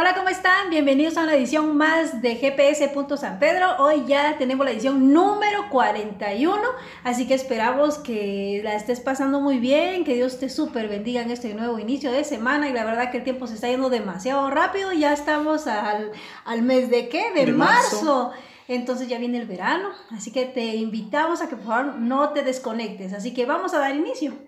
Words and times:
Hola, 0.00 0.14
¿cómo 0.14 0.28
están? 0.28 0.70
Bienvenidos 0.70 1.16
a 1.16 1.24
una 1.24 1.34
edición 1.34 1.76
más 1.76 2.22
de 2.22 2.36
GPS. 2.36 2.88
San 3.16 3.40
Pedro. 3.40 3.78
Hoy 3.80 4.04
ya 4.06 4.38
tenemos 4.38 4.64
la 4.64 4.70
edición 4.70 5.12
número 5.12 5.68
41, 5.70 6.56
así 7.02 7.26
que 7.26 7.34
esperamos 7.34 7.98
que 7.98 8.60
la 8.62 8.76
estés 8.76 9.00
pasando 9.00 9.40
muy 9.40 9.58
bien, 9.58 10.04
que 10.04 10.14
Dios 10.14 10.38
te 10.38 10.50
súper 10.50 10.86
bendiga 10.86 11.20
en 11.20 11.32
este 11.32 11.52
nuevo 11.52 11.80
inicio 11.80 12.12
de 12.12 12.22
semana 12.22 12.68
y 12.68 12.72
la 12.72 12.84
verdad 12.84 13.10
que 13.10 13.16
el 13.16 13.24
tiempo 13.24 13.48
se 13.48 13.54
está 13.54 13.66
yendo 13.66 13.90
demasiado 13.90 14.48
rápido, 14.50 14.92
ya 14.92 15.12
estamos 15.12 15.66
al, 15.66 16.12
al 16.44 16.62
mes 16.62 16.90
de 16.90 17.08
qué? 17.08 17.32
De, 17.32 17.50
marzo. 17.52 18.30
Entonces 18.68 19.08
ya 19.08 19.18
viene 19.18 19.38
el 19.38 19.48
verano, 19.48 19.88
así 20.12 20.30
que 20.30 20.44
te 20.44 20.76
invitamos 20.76 21.42
a 21.42 21.48
que 21.48 21.56
por 21.56 21.66
favor 21.66 21.94
no 21.96 22.28
te 22.28 22.44
desconectes. 22.44 23.14
Así 23.14 23.34
que 23.34 23.46
vamos 23.46 23.74
a 23.74 23.80
dar 23.80 23.96
inicio. 23.96 24.47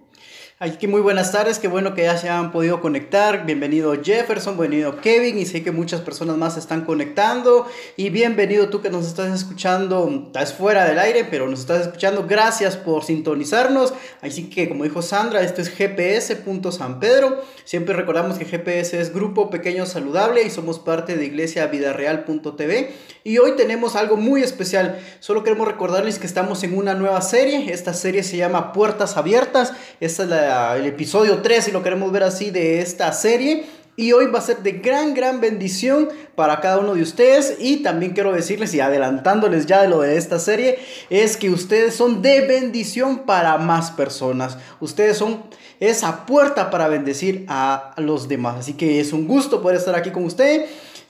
Así 0.63 0.77
que 0.77 0.89
muy 0.89 1.01
buenas 1.01 1.33
tardes, 1.33 1.59
qué 1.59 1.69
bueno 1.69 1.95
que 1.95 2.03
ya 2.03 2.19
se 2.19 2.29
han 2.29 2.53
podido 2.53 2.83
conectar. 2.83 3.47
Bienvenido 3.47 3.95
Jefferson, 3.95 4.59
bienvenido 4.59 5.01
Kevin 5.01 5.39
y 5.39 5.47
sé 5.47 5.63
que 5.63 5.71
muchas 5.73 6.03
personas 6.03 6.37
más 6.37 6.59
están 6.59 6.85
conectando. 6.85 7.67
Y 7.97 8.11
bienvenido 8.11 8.69
tú 8.69 8.83
que 8.83 8.91
nos 8.91 9.07
estás 9.07 9.35
escuchando, 9.35 10.07
estás 10.27 10.53
fuera 10.53 10.85
del 10.85 10.99
aire, 10.99 11.25
pero 11.25 11.49
nos 11.49 11.61
estás 11.61 11.87
escuchando. 11.87 12.27
Gracias 12.29 12.77
por 12.77 13.05
sintonizarnos. 13.05 13.95
Así 14.21 14.51
que 14.51 14.69
como 14.69 14.85
dijo 14.85 15.01
Sandra, 15.01 15.41
esto 15.41 15.63
es 15.63 15.71
GPS. 15.71 16.45
San 16.73 17.01
Pedro. 17.01 17.43
Siempre 17.65 17.95
recordamos 17.95 18.37
que 18.37 18.45
GPS 18.45 19.01
es 19.01 19.15
Grupo 19.15 19.49
Pequeño 19.49 19.87
Saludable 19.87 20.43
y 20.43 20.51
somos 20.51 20.79
parte 20.79 21.17
de 21.17 21.25
Iglesia 21.25 21.69
Vidareal.tv. 21.69 22.93
Y 23.25 23.39
hoy 23.39 23.53
tenemos 23.57 23.97
algo 23.97 24.19
muy 24.19 24.43
especial. 24.43 24.99
Solo 25.21 25.43
queremos 25.43 25.69
recordarles 25.69 26.19
que 26.19 26.27
estamos 26.27 26.63
en 26.65 26.77
una 26.77 26.93
nueva 26.93 27.23
serie. 27.23 27.73
Esta 27.73 27.95
serie 27.95 28.23
se 28.23 28.37
llama 28.37 28.75
Puertas 28.75 29.17
Abiertas. 29.17 29.73
Esta 30.01 30.25
es 30.25 30.29
la 30.29 30.50
el 30.77 30.87
episodio 30.87 31.43
3, 31.43 31.65
si 31.65 31.71
lo 31.71 31.83
queremos 31.83 32.11
ver 32.13 32.25
así, 32.25 32.51
de 32.51 32.81
esta 32.81 33.13
serie. 33.13 33.65
Y 33.97 34.13
hoy 34.13 34.27
va 34.27 34.39
a 34.39 34.43
ser 34.43 34.59
de 34.63 34.73
gran, 34.73 35.15
gran 35.15 35.41
bendición 35.41 36.09
para 36.35 36.61
cada 36.61 36.79
uno 36.79 36.95
de 36.95 37.03
ustedes. 37.03 37.57
Y 37.59 37.83
también 37.83 38.13
quiero 38.13 38.33
decirles, 38.33 38.73
y 38.73 38.81
adelantándoles 38.81 39.67
ya 39.67 39.83
de 39.83 39.89
lo 39.89 40.01
de 40.01 40.17
esta 40.17 40.39
serie, 40.39 40.79
es 41.11 41.37
que 41.37 41.51
ustedes 41.51 41.95
son 41.95 42.23
de 42.23 42.47
bendición 42.47 43.27
para 43.27 43.59
más 43.59 43.91
personas. 43.91 44.57
Ustedes 44.81 45.19
son 45.19 45.43
esa 45.81 46.25
puerta 46.25 46.71
para 46.71 46.89
bendecir 46.89 47.45
a 47.49 47.93
los 47.97 48.29
demás. 48.29 48.57
Así 48.61 48.73
que 48.73 49.01
es 49.01 49.13
un 49.13 49.27
gusto 49.27 49.61
poder 49.61 49.77
estar 49.77 49.95
aquí 49.95 50.11
con 50.11 50.27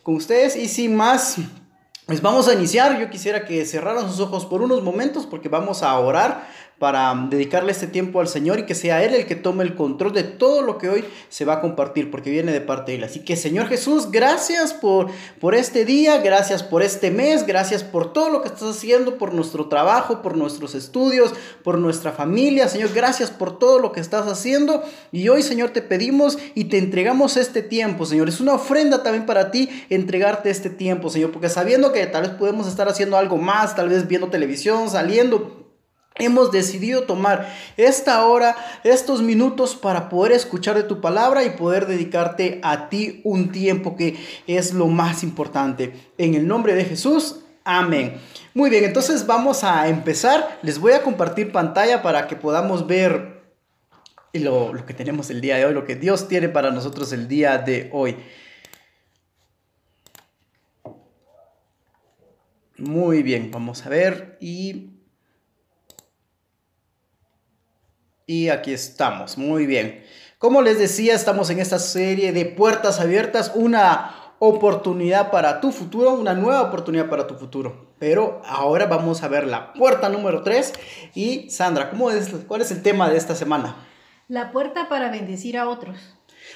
con 0.02 0.14
ustedes. 0.16 0.56
Y 0.56 0.68
sin 0.68 0.96
más, 0.96 1.36
pues 2.06 2.20
vamos 2.20 2.48
a 2.48 2.54
iniciar. 2.54 2.98
Yo 2.98 3.08
quisiera 3.08 3.44
que 3.44 3.64
cerraran 3.64 4.08
sus 4.10 4.18
ojos 4.18 4.46
por 4.46 4.62
unos 4.62 4.82
momentos 4.82 5.26
porque 5.26 5.48
vamos 5.48 5.84
a 5.84 5.96
orar 5.96 6.48
para 6.80 7.14
dedicarle 7.28 7.72
este 7.72 7.86
tiempo 7.86 8.20
al 8.20 8.26
Señor 8.26 8.58
y 8.58 8.62
que 8.64 8.74
sea 8.74 9.04
Él 9.04 9.12
el 9.12 9.26
que 9.26 9.36
tome 9.36 9.64
el 9.64 9.74
control 9.74 10.14
de 10.14 10.24
todo 10.24 10.62
lo 10.62 10.78
que 10.78 10.88
hoy 10.88 11.04
se 11.28 11.44
va 11.44 11.56
a 11.56 11.60
compartir, 11.60 12.10
porque 12.10 12.30
viene 12.30 12.52
de 12.52 12.62
parte 12.62 12.92
de 12.92 12.96
Él. 12.96 13.04
Así 13.04 13.20
que 13.20 13.36
Señor 13.36 13.66
Jesús, 13.68 14.10
gracias 14.10 14.72
por, 14.72 15.08
por 15.40 15.54
este 15.54 15.84
día, 15.84 16.16
gracias 16.22 16.62
por 16.62 16.82
este 16.82 17.10
mes, 17.10 17.46
gracias 17.46 17.84
por 17.84 18.14
todo 18.14 18.30
lo 18.30 18.40
que 18.40 18.48
estás 18.48 18.78
haciendo, 18.78 19.18
por 19.18 19.34
nuestro 19.34 19.68
trabajo, 19.68 20.22
por 20.22 20.38
nuestros 20.38 20.74
estudios, 20.74 21.34
por 21.62 21.76
nuestra 21.76 22.12
familia. 22.12 22.66
Señor, 22.66 22.94
gracias 22.94 23.30
por 23.30 23.58
todo 23.58 23.78
lo 23.78 23.92
que 23.92 24.00
estás 24.00 24.26
haciendo. 24.26 24.82
Y 25.12 25.28
hoy, 25.28 25.42
Señor, 25.42 25.74
te 25.74 25.82
pedimos 25.82 26.38
y 26.54 26.64
te 26.64 26.78
entregamos 26.78 27.36
este 27.36 27.60
tiempo, 27.60 28.06
Señor. 28.06 28.30
Es 28.30 28.40
una 28.40 28.54
ofrenda 28.54 29.02
también 29.02 29.26
para 29.26 29.50
ti 29.50 29.68
entregarte 29.90 30.48
este 30.48 30.70
tiempo, 30.70 31.10
Señor, 31.10 31.30
porque 31.30 31.50
sabiendo 31.50 31.92
que 31.92 32.06
tal 32.06 32.22
vez 32.22 32.30
podemos 32.30 32.66
estar 32.66 32.88
haciendo 32.88 33.18
algo 33.18 33.36
más, 33.36 33.76
tal 33.76 33.90
vez 33.90 34.08
viendo 34.08 34.28
televisión, 34.28 34.88
saliendo 34.88 35.59
Hemos 36.16 36.50
decidido 36.50 37.04
tomar 37.04 37.54
esta 37.76 38.26
hora, 38.26 38.56
estos 38.84 39.22
minutos 39.22 39.76
para 39.76 40.08
poder 40.08 40.32
escuchar 40.32 40.76
de 40.76 40.82
tu 40.82 41.00
palabra 41.00 41.44
y 41.44 41.50
poder 41.50 41.86
dedicarte 41.86 42.60
a 42.62 42.88
ti 42.88 43.20
un 43.24 43.52
tiempo 43.52 43.96
que 43.96 44.18
es 44.46 44.74
lo 44.74 44.88
más 44.88 45.22
importante. 45.22 45.94
En 46.18 46.34
el 46.34 46.46
nombre 46.46 46.74
de 46.74 46.84
Jesús, 46.84 47.40
amén. 47.64 48.20
Muy 48.54 48.68
bien, 48.68 48.84
entonces 48.84 49.24
vamos 49.26 49.62
a 49.62 49.88
empezar. 49.88 50.58
Les 50.62 50.78
voy 50.78 50.92
a 50.92 51.02
compartir 51.02 51.52
pantalla 51.52 52.02
para 52.02 52.26
que 52.26 52.36
podamos 52.36 52.86
ver 52.86 53.40
lo, 54.32 54.74
lo 54.74 54.84
que 54.84 54.94
tenemos 54.94 55.30
el 55.30 55.40
día 55.40 55.56
de 55.56 55.66
hoy, 55.66 55.74
lo 55.74 55.86
que 55.86 55.94
Dios 55.94 56.28
tiene 56.28 56.48
para 56.48 56.70
nosotros 56.70 57.12
el 57.12 57.28
día 57.28 57.56
de 57.58 57.88
hoy. 57.92 58.16
Muy 62.76 63.22
bien, 63.22 63.50
vamos 63.50 63.86
a 63.86 63.90
ver 63.90 64.36
y 64.40 64.99
Y 68.30 68.48
aquí 68.48 68.72
estamos, 68.72 69.36
muy 69.38 69.66
bien. 69.66 70.04
Como 70.38 70.62
les 70.62 70.78
decía, 70.78 71.16
estamos 71.16 71.50
en 71.50 71.58
esta 71.58 71.80
serie 71.80 72.32
de 72.32 72.44
puertas 72.44 73.00
abiertas, 73.00 73.50
una 73.56 74.14
oportunidad 74.38 75.32
para 75.32 75.60
tu 75.60 75.72
futuro, 75.72 76.12
una 76.12 76.34
nueva 76.34 76.62
oportunidad 76.62 77.08
para 77.08 77.26
tu 77.26 77.34
futuro. 77.34 77.92
Pero 77.98 78.40
ahora 78.46 78.86
vamos 78.86 79.24
a 79.24 79.28
ver 79.28 79.48
la 79.48 79.72
puerta 79.72 80.08
número 80.08 80.44
3. 80.44 80.72
Y 81.12 81.50
Sandra, 81.50 81.90
¿cómo 81.90 82.12
es, 82.12 82.30
¿cuál 82.46 82.60
es 82.60 82.70
el 82.70 82.82
tema 82.82 83.10
de 83.10 83.16
esta 83.16 83.34
semana? 83.34 83.74
La 84.28 84.52
puerta 84.52 84.88
para 84.88 85.10
bendecir 85.10 85.58
a 85.58 85.68
otros. 85.68 85.98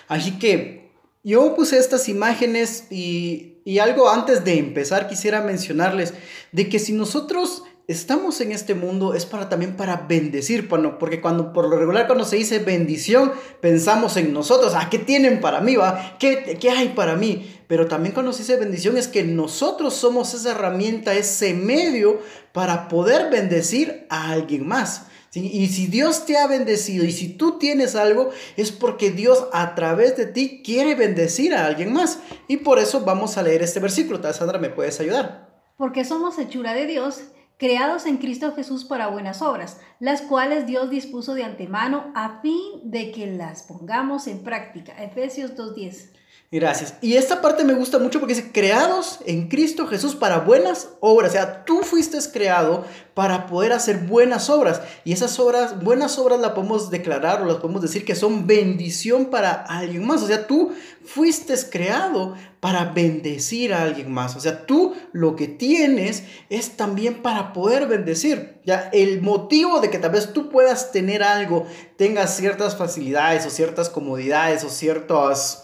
Así 0.07 0.39
que 0.39 0.93
yo 1.25 1.57
puse 1.57 1.77
estas 1.77 2.09
imágenes 2.09 2.87
y, 2.93 3.59
y 3.65 3.81
algo 3.81 4.09
antes 4.09 4.45
de 4.45 4.61
empezar 4.61 5.09
quisiera 5.09 5.41
mencionarles 5.41 6.15
de 6.53 6.69
que 6.69 6.79
si 6.79 6.93
nosotros 6.93 7.65
estamos 7.87 8.41
en 8.41 8.53
este 8.53 8.75
mundo 8.75 9.15
es 9.15 9.27
para 9.27 9.49
también 9.49 9.77
para 9.77 10.07
bendecir, 10.09 10.69
porque 10.69 11.21
cuando 11.21 11.53
por 11.53 11.69
lo 11.69 11.77
regular 11.77 12.07
cuando 12.07 12.25
se 12.25 12.37
dice 12.37 12.59
bendición 12.59 13.33
pensamos 13.61 14.17
en 14.17 14.33
nosotros, 14.33 14.75
ah, 14.75 14.89
¿qué 14.91 14.99
tienen 14.99 15.41
para 15.41 15.61
mí? 15.61 15.77
Va? 15.77 16.17
¿Qué, 16.19 16.57
¿Qué 16.61 16.71
hay 16.71 16.91
para 16.91 17.17
mí? 17.17 17.51
Pero 17.67 17.87
también 17.87 18.15
cuando 18.15 18.33
se 18.33 18.41
dice 18.41 18.57
bendición 18.57 18.97
es 18.97 19.09
que 19.09 19.25
nosotros 19.25 19.95
somos 19.95 20.33
esa 20.35 20.53
herramienta, 20.53 21.15
ese 21.15 21.55
medio 21.55 22.21
para 22.53 22.89
poder 22.89 23.31
bendecir 23.31 24.07
a 24.09 24.31
alguien 24.31 24.67
más. 24.67 25.07
Y 25.35 25.67
si 25.67 25.89
Dios 25.89 26.27
te 26.27 26.39
ha 26.39 26.47
bendecido 26.47 27.05
y 27.05 27.11
si 27.11 27.29
tú 27.31 27.59
tienes 27.59 27.97
algo, 27.97 28.31
es 28.57 28.71
porque 28.71 29.11
Dios 29.11 29.49
a 29.53 29.75
través 29.75 30.17
de 30.17 30.27
ti 30.27 30.63
quiere 30.65 30.95
bendecir 30.95 31.55
a 31.55 31.67
alguien 31.67 31.93
más. 31.93 32.21
Y 32.47 32.59
por 32.59 32.79
eso 32.79 33.01
vamos 33.01 33.37
a 33.37 33.43
leer 33.43 33.61
este 33.63 33.81
versículo. 33.81 34.21
Sandra, 34.33 34.61
¿me 34.61 34.71
puedes 34.71 35.01
ayudar? 35.01 35.53
Porque 35.77 36.05
somos 36.05 36.39
hechura 36.39 36.73
de 36.73 36.87
Dios 36.87 37.21
creados 37.57 38.07
en 38.07 38.19
Cristo 38.19 38.53
Jesús 38.55 38.85
para 38.85 39.09
buenas 39.09 39.43
obras, 39.43 39.81
las 40.01 40.23
cuales 40.23 40.67
Dios 40.67 40.91
dispuso 40.91 41.35
de 41.35 41.45
antemano 41.45 42.13
a 42.15 42.41
fin 42.41 42.81
de 42.85 43.13
que 43.13 43.27
las 43.27 43.63
pongamos 43.63 44.27
en 44.27 44.43
práctica. 44.43 44.93
Efesios 45.03 45.55
2.10. 45.55 46.14
Gracias. 46.55 46.95
Y 47.01 47.17
esta 47.17 47.41
parte 47.41 47.65
me 47.65 47.75
gusta 47.75 47.99
mucho 47.99 48.21
porque 48.21 48.37
dice, 48.37 48.53
creados 48.53 49.19
en 49.27 49.49
Cristo 49.49 49.89
Jesús 49.89 50.15
para 50.15 50.39
buenas 50.39 50.91
obras. 51.01 51.31
O 51.31 51.33
sea, 51.33 51.65
tú 51.65 51.81
fuiste 51.81 52.17
creado 52.33 52.85
para 53.13 53.49
poder 53.49 53.73
hacer 53.73 54.07
buenas 54.07 54.49
obras. 54.49 54.81
Y 55.03 55.13
esas 55.13 55.41
obras, 55.41 55.83
buenas 55.83 56.17
obras 56.17 56.39
las 56.39 56.53
podemos 56.53 56.91
declarar 56.91 57.43
o 57.43 57.45
las 57.45 57.57
podemos 57.57 57.83
decir 57.83 58.05
que 58.05 58.15
son 58.15 58.47
bendición 58.47 59.31
para 59.31 59.51
alguien 59.51 60.07
más. 60.07 60.23
O 60.23 60.29
sea, 60.29 60.47
tú 60.47 60.71
fuiste 61.05 61.55
creado 61.73 62.37
para 62.61 62.85
bendecir 62.85 63.75
a 63.75 63.83
alguien 63.83 64.13
más. 64.13 64.37
O 64.37 64.41
sea, 64.41 64.65
tú 64.65 64.95
lo 65.11 65.35
que 65.35 65.49
tienes 65.49 66.23
es 66.51 66.77
también 66.77 67.21
para 67.21 67.53
poder 67.53 67.89
bendecir. 67.89 68.61
Ya, 68.65 68.91
el 68.93 69.23
motivo 69.23 69.81
de 69.81 69.91
que 69.91 69.99
tal 69.99 70.13
vez 70.13 70.33
tú 70.33 70.51
puedas 70.51 70.93
tener 70.93 71.25
algo, 71.25 71.67
tengas 71.97 72.37
ciertas 72.37 72.77
facilidades 72.77 73.45
o 73.45 73.51
ciertas 73.51 73.91
comodidades 73.91 74.63
o 74.63 74.69
ciertos 74.69 75.64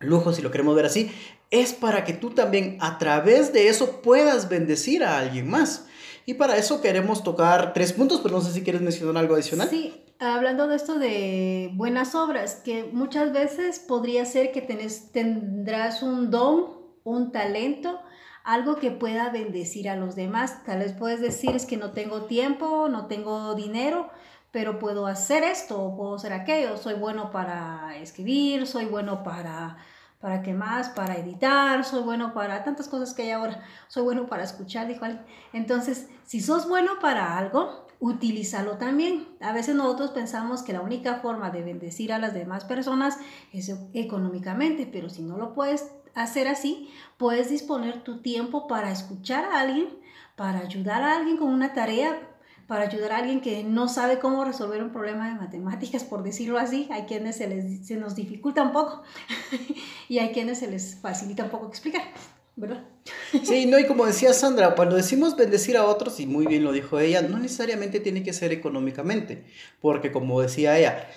lujo, 0.00 0.32
si 0.32 0.42
lo 0.42 0.50
queremos 0.50 0.74
ver 0.76 0.86
así, 0.86 1.10
es 1.50 1.72
para 1.72 2.04
que 2.04 2.12
tú 2.12 2.30
también 2.30 2.78
a 2.80 2.98
través 2.98 3.52
de 3.52 3.68
eso 3.68 4.02
puedas 4.02 4.48
bendecir 4.48 5.04
a 5.04 5.18
alguien 5.18 5.48
más. 5.48 5.86
Y 6.26 6.34
para 6.34 6.56
eso 6.56 6.80
queremos 6.80 7.22
tocar 7.22 7.72
tres 7.74 7.92
puntos, 7.92 8.20
pero 8.22 8.36
no 8.36 8.40
sé 8.40 8.52
si 8.52 8.62
quieres 8.62 8.82
mencionar 8.82 9.18
algo 9.18 9.34
adicional. 9.34 9.68
Sí, 9.68 10.04
hablando 10.18 10.66
de 10.68 10.76
esto 10.76 10.98
de 10.98 11.70
buenas 11.74 12.14
obras, 12.14 12.62
que 12.64 12.84
muchas 12.84 13.32
veces 13.32 13.78
podría 13.78 14.24
ser 14.24 14.50
que 14.52 14.62
tenés, 14.62 15.12
tendrás 15.12 16.02
un 16.02 16.30
don, 16.30 16.66
un 17.04 17.30
talento, 17.30 18.00
algo 18.42 18.76
que 18.76 18.90
pueda 18.90 19.30
bendecir 19.30 19.88
a 19.88 19.96
los 19.96 20.16
demás. 20.16 20.64
Tal 20.64 20.78
vez 20.78 20.92
puedes 20.92 21.20
decir 21.20 21.50
es 21.54 21.66
que 21.66 21.76
no 21.76 21.92
tengo 21.92 22.22
tiempo, 22.22 22.88
no 22.88 23.06
tengo 23.06 23.54
dinero, 23.54 24.10
pero 24.54 24.78
puedo 24.78 25.08
hacer 25.08 25.42
esto, 25.42 25.94
puedo 25.96 26.14
hacer 26.14 26.32
aquello, 26.32 26.76
soy 26.76 26.94
bueno 26.94 27.32
para 27.32 27.96
escribir, 27.96 28.68
soy 28.68 28.84
bueno 28.84 29.24
para 29.24 29.78
¿Para 30.20 30.40
qué 30.42 30.54
más? 30.54 30.88
Para 30.88 31.16
editar, 31.16 31.84
soy 31.84 32.02
bueno 32.02 32.32
para 32.32 32.64
tantas 32.64 32.88
cosas 32.88 33.12
que 33.12 33.24
hay 33.24 33.32
ahora, 33.32 33.62
soy 33.88 34.04
bueno 34.04 34.26
para 34.26 34.44
escuchar, 34.44 34.86
dijo 34.86 35.04
alguien. 35.04 35.22
Entonces, 35.52 36.08
si 36.22 36.40
sos 36.40 36.66
bueno 36.66 36.92
para 36.98 37.36
algo, 37.36 37.86
utilízalo 38.00 38.78
también. 38.78 39.28
A 39.42 39.52
veces 39.52 39.74
nosotros 39.74 40.12
pensamos 40.12 40.62
que 40.62 40.72
la 40.72 40.80
única 40.80 41.16
forma 41.16 41.50
de 41.50 41.62
bendecir 41.62 42.10
a 42.10 42.18
las 42.18 42.32
demás 42.32 42.64
personas 42.64 43.18
es 43.52 43.70
económicamente, 43.92 44.88
pero 44.90 45.10
si 45.10 45.20
no 45.20 45.36
lo 45.36 45.52
puedes 45.52 45.92
hacer 46.14 46.48
así, 46.48 46.88
puedes 47.18 47.50
disponer 47.50 48.02
tu 48.02 48.22
tiempo 48.22 48.66
para 48.66 48.92
escuchar 48.92 49.44
a 49.44 49.60
alguien, 49.60 49.88
para 50.36 50.60
ayudar 50.60 51.02
a 51.02 51.16
alguien 51.16 51.36
con 51.36 51.48
una 51.48 51.74
tarea 51.74 52.33
para 52.66 52.84
ayudar 52.84 53.12
a 53.12 53.18
alguien 53.18 53.40
que 53.40 53.62
no 53.64 53.88
sabe 53.88 54.18
cómo 54.18 54.44
resolver 54.44 54.82
un 54.82 54.90
problema 54.90 55.28
de 55.28 55.34
matemáticas, 55.34 56.04
por 56.04 56.22
decirlo 56.22 56.58
así. 56.58 56.88
Hay 56.90 57.02
quienes 57.02 57.36
se, 57.36 57.48
les, 57.48 57.86
se 57.86 57.96
nos 57.96 58.14
dificulta 58.14 58.62
un 58.62 58.72
poco 58.72 59.02
y 60.08 60.18
hay 60.18 60.32
quienes 60.32 60.58
se 60.58 60.70
les 60.70 60.96
facilita 60.96 61.44
un 61.44 61.50
poco 61.50 61.68
explicar. 61.68 62.02
¿verdad? 62.56 62.84
Sí, 63.42 63.66
no, 63.66 63.78
y 63.78 63.86
como 63.86 64.06
decía 64.06 64.32
Sandra, 64.32 64.74
cuando 64.76 64.94
decimos 64.96 65.36
bendecir 65.36 65.76
a 65.76 65.84
otros, 65.84 66.20
y 66.20 66.26
muy 66.26 66.46
bien 66.46 66.62
lo 66.62 66.72
dijo 66.72 67.00
ella, 67.00 67.22
no 67.22 67.38
necesariamente 67.38 67.98
tiene 67.98 68.22
que 68.22 68.32
ser 68.32 68.52
económicamente, 68.52 69.44
porque 69.80 70.12
como 70.12 70.40
decía 70.40 70.78
ella, 70.78 71.08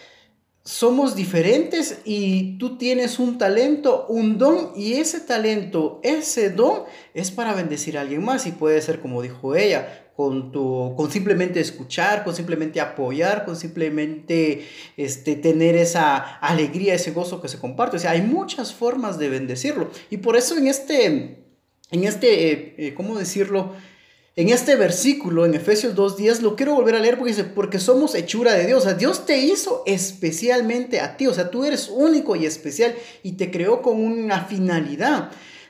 somos 0.64 1.16
diferentes 1.16 2.00
y 2.06 2.58
tú 2.58 2.78
tienes 2.78 3.20
un 3.20 3.38
talento, 3.38 4.08
un 4.10 4.38
don, 4.38 4.72
y 4.76 4.94
ese 4.94 5.20
talento, 5.20 6.02
ese 6.04 6.50
don 6.50 6.84
es 7.14 7.30
para 7.30 7.54
bendecir 7.54 7.98
a 7.98 8.02
alguien 8.02 8.26
más, 8.26 8.48
y 8.48 8.52
puede 8.52 8.82
ser 8.82 9.00
como 9.00 9.22
dijo 9.22 9.56
ella, 9.56 10.07
con, 10.18 10.52
tu, 10.52 10.96
con 10.98 11.12
simplemente 11.12 11.60
escuchar, 11.60 12.24
con 12.24 12.36
simplemente 12.36 12.82
apoyar, 12.82 13.46
con 13.46 13.56
simplemente 13.56 14.68
este, 14.98 15.36
tener 15.36 15.76
esa 15.76 16.18
alegría, 16.18 16.96
ese 16.96 17.12
gozo 17.12 17.40
que 17.40 17.48
se 17.48 17.60
comparte. 17.60 17.98
O 17.98 18.00
sea, 18.00 18.12
hay 18.12 18.24
muchas 18.24 18.74
formas 18.74 19.20
de 19.20 19.30
bendecirlo. 19.30 19.92
Y 20.10 20.18
por 20.18 20.36
eso 20.36 20.58
en 20.58 20.66
este, 20.66 21.06
en 21.92 22.04
este 22.04 22.52
eh, 22.52 22.76
eh, 22.80 22.94
¿cómo 22.96 23.16
decirlo? 23.20 23.76
En 24.36 24.50
este 24.50 24.76
versículo, 24.76 25.46
en 25.46 25.54
Efesios 25.54 25.96
2.10, 25.96 26.42
lo 26.42 26.56
quiero 26.56 26.74
volver 26.74 26.96
a 26.96 27.00
leer 27.00 27.20
porque 27.20 27.34
dice, 27.34 27.44
porque 27.44 27.78
somos 27.78 28.16
hechura 28.16 28.56
de 28.56 28.66
Dios. 28.66 28.80
O 28.80 28.86
sea, 28.86 28.96
Dios 28.96 29.28
te 29.28 29.38
hizo 29.38 29.84
especialmente 29.86 31.00
a 31.00 31.16
ti. 31.16 31.28
O 31.28 31.34
sea, 31.36 31.52
tú 31.52 31.64
eres 31.64 31.90
único 31.94 32.36
y 32.36 32.48
especial 32.48 32.96
y 33.22 33.34
te 33.34 33.52
creó 33.52 33.84
con 33.84 34.02
una 34.04 34.46
finalidad. 34.46 35.30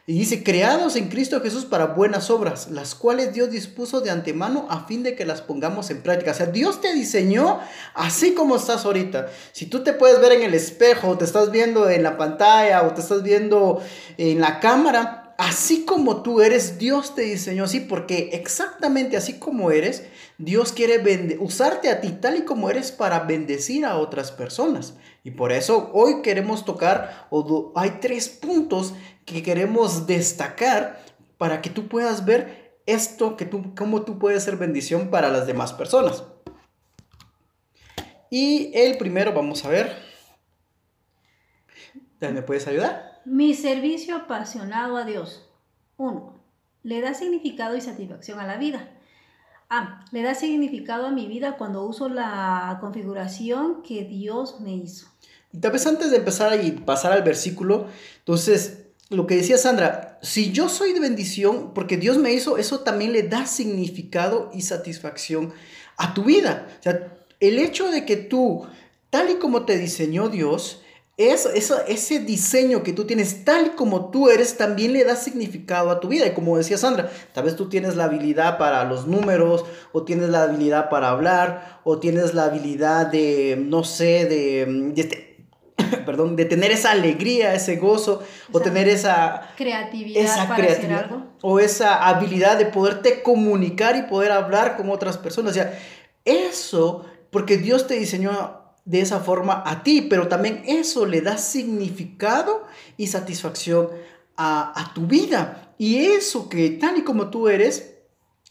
Y 0.09 0.13
dice, 0.13 0.41
creados 0.41 0.95
en 0.95 1.09
Cristo 1.09 1.41
Jesús 1.41 1.65
para 1.65 1.87
buenas 1.87 2.29
obras, 2.29 2.71
las 2.71 2.95
cuales 2.95 3.33
Dios 3.33 3.51
dispuso 3.51 3.99
de 3.99 4.09
antemano 4.09 4.65
a 4.69 4.85
fin 4.85 5.03
de 5.03 5.15
que 5.15 5.25
las 5.25 5.41
pongamos 5.41 5.89
en 5.89 6.01
práctica. 6.01 6.31
O 6.31 6.33
sea, 6.33 6.45
Dios 6.45 6.79
te 6.79 6.93
diseñó 6.93 7.59
así 7.93 8.33
como 8.33 8.55
estás 8.55 8.85
ahorita. 8.85 9.27
Si 9.51 9.65
tú 9.65 9.83
te 9.83 9.91
puedes 9.91 10.21
ver 10.21 10.31
en 10.31 10.43
el 10.43 10.53
espejo, 10.53 11.09
o 11.09 11.17
te 11.17 11.25
estás 11.25 11.51
viendo 11.51 11.89
en 11.89 12.03
la 12.03 12.15
pantalla, 12.15 12.83
o 12.83 12.93
te 12.93 13.01
estás 13.01 13.21
viendo 13.21 13.81
en 14.17 14.39
la 14.39 14.61
cámara, 14.61 15.35
así 15.37 15.83
como 15.83 16.23
tú 16.23 16.39
eres, 16.39 16.77
Dios 16.77 17.13
te 17.13 17.23
diseñó 17.23 17.65
así, 17.65 17.81
porque 17.81 18.29
exactamente 18.31 19.17
así 19.17 19.33
como 19.33 19.71
eres, 19.71 20.03
Dios 20.37 20.71
quiere 20.71 21.37
usarte 21.41 21.89
a 21.89 21.99
ti 21.99 22.11
tal 22.11 22.37
y 22.37 22.41
como 22.43 22.69
eres 22.69 22.93
para 22.93 23.19
bendecir 23.19 23.83
a 23.83 23.97
otras 23.97 24.31
personas. 24.31 24.93
Y 25.25 25.31
por 25.31 25.51
eso 25.51 25.89
hoy 25.93 26.21
queremos 26.21 26.63
tocar, 26.63 27.27
o 27.29 27.73
hay 27.75 27.97
tres 27.99 28.29
puntos 28.29 28.93
que 29.27 29.43
queremos 29.43 30.07
destacar 30.07 31.03
para 31.37 31.61
que 31.61 31.69
tú 31.69 31.87
puedas 31.89 32.25
ver 32.25 32.79
esto, 32.85 33.35
que 33.35 33.45
tú, 33.45 33.75
cómo 33.75 34.03
tú 34.03 34.17
puedes 34.17 34.43
ser 34.43 34.55
bendición 34.55 35.09
para 35.09 35.29
las 35.29 35.45
demás 35.45 35.73
personas. 35.73 36.23
Y 38.29 38.71
el 38.73 38.97
primero, 38.97 39.33
vamos 39.33 39.65
a 39.65 39.69
ver. 39.69 39.97
¿Me 42.21 42.41
puedes 42.41 42.67
ayudar? 42.67 43.21
Mi 43.25 43.53
servicio 43.53 44.15
apasionado 44.15 44.95
a 44.95 45.03
Dios. 45.03 45.49
Uno, 45.97 46.41
le 46.83 47.01
da 47.01 47.13
significado 47.13 47.75
y 47.75 47.81
satisfacción 47.81 48.39
a 48.39 48.47
la 48.47 48.55
vida. 48.55 48.89
Ah, 49.69 50.05
le 50.13 50.21
da 50.21 50.35
significado 50.35 51.05
a 51.05 51.11
mi 51.11 51.27
vida 51.27 51.57
cuando 51.57 51.83
uso 51.83 52.07
la 52.07 52.77
configuración 52.79 53.83
que 53.83 54.05
Dios 54.05 54.61
me 54.61 54.73
hizo. 54.73 55.07
Y 55.51 55.59
tal 55.59 55.73
vez 55.73 55.85
antes 55.85 56.11
de 56.11 56.17
empezar 56.17 56.63
y 56.63 56.71
pasar 56.71 57.11
al 57.11 57.23
versículo, 57.23 57.87
entonces 58.19 58.86
lo 59.09 59.25
que 59.25 59.37
decía 59.37 59.57
Sandra, 59.57 60.19
si 60.21 60.51
yo 60.51 60.67
soy 60.67 60.93
de 60.93 60.99
bendición, 60.99 61.73
porque 61.73 61.97
Dios 61.97 62.17
me 62.17 62.33
hizo, 62.33 62.57
eso 62.57 62.81
también 62.81 63.13
le 63.13 63.23
da 63.23 63.45
significado 63.45 64.51
y 64.53 64.61
satisfacción 64.61 65.53
a 65.95 66.13
tu 66.13 66.23
vida. 66.23 66.67
O 66.79 66.83
sea, 66.83 67.13
el 67.39 67.59
hecho 67.59 67.89
de 67.89 68.05
que 68.05 68.17
tú, 68.17 68.67
tal 69.09 69.29
y 69.29 69.35
como 69.35 69.65
te 69.65 69.77
diseñó 69.77 70.27
Dios, 70.27 70.81
es, 71.15 71.47
ese 71.87 72.19
diseño 72.19 72.83
que 72.83 72.93
tú 72.93 73.05
tienes, 73.05 73.43
tal 73.43 73.67
y 73.67 73.69
como 73.71 74.11
tú 74.11 74.29
eres, 74.29 74.57
también 74.57 74.93
le 74.93 75.03
da 75.03 75.15
significado 75.15 75.89
a 75.89 75.99
tu 75.99 76.09
vida. 76.09 76.27
Y 76.27 76.33
como 76.33 76.57
decía 76.57 76.77
Sandra, 76.77 77.09
tal 77.33 77.45
vez 77.45 77.55
tú 77.55 77.69
tienes 77.69 77.95
la 77.95 78.03
habilidad 78.03 78.57
para 78.57 78.83
los 78.83 79.07
números, 79.07 79.65
o 79.93 80.03
tienes 80.03 80.29
la 80.29 80.43
habilidad 80.43 80.89
para 80.89 81.09
hablar, 81.09 81.79
o 81.85 81.99
tienes 81.99 82.33
la 82.33 82.45
habilidad 82.45 83.07
de, 83.07 83.57
no 83.57 83.83
sé, 83.83 84.25
de, 84.25 84.93
de 84.93 85.26
perdón, 86.05 86.35
de 86.35 86.45
tener 86.45 86.71
esa 86.71 86.91
alegría, 86.91 87.53
ese 87.53 87.75
gozo, 87.75 88.23
o 88.51 88.59
tener 88.59 88.87
esa 88.87 89.51
creatividad 89.55 90.47
para 90.47 90.65
hacer 90.65 90.93
algo. 90.93 91.23
O 91.41 91.59
esa 91.59 92.07
habilidad 92.07 92.57
de 92.57 92.65
poderte 92.65 93.21
comunicar 93.21 93.95
y 93.95 94.03
poder 94.03 94.31
hablar 94.31 94.77
con 94.77 94.89
otras 94.89 95.17
personas. 95.17 95.51
O 95.51 95.53
sea, 95.53 95.77
eso, 96.25 97.05
porque 97.29 97.57
Dios 97.57 97.87
te 97.87 97.95
diseñó 97.95 98.61
de 98.85 99.01
esa 99.01 99.19
forma 99.19 99.63
a 99.65 99.83
ti, 99.83 100.01
pero 100.01 100.27
también 100.27 100.63
eso 100.65 101.05
le 101.05 101.21
da 101.21 101.37
significado 101.37 102.65
y 102.95 103.07
satisfacción 103.07 103.89
a, 104.35 104.73
a 104.79 104.93
tu 104.93 105.07
vida. 105.07 105.73
Y 105.77 106.05
eso 106.05 106.49
que 106.49 106.69
tal 106.71 106.97
y 106.97 107.03
como 107.03 107.29
tú 107.29 107.49
eres, 107.49 107.96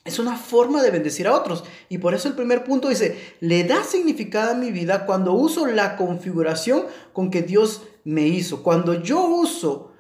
es 0.07 0.19
una 0.19 0.37
forma 0.37 0.83
de 0.83 0.91
bendecir 0.91 1.27
a 1.27 1.35
otros. 1.35 1.65
Y 1.89 1.99
por 1.99 2.15
eso 2.15 2.29
el 2.29 2.35
primer 2.35 2.65
punto 2.65 2.89
dice, 2.89 3.35
le 3.41 3.65
da 3.65 3.85
significado 3.85 4.53
a 4.53 4.55
mi 4.55 4.71
vida 4.71 5.07
cuando 5.07 5.33
uso 5.33 5.67
la 5.67 5.97
configuración 5.97 6.85
con 7.13 7.31
que 7.31 7.43
Dios 7.43 7.83
me 8.05 8.23
hizo. 8.27 8.63
Cuando 8.63 8.95
yo 8.95 9.27
uso 9.27 9.93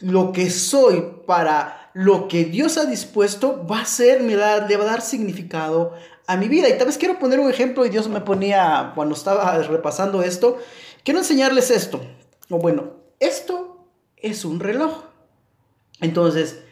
lo 0.00 0.32
que 0.32 0.50
soy 0.50 1.04
para 1.26 1.90
lo 1.94 2.28
que 2.28 2.44
Dios 2.44 2.78
ha 2.78 2.86
dispuesto, 2.86 3.66
va 3.66 3.82
a 3.82 3.86
ser, 3.86 4.22
me 4.22 4.34
le 4.34 4.36
va 4.36 4.84
a 4.84 4.86
dar 4.86 5.00
significado 5.00 5.94
a 6.26 6.36
mi 6.36 6.48
vida. 6.48 6.68
Y 6.68 6.76
tal 6.76 6.86
vez 6.86 6.98
quiero 6.98 7.18
poner 7.18 7.40
un 7.40 7.50
ejemplo 7.50 7.86
y 7.86 7.90
Dios 7.90 8.08
me 8.08 8.20
ponía, 8.20 8.92
cuando 8.94 9.14
estaba 9.14 9.58
repasando 9.58 10.22
esto, 10.22 10.58
quiero 11.04 11.20
enseñarles 11.20 11.70
esto. 11.70 12.00
O 12.50 12.58
bueno, 12.58 12.92
esto 13.20 13.86
es 14.16 14.44
un 14.44 14.60
reloj. 14.60 15.04
Entonces, 16.00 16.62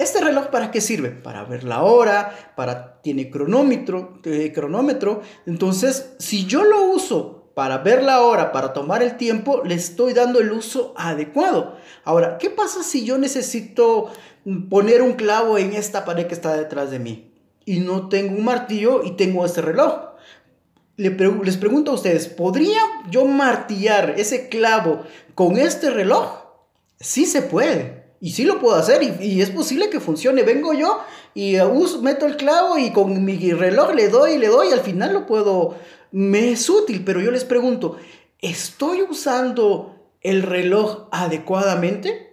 ¿Este 0.00 0.18
reloj 0.22 0.46
para 0.46 0.70
qué 0.70 0.80
sirve? 0.80 1.10
Para 1.10 1.44
ver 1.44 1.62
la 1.62 1.82
hora, 1.82 2.54
para 2.56 3.02
tiene 3.02 3.28
cronómetro, 3.28 4.18
eh, 4.24 4.50
cronómetro. 4.50 5.20
Entonces, 5.44 6.14
si 6.18 6.46
yo 6.46 6.64
lo 6.64 6.84
uso 6.84 7.52
para 7.54 7.76
ver 7.76 8.02
la 8.02 8.22
hora, 8.22 8.50
para 8.50 8.72
tomar 8.72 9.02
el 9.02 9.18
tiempo, 9.18 9.60
le 9.62 9.74
estoy 9.74 10.14
dando 10.14 10.40
el 10.40 10.52
uso 10.52 10.94
adecuado. 10.96 11.76
Ahora, 12.02 12.38
¿qué 12.38 12.48
pasa 12.48 12.82
si 12.82 13.04
yo 13.04 13.18
necesito 13.18 14.10
poner 14.70 15.02
un 15.02 15.12
clavo 15.12 15.58
en 15.58 15.74
esta 15.74 16.06
pared 16.06 16.26
que 16.28 16.34
está 16.34 16.56
detrás 16.56 16.90
de 16.90 16.98
mí 16.98 17.34
y 17.66 17.80
no 17.80 18.08
tengo 18.08 18.38
un 18.38 18.44
martillo 18.46 19.04
y 19.04 19.10
tengo 19.16 19.44
este 19.44 19.60
reloj? 19.60 20.12
les 20.96 21.56
pregunto 21.58 21.90
a 21.90 21.94
ustedes, 21.94 22.26
¿podría 22.26 22.80
yo 23.10 23.26
martillar 23.26 24.14
ese 24.16 24.48
clavo 24.48 25.02
con 25.34 25.58
este 25.58 25.90
reloj? 25.90 26.42
Sí 26.98 27.26
se 27.26 27.42
puede. 27.42 27.99
Y 28.20 28.32
sí 28.32 28.44
lo 28.44 28.60
puedo 28.60 28.76
hacer 28.76 29.02
y, 29.02 29.40
es 29.40 29.50
posible 29.50 29.88
que 29.88 29.98
funcione. 29.98 30.42
Vengo 30.42 30.74
yo 30.74 31.00
y 31.34 31.58
uso, 31.60 32.02
meto 32.02 32.26
el 32.26 32.36
clavo 32.36 32.76
y 32.78 32.92
con 32.92 33.24
mi 33.24 33.36
reloj 33.52 33.94
le 33.94 34.08
doy 34.08 34.32
y 34.32 34.38
le 34.38 34.48
doy 34.48 34.68
y 34.68 34.72
al 34.72 34.80
final 34.80 35.12
lo 35.12 35.26
puedo... 35.26 35.76
Me 36.12 36.50
es 36.50 36.68
útil, 36.68 37.04
pero 37.04 37.20
yo 37.20 37.30
les 37.30 37.44
pregunto, 37.44 37.96
¿estoy 38.40 39.02
usando 39.02 39.94
el 40.22 40.42
reloj 40.42 41.06
adecuadamente? 41.12 42.29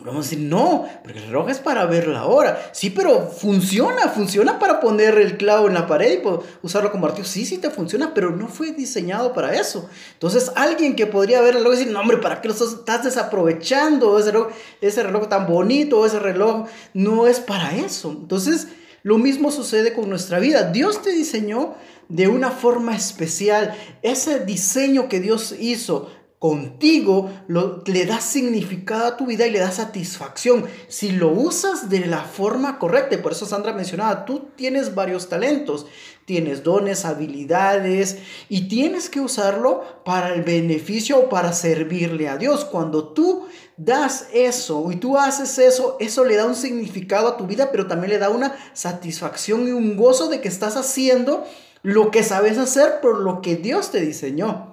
Vamos 0.00 0.26
a 0.26 0.30
decir, 0.30 0.40
no, 0.40 0.88
porque 1.04 1.18
el 1.18 1.26
reloj 1.26 1.48
es 1.50 1.58
para 1.60 1.86
ver 1.86 2.08
la 2.08 2.24
hora. 2.24 2.70
Sí, 2.72 2.90
pero 2.90 3.28
funciona, 3.28 4.08
funciona 4.08 4.58
para 4.58 4.80
poner 4.80 5.16
el 5.18 5.36
clavo 5.36 5.68
en 5.68 5.74
la 5.74 5.86
pared 5.86 6.20
y 6.20 6.66
usarlo 6.66 6.90
como 6.90 7.06
martillo. 7.06 7.26
Sí, 7.26 7.44
sí 7.44 7.58
te 7.58 7.70
funciona, 7.70 8.12
pero 8.12 8.30
no 8.30 8.48
fue 8.48 8.72
diseñado 8.72 9.32
para 9.32 9.54
eso. 9.54 9.88
Entonces, 10.14 10.50
alguien 10.56 10.96
que 10.96 11.06
podría 11.06 11.40
ver 11.40 11.50
el 11.50 11.62
reloj 11.62 11.74
y 11.74 11.76
decir, 11.76 11.92
no, 11.92 12.00
hombre, 12.00 12.16
¿para 12.16 12.40
qué 12.40 12.48
lo 12.48 12.54
estás, 12.54 13.04
desaprovechando? 13.04 14.18
Ese 14.18 14.32
reloj, 14.32 14.48
ese 14.80 15.02
reloj 15.04 15.28
tan 15.28 15.46
bonito, 15.46 16.04
ese 16.04 16.18
reloj 16.18 16.66
no 16.94 17.28
es 17.28 17.38
para 17.38 17.76
eso. 17.76 18.10
Entonces, 18.10 18.68
lo 19.04 19.18
mismo 19.18 19.52
sucede 19.52 19.92
con 19.92 20.08
nuestra 20.08 20.40
vida. 20.40 20.72
Dios 20.72 21.02
te 21.02 21.10
diseñó 21.10 21.74
de 22.08 22.26
una 22.26 22.50
forma 22.50 22.96
especial. 22.96 23.74
Ese 24.02 24.40
diseño 24.40 25.08
que 25.08 25.20
Dios 25.20 25.54
hizo 25.60 26.10
contigo 26.42 27.30
le 27.46 28.04
da 28.04 28.20
significado 28.20 29.06
a 29.06 29.16
tu 29.16 29.26
vida 29.26 29.46
y 29.46 29.52
le 29.52 29.60
da 29.60 29.70
satisfacción. 29.70 30.64
Si 30.88 31.12
lo 31.12 31.28
usas 31.28 31.88
de 31.88 32.04
la 32.04 32.24
forma 32.24 32.80
correcta, 32.80 33.22
por 33.22 33.30
eso 33.30 33.46
Sandra 33.46 33.72
mencionaba, 33.72 34.24
tú 34.24 34.48
tienes 34.56 34.96
varios 34.96 35.28
talentos, 35.28 35.86
tienes 36.24 36.64
dones, 36.64 37.04
habilidades 37.04 38.18
y 38.48 38.66
tienes 38.66 39.08
que 39.08 39.20
usarlo 39.20 40.02
para 40.04 40.34
el 40.34 40.42
beneficio 40.42 41.16
o 41.20 41.28
para 41.28 41.52
servirle 41.52 42.28
a 42.28 42.38
Dios. 42.38 42.64
Cuando 42.64 43.10
tú 43.10 43.46
das 43.76 44.26
eso 44.32 44.90
y 44.90 44.96
tú 44.96 45.16
haces 45.16 45.60
eso, 45.60 45.96
eso 46.00 46.24
le 46.24 46.34
da 46.34 46.46
un 46.46 46.56
significado 46.56 47.28
a 47.28 47.36
tu 47.36 47.46
vida, 47.46 47.70
pero 47.70 47.86
también 47.86 48.10
le 48.10 48.18
da 48.18 48.30
una 48.30 48.56
satisfacción 48.72 49.68
y 49.68 49.70
un 49.70 49.96
gozo 49.96 50.28
de 50.28 50.40
que 50.40 50.48
estás 50.48 50.76
haciendo 50.76 51.44
lo 51.84 52.10
que 52.10 52.24
sabes 52.24 52.58
hacer 52.58 53.00
por 53.00 53.20
lo 53.20 53.42
que 53.42 53.54
Dios 53.54 53.92
te 53.92 54.00
diseñó 54.00 54.71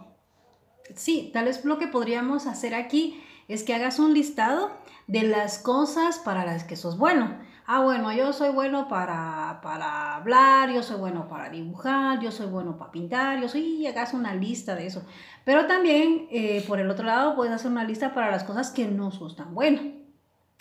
sí, 0.99 1.31
tal 1.33 1.45
vez 1.45 1.65
lo 1.65 1.79
que 1.79 1.87
podríamos 1.87 2.47
hacer 2.47 2.75
aquí 2.75 3.21
es 3.47 3.63
que 3.63 3.73
hagas 3.73 3.99
un 3.99 4.13
listado 4.13 4.71
de 5.07 5.23
las 5.23 5.57
cosas 5.57 6.19
para 6.19 6.45
las 6.45 6.63
que 6.63 6.75
sos 6.75 6.97
bueno. 6.97 7.37
Ah, 7.65 7.81
bueno, 7.81 8.11
yo 8.11 8.33
soy 8.33 8.49
bueno 8.49 8.87
para, 8.87 9.59
para 9.61 10.15
hablar, 10.15 10.71
yo 10.71 10.81
soy 10.81 10.97
bueno 10.97 11.27
para 11.27 11.49
dibujar, 11.49 12.19
yo 12.19 12.31
soy 12.31 12.47
bueno 12.47 12.77
para 12.77 12.91
pintar, 12.91 13.39
yo 13.39 13.47
soy, 13.47 13.61
y 13.61 13.87
hagas 13.87 14.13
una 14.13 14.33
lista 14.33 14.75
de 14.75 14.87
eso. 14.87 15.03
Pero 15.45 15.67
también, 15.67 16.27
eh, 16.31 16.63
por 16.67 16.79
el 16.79 16.89
otro 16.89 17.05
lado, 17.05 17.35
puedes 17.35 17.53
hacer 17.53 17.69
una 17.69 17.83
lista 17.83 18.13
para 18.13 18.31
las 18.31 18.43
cosas 18.43 18.71
que 18.71 18.87
no 18.87 19.11
sos 19.11 19.35
tan 19.35 19.53
bueno. 19.53 19.81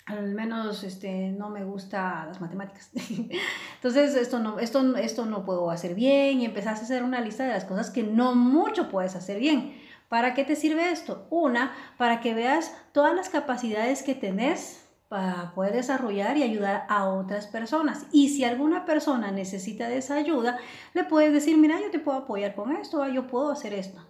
Al 0.05 0.33
menos 0.33 0.83
este, 0.83 1.29
no 1.29 1.49
me 1.49 1.63
gusta 1.63 2.25
las 2.27 2.41
matemáticas. 2.41 2.91
Entonces, 3.75 4.15
esto 4.15 4.39
no, 4.39 4.59
esto, 4.59 4.95
esto 4.97 5.25
no 5.25 5.45
puedo 5.45 5.69
hacer 5.69 5.93
bien 5.93 6.41
y 6.41 6.45
empezás 6.45 6.79
a 6.79 6.83
hacer 6.83 7.03
una 7.03 7.21
lista 7.21 7.43
de 7.43 7.53
las 7.53 7.65
cosas 7.65 7.91
que 7.91 8.03
no 8.03 8.33
mucho 8.33 8.89
puedes 8.89 9.15
hacer 9.15 9.39
bien. 9.39 9.75
¿Para 10.09 10.33
qué 10.33 10.43
te 10.43 10.55
sirve 10.55 10.91
esto? 10.91 11.27
Una, 11.29 11.71
para 11.97 12.19
que 12.19 12.33
veas 12.33 12.75
todas 12.91 13.15
las 13.15 13.29
capacidades 13.29 14.01
que 14.01 14.15
tenés 14.15 14.83
para 15.07 15.53
poder 15.53 15.73
desarrollar 15.73 16.37
y 16.37 16.43
ayudar 16.43 16.85
a 16.89 17.09
otras 17.09 17.47
personas. 17.47 18.05
Y 18.11 18.29
si 18.29 18.43
alguna 18.43 18.85
persona 18.85 19.31
necesita 19.31 19.87
de 19.87 19.97
esa 19.97 20.15
ayuda, 20.15 20.57
le 20.93 21.03
puedes 21.03 21.31
decir, 21.31 21.57
mira, 21.57 21.79
yo 21.79 21.91
te 21.91 21.99
puedo 21.99 22.19
apoyar 22.19 22.55
con 22.55 22.75
esto, 22.75 23.07
yo 23.07 23.27
puedo 23.27 23.51
hacer 23.51 23.73
esto. 23.73 24.03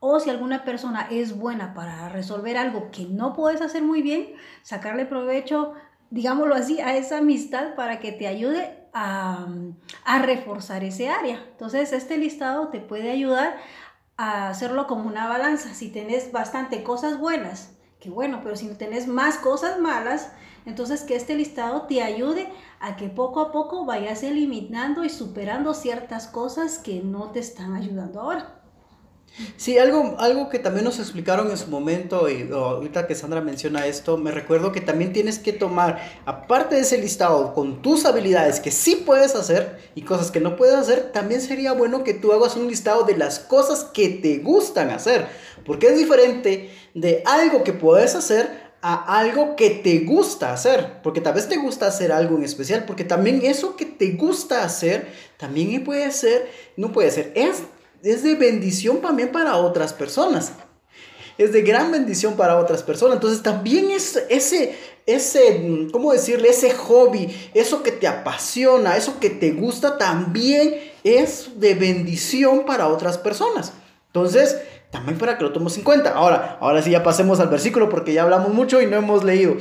O 0.00 0.20
si 0.20 0.30
alguna 0.30 0.64
persona 0.64 1.08
es 1.10 1.36
buena 1.36 1.74
para 1.74 2.08
resolver 2.10 2.56
algo 2.56 2.90
que 2.90 3.06
no 3.06 3.34
puedes 3.34 3.60
hacer 3.62 3.82
muy 3.82 4.00
bien, 4.00 4.34
sacarle 4.62 5.06
provecho, 5.06 5.74
digámoslo 6.10 6.54
así, 6.54 6.80
a 6.80 6.96
esa 6.96 7.18
amistad 7.18 7.74
para 7.74 7.98
que 7.98 8.12
te 8.12 8.26
ayude 8.26 8.86
a, 8.94 9.46
a 10.04 10.18
reforzar 10.20 10.84
ese 10.84 11.08
área. 11.08 11.44
Entonces, 11.50 11.92
este 11.92 12.16
listado 12.16 12.68
te 12.68 12.80
puede 12.80 13.10
ayudar 13.10 13.56
a 14.18 14.50
hacerlo 14.50 14.86
como 14.86 15.08
una 15.08 15.28
balanza. 15.28 15.72
Si 15.72 15.88
tenés 15.90 16.32
bastante 16.32 16.82
cosas 16.82 17.18
buenas, 17.18 17.72
que 17.98 18.10
bueno, 18.10 18.40
pero 18.42 18.56
si 18.56 18.66
no 18.66 18.76
tenés 18.76 19.06
más 19.06 19.38
cosas 19.38 19.80
malas, 19.80 20.30
entonces, 20.66 21.02
que 21.02 21.16
este 21.16 21.34
listado 21.34 21.86
te 21.86 22.02
ayude 22.02 22.52
a 22.78 22.96
que 22.96 23.08
poco 23.08 23.40
a 23.40 23.52
poco 23.52 23.86
vayas 23.86 24.22
eliminando 24.22 25.02
y 25.02 25.08
superando 25.08 25.72
ciertas 25.72 26.26
cosas 26.26 26.78
que 26.78 27.00
no 27.00 27.30
te 27.30 27.38
están 27.38 27.74
ayudando 27.74 28.20
ahora. 28.20 28.57
Sí, 29.56 29.78
algo, 29.78 30.16
algo 30.18 30.48
que 30.48 30.58
también 30.58 30.84
nos 30.84 30.98
explicaron 30.98 31.50
en 31.50 31.56
su 31.56 31.68
momento, 31.68 32.28
y 32.28 32.50
ahorita 32.52 33.06
que 33.06 33.14
Sandra 33.14 33.40
menciona 33.40 33.86
esto, 33.86 34.16
me 34.16 34.32
recuerdo 34.32 34.72
que 34.72 34.80
también 34.80 35.12
tienes 35.12 35.38
que 35.38 35.52
tomar, 35.52 36.00
aparte 36.26 36.74
de 36.74 36.80
ese 36.80 36.98
listado, 36.98 37.54
con 37.54 37.80
tus 37.80 38.04
habilidades 38.04 38.58
que 38.58 38.72
sí 38.72 38.96
puedes 39.06 39.36
hacer 39.36 39.78
y 39.94 40.02
cosas 40.02 40.32
que 40.32 40.40
no 40.40 40.56
puedes 40.56 40.74
hacer, 40.74 41.12
también 41.12 41.40
sería 41.40 41.72
bueno 41.72 42.02
que 42.02 42.14
tú 42.14 42.32
hagas 42.32 42.56
un 42.56 42.66
listado 42.66 43.04
de 43.04 43.16
las 43.16 43.38
cosas 43.38 43.84
que 43.84 44.08
te 44.08 44.38
gustan 44.38 44.90
hacer, 44.90 45.28
porque 45.64 45.86
es 45.86 45.96
diferente 45.98 46.70
de 46.94 47.22
algo 47.24 47.62
que 47.62 47.72
puedes 47.72 48.16
hacer 48.16 48.68
a 48.80 49.18
algo 49.18 49.56
que 49.56 49.70
te 49.70 50.00
gusta 50.00 50.52
hacer, 50.52 51.00
porque 51.02 51.20
tal 51.20 51.34
vez 51.34 51.48
te 51.48 51.56
gusta 51.56 51.86
hacer 51.86 52.12
algo 52.12 52.36
en 52.36 52.44
especial, 52.44 52.84
porque 52.86 53.04
también 53.04 53.40
eso 53.44 53.76
que 53.76 53.84
te 53.84 54.12
gusta 54.12 54.64
hacer, 54.64 55.08
también 55.36 55.82
puede 55.84 56.10
ser, 56.12 56.48
no 56.76 56.92
puede 56.92 57.10
ser, 57.10 57.32
es, 57.34 57.62
es 58.02 58.22
de 58.22 58.34
bendición 58.34 59.00
también 59.00 59.30
para 59.30 59.56
otras 59.56 59.92
personas. 59.92 60.52
Es 61.36 61.52
de 61.52 61.62
gran 61.62 61.92
bendición 61.92 62.36
para 62.36 62.58
otras 62.58 62.82
personas. 62.82 63.16
Entonces 63.16 63.42
también 63.42 63.90
es 63.90 64.22
ese, 64.28 64.76
ese, 65.06 65.88
¿cómo 65.92 66.12
decirle? 66.12 66.48
Ese 66.48 66.70
hobby, 66.72 67.28
eso 67.54 67.82
que 67.82 67.92
te 67.92 68.08
apasiona, 68.08 68.96
eso 68.96 69.20
que 69.20 69.30
te 69.30 69.52
gusta, 69.52 69.98
también 69.98 70.74
es 71.04 71.60
de 71.60 71.74
bendición 71.74 72.66
para 72.66 72.88
otras 72.88 73.18
personas. 73.18 73.72
Entonces, 74.06 74.58
también 74.90 75.18
para 75.18 75.38
que 75.38 75.44
lo 75.44 75.52
tomemos 75.52 75.76
en 75.76 75.84
cuenta. 75.84 76.12
Ahora, 76.14 76.58
ahora 76.60 76.82
sí 76.82 76.90
ya 76.90 77.02
pasemos 77.02 77.40
al 77.40 77.48
versículo 77.48 77.88
porque 77.88 78.12
ya 78.12 78.22
hablamos 78.22 78.52
mucho 78.52 78.80
y 78.80 78.86
no 78.86 78.96
hemos 78.96 79.22
leído. 79.22 79.56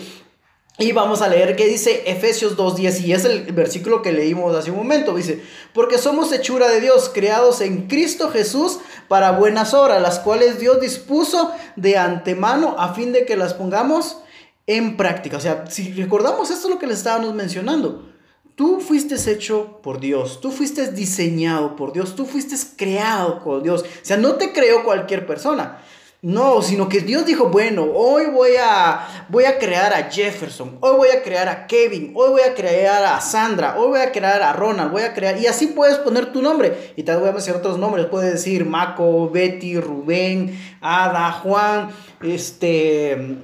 Y 0.80 0.92
vamos 0.92 1.24
a 1.24 1.28
leer 1.28 1.56
qué 1.56 1.66
dice 1.66 2.04
Efesios 2.06 2.56
2.10 2.56 3.02
y 3.04 3.14
es 3.14 3.26
el 3.26 3.52
versículo 3.52 4.04
que 4.04 4.12
leímos 4.12 4.56
hace 4.56 4.70
un 4.70 4.78
momento. 4.78 5.16
Dice, 5.16 5.42
porque 5.74 5.98
somos 5.98 6.32
hechura 6.32 6.70
de 6.70 6.80
Dios, 6.80 7.10
creados 7.12 7.62
en 7.62 7.88
Cristo 7.88 8.30
Jesús 8.30 8.78
para 9.08 9.32
buenas 9.32 9.74
obras, 9.74 10.00
las 10.00 10.20
cuales 10.20 10.60
Dios 10.60 10.80
dispuso 10.80 11.52
de 11.76 11.98
antemano 11.98 12.76
a 12.78 12.94
fin 12.94 13.12
de 13.12 13.26
que 13.26 13.36
las 13.36 13.56
pongamos 13.56 14.20
en 14.68 14.98
práctica. 14.98 15.38
O 15.38 15.42
sea, 15.42 15.66
si 15.68 15.94
recordamos 15.94 16.52
esto 16.52 16.68
es 16.68 16.74
lo 16.74 16.80
que 16.80 16.86
le 16.86 16.94
estábamos 16.94 17.34
mencionando. 17.34 18.14
Tú 18.54 18.80
fuiste 18.80 19.16
hecho 19.32 19.80
por 19.82 20.00
Dios, 20.00 20.42
tú 20.42 20.52
fuiste 20.52 20.92
diseñado 20.92 21.76
por 21.76 21.92
Dios, 21.92 22.16
tú 22.16 22.26
fuiste 22.26 22.56
creado 22.76 23.44
por 23.44 23.64
Dios. 23.64 23.82
O 23.82 24.06
sea, 24.06 24.18
no 24.18 24.36
te 24.36 24.52
creó 24.52 24.84
cualquier 24.84 25.26
persona. 25.26 25.80
No, 26.22 26.62
sino 26.64 26.90
que 26.90 27.02
Dios 27.02 27.26
dijo, 27.26 27.50
bueno, 27.50 27.84
hoy 27.94 28.26
voy 28.26 28.52
a, 28.60 29.26
voy 29.30 29.46
a 29.46 29.60
crear 29.60 29.94
a 29.94 30.10
Jefferson, 30.10 30.78
hoy 30.82 30.98
voy 30.98 31.10
a 31.10 31.22
crear 31.22 31.48
a 31.48 31.68
Kevin, 31.68 32.12
hoy 32.16 32.32
voy 32.32 32.42
a 32.42 32.56
crear 32.56 33.06
a 33.06 33.22
Sandra, 33.22 33.78
hoy 33.78 33.90
voy 33.90 34.00
a 34.00 34.12
crear 34.12 34.42
a 34.42 34.52
Ronald, 34.52 34.92
voy 34.92 35.04
a 35.04 35.14
crear, 35.14 35.40
y 35.40 35.46
así 35.46 35.68
puedes 35.68 35.98
poner 36.00 36.32
tu 36.32 36.42
nombre. 36.42 36.94
Y 36.96 37.04
te 37.04 37.16
voy 37.16 37.30
a 37.30 37.34
mencionar 37.34 37.60
otros 37.60 37.78
nombres, 37.78 38.08
puedes 38.08 38.32
decir 38.32 38.66
Maco, 38.66 39.30
Betty, 39.30 39.80
Rubén, 39.80 40.60
Ada, 40.82 41.32
Juan, 41.32 41.90
este... 42.22 43.38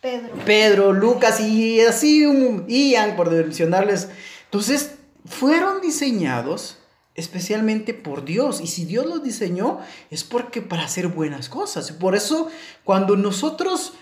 Pedro. 0.00 0.28
Pedro, 0.46 0.92
Lucas 0.92 1.40
y 1.40 1.80
así, 1.80 2.24
un 2.24 2.66
Ian, 2.68 3.16
por 3.16 3.32
mencionarles 3.32 4.08
entonces, 4.50 4.94
fueron 5.26 5.82
diseñados 5.82 6.77
especialmente 7.18 7.94
por 7.94 8.24
Dios. 8.24 8.60
Y 8.60 8.68
si 8.68 8.84
Dios 8.84 9.04
los 9.04 9.22
diseñó, 9.22 9.80
es 10.10 10.24
porque 10.24 10.62
para 10.62 10.84
hacer 10.84 11.08
buenas 11.08 11.48
cosas. 11.48 11.90
Por 11.92 12.14
eso, 12.14 12.48
cuando 12.84 13.16
nosotros 13.16 13.94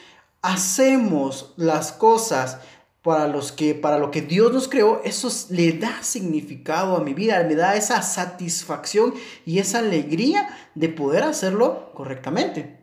hacemos 0.43 1.55
las 1.57 1.93
cosas 1.93 2.59
para, 3.03 3.27
los 3.27 3.53
que, 3.53 3.75
para 3.75 3.99
lo 3.99 4.11
que 4.11 4.21
Dios 4.21 4.53
nos 4.53 4.69
creó, 4.69 5.01
eso 5.05 5.31
le 5.51 5.73
da 5.73 6.03
significado 6.03 6.97
a 6.97 7.01
mi 7.01 7.15
vida, 7.15 7.43
me 7.45 7.55
da 7.55 7.75
esa 7.75 8.03
satisfacción 8.03 9.15
y 9.47 9.59
esa 9.61 9.79
alegría 9.79 10.49
de 10.75 10.89
poder 10.91 11.23
hacerlo 11.23 11.91
correctamente. 11.95 12.77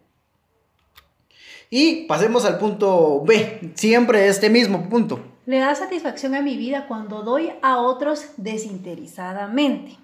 Y 1.69 2.05
pasemos 2.05 2.45
al 2.45 2.57
punto 2.57 3.23
B, 3.25 3.73
siempre 3.75 4.27
este 4.27 4.49
mismo 4.49 4.89
punto. 4.89 5.19
Le 5.45 5.59
da 5.59 5.75
satisfacción 5.75 6.35
a 6.35 6.41
mi 6.41 6.55
vida 6.55 6.87
cuando 6.87 7.21
doy 7.21 7.51
a 7.61 7.79
otros 7.79 8.27
desinteresadamente. 8.37 10.02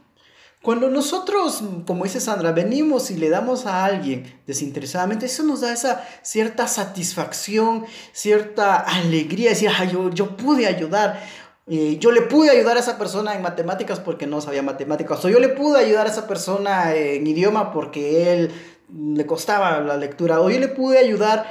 Cuando 0.61 0.89
nosotros, 0.89 1.63
como 1.87 2.03
dice 2.03 2.19
Sandra, 2.19 2.51
venimos 2.51 3.11
y 3.11 3.15
le 3.15 3.29
damos 3.29 3.65
a 3.65 3.85
alguien 3.85 4.41
desinteresadamente, 4.45 5.27
eso 5.27 5.43
nos 5.43 5.61
da 5.61 5.71
esa 5.71 6.05
cierta 6.21 6.67
satisfacción, 6.67 7.85
cierta 8.11 8.75
alegría, 8.75 9.51
decir, 9.51 9.71
yo, 9.89 10.09
yo 10.09 10.35
pude 10.35 10.67
ayudar. 10.67 11.21
Eh, 11.65 11.97
yo 11.99 12.11
le 12.11 12.23
pude 12.23 12.49
ayudar 12.49 12.75
a 12.75 12.81
esa 12.81 12.97
persona 12.97 13.35
en 13.35 13.41
matemáticas 13.41 14.01
porque 14.01 14.27
no 14.27 14.41
sabía 14.41 14.61
matemáticas. 14.61 15.23
O 15.23 15.29
yo 15.29 15.39
le 15.39 15.49
pude 15.49 15.79
ayudar 15.79 16.07
a 16.07 16.09
esa 16.09 16.27
persona 16.27 16.93
en 16.93 17.25
idioma 17.25 17.71
porque 17.71 18.33
él 18.33 18.51
le 18.93 19.25
costaba 19.25 19.79
la 19.79 19.95
lectura. 19.95 20.41
O 20.41 20.49
yo 20.49 20.59
le 20.59 20.67
pude 20.67 20.97
ayudar 20.97 21.45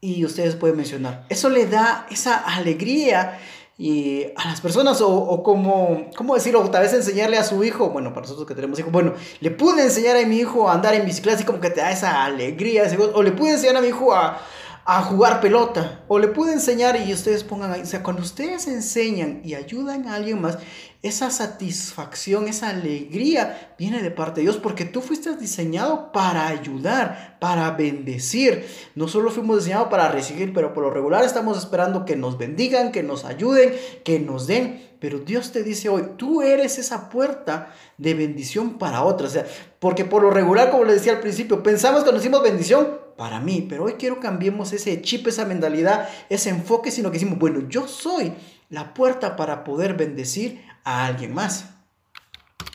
y 0.00 0.24
ustedes 0.24 0.54
pueden 0.54 0.76
mencionar. 0.76 1.24
Eso 1.28 1.48
le 1.48 1.66
da 1.66 2.06
esa 2.10 2.36
alegría 2.36 3.38
y 3.76 4.26
a 4.36 4.48
las 4.48 4.60
personas 4.60 5.00
o, 5.00 5.10
o, 5.10 5.42
como, 5.42 6.06
¿cómo 6.16 6.34
decirlo? 6.34 6.62
Tal 6.70 6.82
vez 6.82 6.92
enseñarle 6.92 7.38
a 7.38 7.44
su 7.44 7.64
hijo, 7.64 7.90
bueno, 7.90 8.10
para 8.10 8.22
nosotros 8.22 8.46
que 8.46 8.54
tenemos 8.54 8.78
hijos, 8.78 8.92
bueno, 8.92 9.14
le 9.40 9.50
pude 9.50 9.82
enseñar 9.82 10.16
a 10.16 10.24
mi 10.26 10.38
hijo 10.38 10.68
a 10.68 10.74
andar 10.74 10.94
en 10.94 11.04
bicicleta, 11.04 11.36
así 11.36 11.44
como 11.44 11.60
que 11.60 11.70
te 11.70 11.80
da 11.80 11.90
esa 11.90 12.24
alegría, 12.24 12.84
o 13.14 13.22
le 13.22 13.32
pude 13.32 13.52
enseñar 13.52 13.76
a 13.76 13.80
mi 13.80 13.88
hijo 13.88 14.14
a, 14.14 14.40
a 14.86 15.02
jugar 15.02 15.40
pelota, 15.40 16.04
o 16.08 16.18
le 16.18 16.28
pude 16.28 16.52
enseñar 16.52 16.96
y 16.96 17.12
ustedes 17.12 17.42
pongan 17.42 17.72
ahí, 17.72 17.82
o 17.82 17.86
sea, 17.86 18.02
cuando 18.02 18.22
ustedes 18.22 18.66
enseñan 18.66 19.40
y 19.42 19.54
ayudan 19.54 20.06
a 20.08 20.14
alguien 20.14 20.42
más, 20.42 20.58
esa 21.04 21.30
satisfacción, 21.30 22.48
esa 22.48 22.70
alegría 22.70 23.74
viene 23.78 24.02
de 24.02 24.10
parte 24.10 24.40
de 24.40 24.46
Dios 24.46 24.56
porque 24.56 24.86
tú 24.86 25.02
fuiste 25.02 25.36
diseñado 25.36 26.12
para 26.12 26.48
ayudar, 26.48 27.36
para 27.40 27.70
bendecir. 27.72 28.66
No 28.94 29.06
solo 29.06 29.30
fuimos 29.30 29.58
diseñados 29.58 29.88
para 29.88 30.08
recibir, 30.08 30.54
pero 30.54 30.72
por 30.72 30.82
lo 30.82 30.90
regular 30.90 31.22
estamos 31.22 31.58
esperando 31.58 32.06
que 32.06 32.16
nos 32.16 32.38
bendigan, 32.38 32.90
que 32.90 33.02
nos 33.02 33.26
ayuden, 33.26 33.74
que 34.02 34.18
nos 34.18 34.46
den. 34.46 34.82
Pero 34.98 35.18
Dios 35.18 35.52
te 35.52 35.62
dice 35.62 35.90
hoy, 35.90 36.04
tú 36.16 36.40
eres 36.40 36.78
esa 36.78 37.10
puerta 37.10 37.74
de 37.98 38.14
bendición 38.14 38.78
para 38.78 39.02
otras. 39.02 39.30
O 39.30 39.34
sea, 39.34 39.46
porque 39.78 40.06
por 40.06 40.22
lo 40.22 40.30
regular, 40.30 40.70
como 40.70 40.84
le 40.84 40.94
decía 40.94 41.12
al 41.12 41.20
principio, 41.20 41.62
pensamos 41.62 42.02
que 42.04 42.12
nos 42.12 42.22
hicimos 42.22 42.42
bendición 42.42 43.03
para 43.16 43.40
mí, 43.40 43.66
pero 43.68 43.84
hoy 43.84 43.94
quiero 43.94 44.20
cambiemos 44.20 44.72
ese 44.72 45.00
chip, 45.02 45.26
esa 45.26 45.44
mentalidad, 45.44 46.08
ese 46.28 46.50
enfoque, 46.50 46.90
sino 46.90 47.10
que 47.10 47.18
decimos, 47.18 47.38
bueno, 47.38 47.68
yo 47.68 47.88
soy 47.88 48.32
la 48.70 48.94
puerta 48.94 49.36
para 49.36 49.64
poder 49.64 49.94
bendecir 49.94 50.64
a 50.84 51.06
alguien 51.06 51.32
más. 51.34 51.70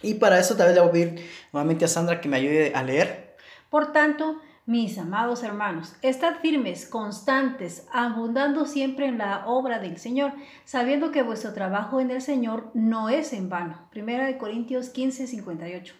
Y 0.02 0.16
para 0.16 0.40
eso 0.40 0.56
tal 0.56 0.68
vez 0.68 0.76
le 0.76 0.82
voy 0.82 0.90
a 0.90 0.94
pedir 0.94 1.30
nuevamente 1.52 1.86
a 1.86 1.88
Sandra 1.88 2.22
que 2.22 2.30
me 2.30 2.38
ayude 2.38 2.74
a 2.74 2.84
leer. 2.84 3.36
Por 3.70 3.92
tanto, 3.92 4.40
mis 4.66 4.98
amados 4.98 5.44
hermanos, 5.44 5.96
estad 6.02 6.36
firmes, 6.42 6.86
constantes, 6.86 7.88
abundando 7.92 8.66
siempre 8.66 9.08
en 9.08 9.18
la 9.18 9.46
obra 9.48 9.80
del 9.80 9.98
Señor, 9.98 10.34
sabiendo 10.64 11.12
que 11.12 11.24
vuestro 11.24 11.54
trabajo 11.54 12.00
en 12.00 12.12
el 12.12 12.22
Señor 12.22 12.70
no 12.76 13.10
es 13.10 13.34
en 13.34 13.50
vano. 13.50 13.88
Primera 13.90 14.26
de 14.28 14.38
Corintios 14.38 14.90
15, 14.90 15.28
58. 15.28 15.96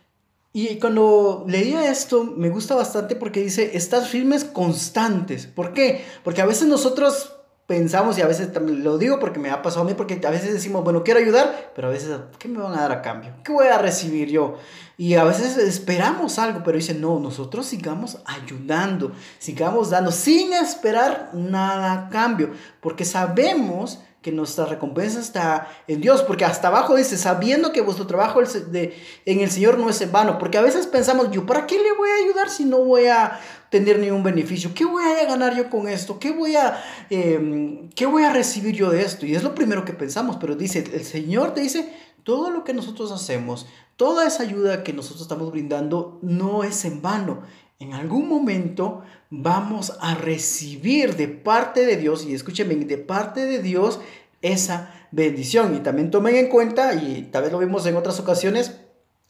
Y 0.52 0.80
cuando 0.80 1.46
leía 1.48 1.92
esto, 1.92 2.24
me 2.24 2.50
gusta 2.50 2.76
bastante 2.76 3.16
porque 3.16 3.42
dice, 3.42 3.78
estad 3.78 4.04
firmes, 4.04 4.44
constantes. 4.44 5.46
¿Por 5.46 5.74
qué? 5.74 6.04
Porque 6.24 6.42
a 6.42 6.46
veces 6.48 6.68
nosotros 6.68 7.34
pensamos 7.70 8.18
y 8.18 8.22
a 8.24 8.28
veces 8.28 8.52
también 8.52 8.84
lo 8.84 8.98
digo 8.98 9.20
porque 9.20 9.38
me 9.38 9.52
ha 9.52 9.62
pasado 9.62 9.84
a 9.84 9.86
mí, 9.86 9.94
porque 9.94 10.20
a 10.26 10.32
veces 10.32 10.52
decimos, 10.52 10.84
bueno, 10.84 11.04
quiero 11.04 11.20
ayudar, 11.20 11.72
pero 11.76 11.88
a 11.88 11.92
veces, 11.92 12.10
¿qué 12.40 12.48
me 12.48 12.58
van 12.58 12.74
a 12.74 12.82
dar 12.82 12.92
a 12.92 13.04
cambio? 13.04 13.32
¿Qué 13.44 13.52
voy 13.52 13.68
a 13.68 13.78
recibir 13.78 14.28
yo? 14.30 14.56
Y 14.98 15.14
a 15.14 15.24
veces 15.24 15.56
esperamos 15.56 16.40
algo, 16.40 16.62
pero 16.66 16.78
dicen, 16.78 17.00
no, 17.00 17.20
nosotros 17.20 17.68
sigamos 17.68 18.18
ayudando, 18.26 19.12
sigamos 19.38 19.92
dando 19.92 20.12
sin 20.12 20.52
esperar 20.52 21.30
nada 21.34 21.94
a 21.94 22.10
cambio, 22.10 22.54
porque 22.82 23.06
sabemos 23.06 24.00
que 24.22 24.32
nuestra 24.34 24.66
recompensa 24.66 25.20
está 25.20 25.70
en 25.88 26.02
Dios, 26.02 26.24
porque 26.24 26.44
hasta 26.44 26.68
abajo 26.68 26.96
dice, 26.96 27.18
sabiendo 27.18 27.72
que 27.72 27.82
vuestro 27.82 28.06
trabajo 28.06 28.42
en 28.42 29.40
el 29.40 29.50
Señor 29.50 29.78
no 29.78 29.90
es 29.90 30.02
en 30.02 30.12
vano, 30.12 30.38
porque 30.38 30.58
a 30.58 30.62
veces 30.62 30.88
pensamos, 30.88 31.32
yo, 31.32 31.46
¿para 31.46 31.66
qué 31.66 31.78
le 31.78 31.94
voy 31.94 32.10
a 32.10 32.26
ayudar 32.26 32.50
si 32.50 32.66
no 32.66 32.80
voy 32.80 33.08
a 33.08 33.40
tener 33.70 33.98
ningún 33.98 34.24
beneficio? 34.24 34.72
¿Qué 34.74 34.84
voy 34.84 35.04
a 35.04 35.26
ganar 35.26 35.56
yo 35.56 35.70
con 35.70 35.88
esto? 35.88 36.20
¿Qué 36.20 36.32
voy 36.32 36.58
a, 36.58 36.84
em, 37.10 37.90
¿qué 37.92 38.06
voy 38.06 38.24
a 38.24 38.34
recibir 38.34 38.76
yo 38.76 38.90
de 38.90 39.04
esto? 39.04 39.26
Y 39.26 39.36
es 39.36 39.44
lo 39.44 39.56
primero 39.56 39.86
que 39.86 39.94
pensamos, 39.94 40.36
pero 40.38 40.56
dice, 40.56 40.84
el 40.94 41.06
Señor 41.06 41.54
te 41.54 41.62
dice, 41.62 41.94
todo 42.24 42.50
lo 42.50 42.66
que 42.66 42.74
nosotros 42.74 43.14
hacemos, 43.14 43.68
toda 43.96 44.28
esa 44.28 44.44
ayuda 44.44 44.84
que 44.84 44.92
nosotros 44.92 45.22
estamos 45.22 45.50
brindando, 45.52 46.20
no 46.22 46.66
es 46.66 46.84
en 46.84 47.02
vano. 47.02 47.44
En 47.82 47.94
algún 47.94 48.28
momento 48.28 49.04
vamos 49.30 49.94
a 50.02 50.14
recibir 50.14 51.16
de 51.16 51.30
parte 51.30 51.86
de 51.86 51.96
Dios, 51.96 52.26
y 52.26 52.34
escúchenme, 52.34 52.76
de 52.76 52.98
parte 52.98 53.46
de 53.46 53.62
Dios 53.62 54.02
esa 54.42 54.94
bendición. 55.12 55.74
Y 55.78 55.80
también 55.80 56.12
tomen 56.12 56.36
en 56.36 56.50
cuenta, 56.50 56.94
y 56.94 57.30
tal 57.32 57.44
vez 57.44 57.54
lo 57.54 57.60
vimos 57.60 57.86
en 57.86 57.96
otras 57.96 58.20
ocasiones, 58.20 58.76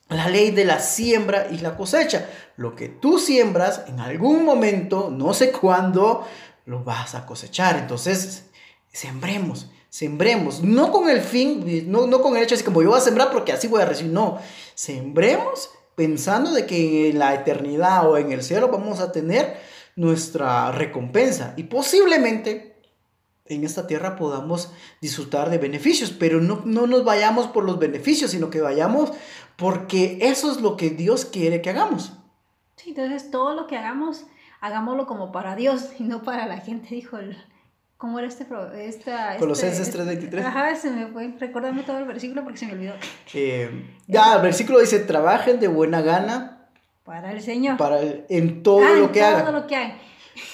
la 0.09 0.27
ley 0.29 0.49
de 0.49 0.65
la 0.65 0.79
siembra 0.79 1.47
y 1.51 1.59
la 1.59 1.77
cosecha. 1.77 2.27
Lo 2.57 2.75
que 2.75 2.89
tú 2.89 3.19
siembras 3.19 3.83
en 3.87 3.99
algún 3.99 4.43
momento, 4.43 5.11
no 5.11 5.35
sé 5.35 5.51
cuándo, 5.51 6.25
lo 6.65 6.83
vas 6.83 7.13
a 7.13 7.27
cosechar. 7.27 7.77
Entonces, 7.77 8.45
sembremos, 8.91 9.69
sembremos. 9.89 10.63
No 10.63 10.91
con 10.91 11.07
el 11.07 11.21
fin, 11.21 11.91
no, 11.91 12.07
no 12.07 12.19
con 12.23 12.35
el 12.35 12.41
hecho 12.41 12.57
de 12.57 12.63
como 12.63 12.81
yo 12.81 12.89
voy 12.89 12.97
a 12.97 13.01
sembrar 13.01 13.31
porque 13.31 13.51
así 13.51 13.67
voy 13.67 13.83
a 13.83 13.85
recibir. 13.85 14.11
No, 14.11 14.39
sembremos 14.73 15.69
pensando 15.99 16.53
de 16.53 16.65
que 16.65 17.09
en 17.09 17.19
la 17.19 17.33
eternidad 17.33 18.09
o 18.09 18.17
en 18.17 18.31
el 18.31 18.41
cielo 18.41 18.69
vamos 18.69 19.01
a 19.01 19.11
tener 19.11 19.57
nuestra 19.97 20.71
recompensa. 20.71 21.53
Y 21.57 21.63
posiblemente 21.63 22.81
en 23.47 23.65
esta 23.65 23.85
tierra 23.85 24.15
podamos 24.15 24.71
disfrutar 25.01 25.49
de 25.49 25.57
beneficios, 25.57 26.11
pero 26.11 26.39
no, 26.39 26.61
no 26.63 26.87
nos 26.87 27.03
vayamos 27.03 27.47
por 27.47 27.65
los 27.65 27.79
beneficios, 27.79 28.31
sino 28.31 28.49
que 28.49 28.61
vayamos 28.61 29.11
porque 29.57 30.19
eso 30.21 30.49
es 30.49 30.61
lo 30.61 30.77
que 30.77 30.89
Dios 30.89 31.25
quiere 31.25 31.61
que 31.61 31.71
hagamos. 31.71 32.13
Sí, 32.77 32.91
entonces 32.91 33.29
todo 33.29 33.53
lo 33.53 33.67
que 33.67 33.75
hagamos, 33.75 34.23
hagámoslo 34.61 35.05
como 35.05 35.33
para 35.33 35.57
Dios 35.57 35.89
y 35.99 36.03
no 36.03 36.23
para 36.23 36.47
la 36.47 36.59
gente, 36.59 36.95
dijo 36.95 37.17
el... 37.17 37.35
¿Cómo 37.99 38.17
era 38.17 38.29
este? 38.29 38.47
Esta, 38.77 39.35
Colosenses 39.35 39.89
este, 39.89 39.99
3.23. 39.99 40.45
Ajá, 40.45 40.73
se 40.73 40.89
me 40.89 41.07
fue. 41.07 41.35
Recuérdame 41.37 41.83
todo 41.83 41.97
el 41.97 42.05
versículo 42.05 42.45
porque 42.45 42.57
se 42.57 42.65
me 42.65 42.71
olvidó. 42.71 42.93
Eh, 43.33 43.69
ya, 44.07 44.37
el 44.37 44.41
versículo 44.41 44.79
dice, 44.79 44.99
trabajen 44.99 45.59
de 45.59 45.67
buena 45.67 46.01
gana. 46.01 46.69
Para 47.03 47.33
el 47.33 47.41
Señor. 47.41 47.75
Para 47.75 47.99
en 48.29 48.63
todo 48.63 48.85
ah, 48.85 48.93
lo 48.93 49.11
que 49.11 49.19
todo 49.19 49.29
hagan. 49.29 49.53
Lo 49.53 49.67
que 49.67 49.75
hagan 49.75 49.93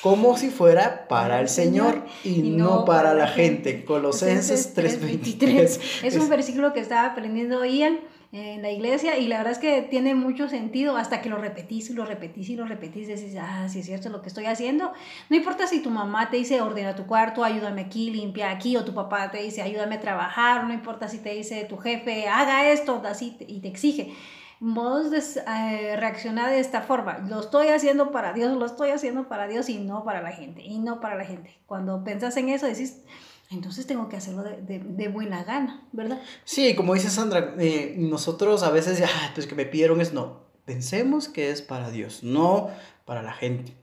como 0.02 0.38
si 0.38 0.50
fuera 0.50 1.08
para 1.08 1.40
el 1.40 1.50
Señor 1.50 2.06
y, 2.24 2.42
no, 2.42 2.86
para 2.86 3.14
la 3.14 3.28
gente. 3.28 3.86
Colosenses 3.86 4.75
3:23. 4.75 6.04
Es 6.04 6.16
un 6.16 6.30
versículo 6.30 6.74
que 6.74 6.80
estaba 6.80 7.08
aprendiendo 7.08 7.64
Ian 7.66 8.00
en 8.36 8.62
la 8.62 8.70
iglesia 8.70 9.18
y 9.18 9.27
la 9.27 9.38
verdad 9.38 9.54
es 9.54 9.60
que 9.60 9.82
tiene 9.82 10.13
mucho 10.13 10.50
sentido 10.50 10.98
hasta 10.98 11.22
que 11.22 11.30
lo 11.30 11.38
repetís 11.38 11.89
y 11.89 11.94
lo 11.94 12.06
repetís 12.06 12.50
y 12.50 12.56
lo 12.56 12.65
repetís, 12.65 13.08
decís, 13.08 13.36
ah, 13.39 13.68
sí 13.70 13.80
es 13.80 13.86
cierto 13.86 14.10
lo 14.10 14.22
que 14.22 14.27
estoy 14.27 14.46
haciendo. 14.46 14.92
No 15.30 15.38
importa 15.38 15.68
si 15.68 15.82
tu 15.82 15.89
mamá 15.89 16.30
te 16.30 16.38
dice, 16.38 16.62
ordena 16.62 16.96
tu 16.96 17.06
cuarto, 17.06 17.44
ayúdame 17.46 17.82
aquí, 17.82 18.12
limpia 18.12 18.51
aquí, 18.51 18.75
o 18.75 18.84
tu 18.84 18.94
papá 18.94 19.32
te 19.32 19.42
dice, 19.42 19.62
ayúdame 19.62 19.96
a 19.96 20.01
trabajar, 20.01 20.65
no 20.65 20.74
importa 20.74 21.08
si 21.08 21.20
te 21.20 21.34
dice 21.34 21.63
tu 21.63 21.77
jefe, 21.77 22.27
haga 22.27 22.70
esto, 22.70 23.01
así, 23.06 23.38
y 23.48 23.62
te 23.62 23.70
exige 23.70 24.13
vos 24.60 25.12
eh, 25.12 25.96
reaccionar 25.98 26.50
de 26.50 26.60
esta 26.60 26.82
forma. 26.82 27.20
Lo 27.20 27.42
estoy 27.42 27.68
haciendo 27.68 28.12
para 28.12 28.34
Dios, 28.34 28.58
lo 28.58 28.65
estoy 28.65 28.89
haciendo 28.89 29.27
para 29.27 29.48
Dios 29.48 29.70
y 29.70 29.77
no 29.80 30.04
para 30.04 30.22
la 30.22 30.32
gente, 30.32 30.62
y 30.62 30.80
no 30.80 31.00
para 31.00 31.15
la 31.15 31.25
gente. 31.25 31.58
Cuando 31.65 32.04
pensás 32.04 32.36
en 32.38 32.50
eso, 32.50 32.65
decís, 32.65 33.04
entonces 33.52 33.86
tengo 33.86 34.10
que 34.10 34.18
hacerlo 34.18 34.44
de, 34.44 34.79
de, 34.79 35.08
buena 35.08 35.44
gana, 35.44 35.88
¿verdad? 35.92 36.20
Sí, 36.44 36.75
como 36.75 36.94
dice 36.94 37.10
Sandra, 37.10 37.55
eh, 37.60 37.96
nosotros 37.98 38.64
a 38.64 38.72
veces, 38.72 39.01
ah, 39.05 39.31
pues 39.34 39.46
que 39.46 39.55
me 39.55 39.66
pidieron 39.66 40.01
es 40.01 40.14
no. 40.14 40.44
Pensemos 40.66 41.29
que 41.29 41.51
es 41.51 41.62
para 41.62 41.92
Dios, 41.92 42.24
no 42.24 42.70
para 43.05 43.22
la 43.22 43.34
gente. 43.34 43.75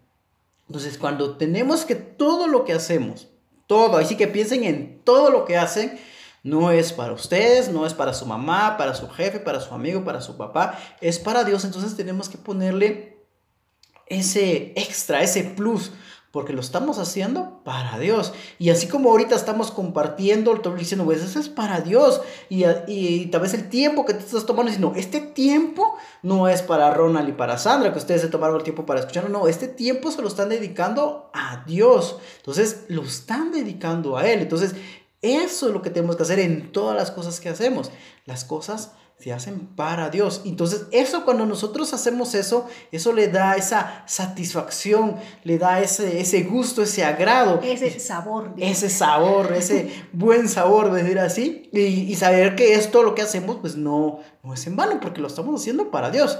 Entonces, 0.67 0.99
cuando 0.99 1.37
tenemos 1.37 1.85
que 1.85 1.95
todo 1.95 2.49
lo 2.49 2.65
que 2.65 2.73
hacemos, 2.73 3.29
todo, 3.67 3.97
así 3.99 4.17
que 4.17 4.27
piensen 4.27 4.65
en 4.65 5.01
todo 5.05 5.31
lo 5.31 5.45
que 5.45 5.57
hacen, 5.57 5.99
no 6.43 6.73
es 6.73 6.93
para 6.93 7.13
ustedes, 7.13 7.69
no 7.71 7.87
es 7.87 7.95
para 7.95 8.15
su 8.15 8.27
mamá, 8.27 8.77
para 8.77 8.95
su 8.95 9.09
jefe, 9.09 9.39
para 9.39 9.61
su 9.61 9.73
amigo, 9.75 10.05
para 10.05 10.21
su 10.21 10.37
papá, 10.37 10.77
es 11.01 11.21
para 11.21 11.45
Dios. 11.45 11.65
Entonces 11.65 11.97
tenemos 11.97 12.29
que 12.29 12.39
ponerle 12.39 13.19
ese 14.07 14.73
extra, 14.77 15.23
ese 15.23 15.45
plus, 15.45 15.93
porque 16.33 16.55
lo 16.55 16.63
estamos 16.63 16.99
haciendo 16.99 17.61
para 17.63 17.99
Dios. 17.99 18.33
Y 18.59 18.71
así 18.71 18.89
como 18.89 19.11
ahorita 19.11 19.37
estamos 19.37 19.71
compartiendo, 19.71 20.55
estoy 20.55 20.79
diciendo, 20.79 21.05
pues 21.05 21.23
eso 21.23 21.39
es 21.39 21.51
para 21.51 21.83
Dios. 21.83 22.23
Y, 22.49 22.65
y, 22.89 23.27
tal 23.27 23.43
vez 23.43 23.53
el 23.53 23.69
tiempo 23.69 24.07
que 24.07 24.15
te 24.15 24.21
estás 24.21 24.47
tomando, 24.47 24.73
no, 24.79 24.95
este 24.97 25.21
tiempo 25.21 25.95
no 26.23 26.49
es 26.49 26.63
para 26.63 26.93
Ronald 26.93 27.29
y 27.29 27.33
para 27.33 27.59
Sandra, 27.59 27.93
que 27.93 27.99
ustedes 27.99 28.23
se 28.23 28.29
tomaron 28.29 28.57
el 28.57 28.63
tiempo 28.63 28.87
para 28.87 29.01
escuchar, 29.01 29.29
no, 29.29 29.47
este 29.47 29.69
tiempo 29.69 30.11
se 30.11 30.23
lo 30.23 30.29
están 30.29 30.49
dedicando 30.49 31.31
a 31.35 31.65
Dios. 31.67 32.17
Entonces, 32.39 32.85
lo 32.89 33.03
están 33.03 33.53
dedicando 33.53 34.17
a 34.17 34.27
Él. 34.27 34.41
Entonces, 34.41 34.75
eso 35.21 35.69
es 35.69 35.73
lo 35.75 35.83
que 35.83 35.91
tenemos 35.91 36.17
que 36.17 36.23
hacer 36.23 36.41
en 36.41 36.73
todas 36.73 36.97
las 36.97 37.11
cosas 37.11 37.41
que 37.41 37.51
hacemos. 37.51 37.91
Las 38.25 38.47
cosas 38.47 38.93
se 39.19 39.33
hacen 39.33 39.69
para 39.77 40.11
Dios. 40.11 40.43
Entonces, 40.45 40.87
eso 40.91 41.25
cuando 41.25 41.47
nosotros 41.47 41.95
hacemos 41.95 42.35
eso, 42.35 42.69
eso 42.91 43.13
le 43.13 43.29
da 43.29 43.57
esa 43.57 44.03
satisfacción, 44.07 45.17
le 45.45 45.59
da 45.59 45.81
ese, 45.81 46.21
ese 46.21 46.43
gusto, 46.43 46.83
ese 46.83 47.05
agrado. 47.05 47.61
Ese 47.63 48.01
sabor. 48.01 48.53
Ese 48.57 48.91
sabor, 48.91 49.53
ese 49.53 49.93
buen 50.13 50.49
sabor, 50.49 50.93
decir 50.93 51.19
así. 51.19 51.69
Y, 51.73 51.81
y, 51.81 52.15
saber 52.17 52.57
que 52.57 52.75
esto 52.75 53.03
lo 53.03 53.15
que 53.15 53.23
hacemos, 53.23 53.59
pues 53.61 53.77
no, 53.77 54.19
no 54.43 54.55
es 54.55 54.67
en 54.67 54.77
vano, 54.77 54.99
porque 55.01 55.21
lo 55.21 55.29
estamos 55.29 55.61
haciendo 55.61 55.91
para 55.91 56.11
Dios 56.11 56.39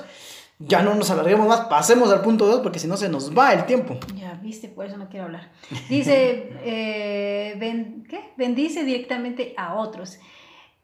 ya 0.67 0.83
no 0.83 0.95
nos 0.95 1.11
alarguemos 1.11 1.47
más, 1.47 1.63
pasemos 1.63 2.11
al 2.13 2.23
punto 2.23 2.47
2 2.47 2.61
porque 2.61 2.79
si 2.79 2.87
no 2.87 2.97
se 2.97 3.09
nos 3.09 3.37
va 3.37 3.53
el 3.53 3.67
tiempo. 3.67 3.99
Ya, 4.15 4.39
viste, 4.43 4.69
por 4.69 4.87
eso 4.87 4.97
no 4.97 5.09
quiero 5.09 5.27
hablar. 5.27 5.51
Dice, 5.89 6.53
eh, 6.65 8.05
¿qué? 8.09 8.33
bendice 8.37 8.85
directamente 8.85 9.55
a 9.57 9.75
otros. 9.75 10.19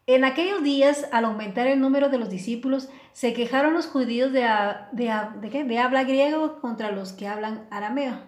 En 0.09 0.25
aquellos 0.25 0.62
días, 0.62 1.07
al 1.12 1.27
aumentar 1.27 1.66
el 1.66 1.83
número 1.83 2.09
de 2.09 2.16
los 2.16 2.31
discípulos, 2.31 2.88
se 3.12 3.35
quejaron 3.35 3.75
los 3.75 3.87
judíos 3.87 4.33
de, 4.33 4.40
de, 4.92 5.14
de, 5.42 5.51
¿qué? 5.51 5.64
de 5.64 5.79
habla 5.79 6.05
griego 6.05 6.61
contra 6.62 6.90
los 6.90 7.12
que 7.12 7.29
hablan 7.29 7.66
arameo 7.71 8.18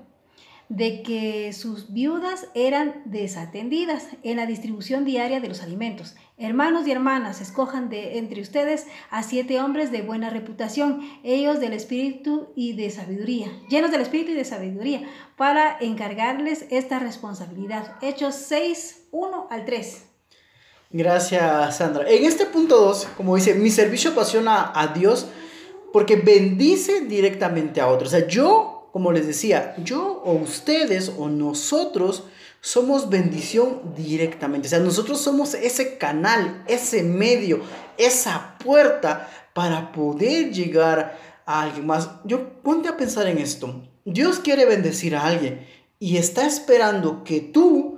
de 0.68 1.02
que 1.02 1.52
sus 1.52 1.92
viudas 1.92 2.46
eran 2.54 3.02
desatendidas 3.04 4.06
en 4.22 4.36
la 4.36 4.46
distribución 4.46 5.04
diaria 5.04 5.40
de 5.40 5.48
los 5.48 5.62
alimentos. 5.62 6.14
Hermanos 6.36 6.86
y 6.86 6.92
hermanas, 6.92 7.40
escojan 7.40 7.88
de 7.88 8.18
entre 8.18 8.40
ustedes 8.40 8.86
a 9.10 9.24
siete 9.24 9.60
hombres 9.60 9.90
de 9.90 10.02
buena 10.02 10.30
reputación, 10.30 11.00
ellos 11.24 11.60
del 11.60 11.72
espíritu 11.72 12.50
y 12.54 12.74
de 12.74 12.90
sabiduría, 12.90 13.48
llenos 13.68 13.90
del 13.90 14.02
espíritu 14.02 14.30
y 14.30 14.34
de 14.34 14.44
sabiduría, 14.44 15.02
para 15.36 15.76
encargarles 15.80 16.66
esta 16.70 17.00
responsabilidad. 17.00 17.96
Hechos 18.00 18.36
6, 18.36 19.08
1 19.10 19.48
al 19.50 19.64
3. 19.64 20.09
Gracias, 20.90 21.76
Sandra. 21.76 22.08
En 22.08 22.24
este 22.24 22.46
punto 22.46 22.80
2, 22.80 23.08
como 23.16 23.36
dice, 23.36 23.54
mi 23.54 23.70
servicio 23.70 24.10
apasiona 24.10 24.72
a 24.74 24.88
Dios 24.88 25.26
porque 25.92 26.16
bendice 26.16 27.02
directamente 27.02 27.80
a 27.80 27.88
otros. 27.88 28.12
O 28.12 28.16
sea, 28.18 28.26
yo 28.26 28.80
como 28.92 29.12
les 29.12 29.26
decía, 29.26 29.74
yo 29.78 30.22
o 30.24 30.32
ustedes 30.32 31.12
o 31.16 31.28
nosotros 31.28 32.24
somos 32.60 33.08
bendición 33.08 33.94
directamente. 33.96 34.66
O 34.66 34.70
sea, 34.70 34.80
nosotros 34.80 35.20
somos 35.20 35.54
ese 35.54 35.96
canal, 35.96 36.64
ese 36.66 37.02
medio, 37.02 37.60
esa 37.96 38.56
puerta 38.62 39.28
para 39.54 39.92
poder 39.92 40.52
llegar 40.52 41.18
a 41.46 41.62
alguien 41.62 41.86
más. 41.86 42.10
Yo 42.24 42.62
ponte 42.62 42.88
a 42.88 42.96
pensar 42.96 43.26
en 43.28 43.38
esto. 43.38 43.82
Dios 44.04 44.40
quiere 44.40 44.64
bendecir 44.66 45.14
a 45.14 45.24
alguien 45.24 45.66
y 45.98 46.16
está 46.16 46.46
esperando 46.46 47.22
que 47.24 47.40
tú 47.40 47.89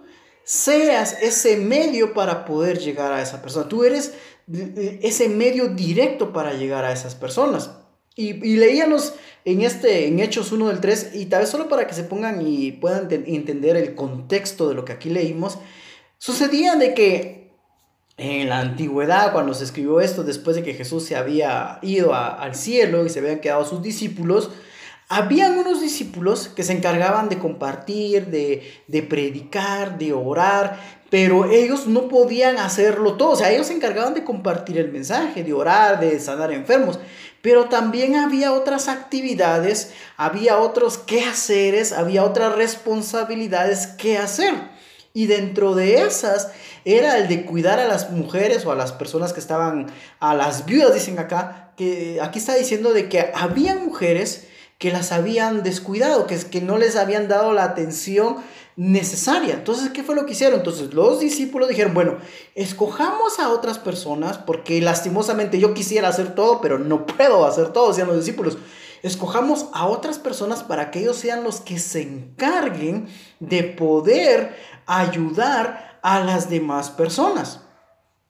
seas 0.45 1.17
ese 1.21 1.57
medio 1.57 2.15
para 2.15 2.45
poder 2.45 2.79
llegar 2.79 3.13
a 3.13 3.23
esa 3.23 3.43
persona. 3.43 3.69
Tú 3.69 3.85
eres 3.85 4.15
ese 5.03 5.29
medio 5.29 5.69
directo 5.69 6.33
para 6.33 6.55
llegar 6.55 6.85
a 6.85 6.93
esas 6.93 7.15
personas. 7.15 7.71
Y, 8.15 8.47
y 8.47 8.57
leíanos 8.57 9.15
en 9.45 9.63
este, 9.63 10.07
en 10.07 10.21
Hechos 10.21 10.53
1 10.53 10.69
del 10.69 10.81
3, 10.81 11.13
y 11.15 11.27
tal 11.27 11.41
vez 11.41 11.49
solo 11.49 11.69
para 11.69 11.87
que 11.87 11.95
se 11.95 12.05
pongan 12.05 12.47
y 12.47 12.73
puedan 12.73 13.09
entender 13.11 13.77
el 13.77 13.95
contexto 13.95 14.69
de 14.69 14.75
lo 14.75 14.85
que 14.85 14.93
aquí 14.93 15.09
leímos, 15.09 15.59
sucedía 16.19 16.77
de 16.77 16.95
que 16.95 17.43
en 18.19 18.49
la 18.49 18.61
antigüedad, 18.61 19.33
cuando 19.33 19.55
se 19.55 19.65
escribió 19.65 20.01
esto, 20.01 20.23
después 20.23 20.57
de 20.57 20.63
que 20.63 20.75
Jesús 20.75 21.05
se 21.05 21.17
había 21.17 21.79
ido 21.83 22.15
al 22.15 22.55
cielo 22.55 23.07
y 23.07 23.09
se 23.09 23.21
habían 23.21 23.41
quedado 23.41 23.65
sus 23.65 23.83
discípulos, 23.83 24.51
habían 25.13 25.59
unos 25.59 25.83
discípulos 25.83 26.49
que 26.49 26.63
se 26.63 26.73
encargaban 26.73 27.29
de 27.29 27.39
compartir, 27.39 28.29
de, 28.29 28.63
de 28.89 29.03
predicar, 29.03 29.99
de 29.99 30.15
orar, 30.15 30.81
pero 31.11 31.51
ellos 31.51 31.87
no 31.87 32.09
podían 32.09 32.57
hacerlo 32.57 33.19
todo. 33.19 33.33
O 33.33 33.37
sea, 33.37 33.53
ellos 33.53 33.67
se 33.67 33.75
encargaban 33.75 34.15
de 34.15 34.25
compartir 34.25 34.79
el 34.79 34.91
mensaje, 34.91 35.45
de 35.45 35.53
orar, 35.53 36.01
de 36.01 36.19
sanar 36.19 36.51
enfermos. 36.51 36.99
Pero 37.43 37.67
también 37.67 38.17
había 38.17 38.55
otras 38.55 38.89
actividades, 38.89 39.93
había 40.17 40.57
otros 40.57 40.97
quehaceres, 40.97 41.93
había 41.93 42.25
otras 42.25 42.57
responsabilidades 42.57 43.89
que 43.89 44.17
hacer. 44.17 44.55
Y 45.13 45.27
dentro 45.27 45.75
de 45.75 46.05
esas 46.05 46.53
era 46.87 47.19
el 47.19 47.29
de 47.29 47.45
cuidar 47.45 47.81
a 47.81 47.87
las 47.87 48.11
mujeres 48.11 48.65
o 48.65 48.73
a 48.73 48.77
las 48.77 48.93
personas 48.93 49.35
que 49.35 49.41
estaban, 49.41 49.89
a 50.21 50.35
las 50.35 50.65
viudas, 50.65 50.95
dicen 50.95 51.19
acá, 51.19 51.75
que 51.77 52.19
aquí 52.23 52.39
está 52.39 52.55
diciendo 52.55 52.95
de 52.95 53.11
que 53.11 53.31
había 53.35 53.75
mujeres 53.75 54.49
que 54.83 54.91
las 54.91 55.13
habían 55.13 55.63
descuidado, 55.63 56.27
que, 56.27 56.37
que 56.37 56.61
no 56.61 56.77
les 56.77 56.97
habían 56.97 57.29
dado 57.29 57.53
la 57.53 57.63
atención 57.63 58.39
necesaria. 58.75 59.55
Entonces, 59.55 59.91
¿qué 59.91 60.03
fue 60.03 60.17
lo 60.17 60.27
que 60.27 60.33
hicieron? 60.33 60.59
Entonces, 60.59 60.93
los 60.93 61.21
discípulos 61.21 61.69
dijeron, 61.69 61.95
bueno, 61.95 62.17
escojamos 62.57 63.39
a 63.39 63.51
otras 63.51 63.79
personas, 63.79 64.39
porque 64.39 64.81
lastimosamente 64.81 65.61
yo 65.61 65.73
quisiera 65.73 66.09
hacer 66.09 66.35
todo, 66.35 66.61
pero 66.61 66.81
no 66.81 67.07
puedo 67.07 67.47
hacer 67.47 67.69
todo, 67.69 67.91
decían 67.91 68.09
los 68.09 68.17
discípulos. 68.17 68.59
Escojamos 69.05 69.67
a 69.73 69.87
otras 69.87 70.19
personas 70.19 70.65
para 70.65 70.91
que 70.91 70.99
ellos 70.99 71.17
sean 71.17 71.45
los 71.45 71.61
que 71.61 71.79
se 71.79 72.03
encarguen 72.03 73.07
de 73.39 73.63
poder 73.63 74.57
ayudar 74.87 76.01
a 76.03 76.19
las 76.25 76.51
demás 76.51 76.91
personas. 76.91 77.61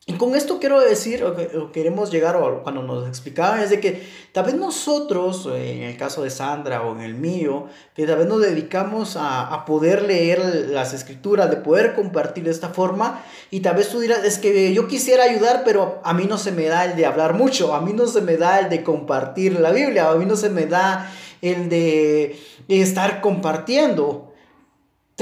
Y 0.04 0.14
con 0.14 0.34
esto 0.34 0.58
quiero 0.58 0.80
decir, 0.80 1.22
o, 1.22 1.70
queremos 1.70 2.10
llegar, 2.10 2.34
o 2.34 2.64
cuando 2.64 2.82
nos 2.82 3.06
explicaban, 3.06 3.60
es 3.60 3.70
de 3.70 3.78
que 3.78 4.02
tal 4.32 4.46
vez 4.46 4.56
nosotros, 4.56 5.46
en 5.46 5.84
el 5.84 5.96
caso 5.96 6.24
de 6.24 6.30
Sandra 6.30 6.82
o 6.82 6.92
en 6.96 7.02
el 7.02 7.14
mío, 7.14 7.66
que 7.94 8.04
tal 8.04 8.18
vez 8.18 8.26
nos 8.26 8.40
dedicamos 8.40 9.16
a, 9.16 9.42
a, 9.42 9.64
poder 9.64 10.02
leer 10.02 10.66
las 10.70 10.92
escrituras, 10.92 11.50
de 11.50 11.56
poder 11.56 11.94
compartir 11.94 12.42
de 12.42 12.50
esta 12.50 12.70
forma, 12.70 13.24
y 13.52 13.60
tal 13.60 13.76
vez 13.76 13.90
tú 13.90 14.00
dirás, 14.00 14.24
es 14.24 14.38
que 14.38 14.74
yo 14.74 14.88
quisiera 14.88 15.22
ayudar, 15.22 15.62
pero 15.64 16.00
a 16.02 16.12
mí 16.14 16.24
no 16.24 16.36
se 16.36 16.50
me 16.50 16.66
da 16.66 16.84
el 16.84 16.96
de 16.96 17.06
hablar 17.06 17.34
mucho, 17.34 17.72
a 17.72 17.80
mí 17.80 17.92
no 17.92 18.08
se 18.08 18.22
me 18.22 18.36
da 18.36 18.58
el 18.58 18.70
de 18.70 18.82
compartir 18.82 19.60
la 19.60 19.70
Biblia, 19.70 20.10
a 20.10 20.16
mí 20.16 20.26
no 20.26 20.34
se 20.34 20.50
me 20.50 20.66
da 20.66 21.12
el 21.42 21.68
de 21.68 22.36
estar 22.66 23.20
compartiendo. 23.20 24.31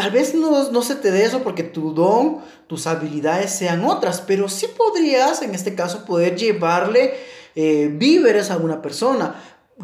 Tal 0.00 0.12
vez 0.12 0.34
no, 0.34 0.70
no, 0.72 0.80
se 0.80 0.94
te 0.94 1.10
dé 1.10 1.26
eso 1.26 1.42
porque 1.42 1.62
tu 1.62 1.92
don, 1.92 2.38
tus 2.66 2.86
habilidades 2.86 3.50
sean 3.50 3.84
otras, 3.84 4.22
pero 4.22 4.48
sí 4.48 4.66
podrías, 4.74 5.42
en 5.42 5.54
este 5.54 5.74
caso, 5.74 6.06
poder 6.06 6.36
llevarle 6.36 7.12
eh, 7.54 7.90
víveres 7.92 8.50
a 8.50 8.56
una 8.56 8.80
persona. 8.80 9.34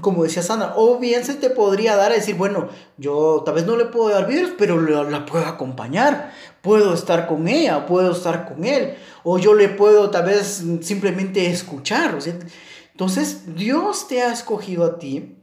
Como 0.01 0.23
decía 0.23 0.43
Sandra, 0.43 0.73
o 0.77 0.99
bien 0.99 1.23
se 1.23 1.35
te 1.35 1.51
podría 1.51 1.97
dar 1.97 2.13
a 2.13 2.15
decir, 2.15 2.35
bueno, 2.35 2.71
yo 2.97 3.43
tal 3.45 3.57
vez 3.57 3.67
no 3.67 3.77
le 3.77 3.85
puedo 3.85 4.09
dar 4.09 4.27
víveres, 4.27 4.55
pero 4.57 4.81
la, 4.81 5.27
puedo 5.27 5.45
acompañar, 5.45 6.33
puedo 6.63 6.95
estar 6.95 7.27
con 7.27 7.47
ella, 7.47 7.85
puedo 7.85 8.13
estar 8.13 8.49
con 8.49 8.65
él, 8.65 8.95
o 9.23 9.39
yo 9.39 9.53
le 9.53 9.69
puedo 9.69 10.09
tal 10.09 10.25
vez 10.25 10.65
simplemente 10.81 11.51
escuchar. 11.51 12.17
entonces, 12.93 13.55
Dios 13.55 14.09
te 14.09 14.23
ha 14.23 14.33
escogido 14.33 14.87
a 14.87 14.99
ti 14.99 15.37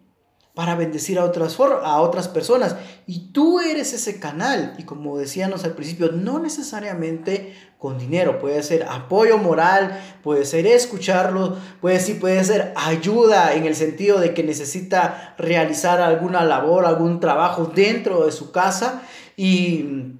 para 0.53 0.75
bendecir 0.75 1.17
a 1.17 1.25
otras, 1.25 1.59
a 1.59 1.99
otras 2.01 2.27
personas. 2.27 2.75
Y 3.07 3.31
tú 3.31 3.59
eres 3.59 3.93
ese 3.93 4.19
canal. 4.19 4.75
Y 4.77 4.83
como 4.83 5.17
decíamos 5.17 5.63
al 5.63 5.73
principio, 5.73 6.11
no 6.11 6.39
necesariamente 6.39 7.55
con 7.79 7.97
dinero. 7.97 8.39
Puede 8.39 8.61
ser 8.61 8.83
apoyo 8.83 9.37
moral, 9.37 9.99
puede 10.23 10.45
ser 10.45 10.67
escucharlo, 10.67 11.57
puede, 11.81 11.99
sí, 11.99 12.13
puede 12.13 12.43
ser 12.43 12.71
ayuda 12.75 13.55
en 13.55 13.65
el 13.65 13.75
sentido 13.75 14.19
de 14.19 14.33
que 14.33 14.43
necesita 14.43 15.35
realizar 15.37 15.99
alguna 16.01 16.45
labor, 16.45 16.85
algún 16.85 17.19
trabajo 17.19 17.65
dentro 17.65 18.25
de 18.25 18.31
su 18.31 18.51
casa 18.51 19.01
y, 19.35 20.13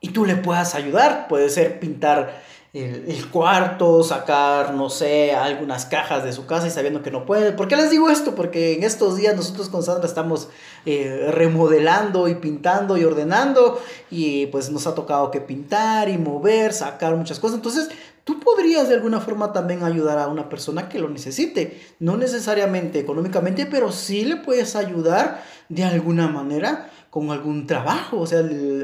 y 0.00 0.10
tú 0.10 0.26
le 0.26 0.36
puedas 0.36 0.74
ayudar. 0.74 1.26
Puede 1.26 1.48
ser 1.48 1.80
pintar 1.80 2.47
el, 2.74 3.30
cuarto, 3.30 4.02
sacar, 4.02 4.74
no 4.74 4.90
sé, 4.90 5.32
algunas 5.32 5.86
cajas 5.86 6.22
de 6.22 6.32
su 6.32 6.44
casa 6.44 6.66
y 6.66 6.70
sabiendo 6.70 7.02
que 7.02 7.10
no 7.10 7.24
puede. 7.24 7.52
¿Por 7.52 7.66
qué 7.66 7.76
les 7.76 7.90
digo 7.90 8.10
esto? 8.10 8.34
Porque 8.34 8.74
en 8.74 8.84
estos 8.84 9.16
días 9.16 9.34
nosotros 9.34 9.70
con 9.70 9.82
Sandra 9.82 10.06
estamos 10.06 10.48
eh, 10.84 11.28
remodelando 11.30 12.28
y 12.28 12.34
pintando 12.34 12.98
y 12.98 13.04
ordenando 13.04 13.80
y 14.10 14.46
pues 14.46 14.70
nos 14.70 14.86
ha 14.86 14.94
tocado 14.94 15.30
que 15.30 15.40
pintar 15.40 16.10
y 16.10 16.18
mover, 16.18 16.74
sacar 16.74 17.16
muchas 17.16 17.38
cosas. 17.40 17.56
Entonces, 17.56 17.88
tú 18.24 18.38
podrías 18.38 18.88
de 18.88 18.96
alguna 18.96 19.20
forma 19.20 19.52
también 19.54 19.82
ayudar 19.82 20.18
a 20.18 20.28
una 20.28 20.50
persona 20.50 20.90
que 20.90 20.98
lo 20.98 21.08
necesite. 21.08 21.80
No 22.00 22.18
necesariamente 22.18 22.98
económicamente, 22.98 23.64
pero 23.64 23.92
sí 23.92 24.24
le 24.24 24.36
puedes 24.36 24.76
ayudar 24.76 25.42
de 25.70 25.84
alguna 25.84 26.28
manera 26.28 26.90
con 27.08 27.30
algún 27.30 27.66
trabajo, 27.66 28.20
o 28.20 28.26
sea, 28.26 28.40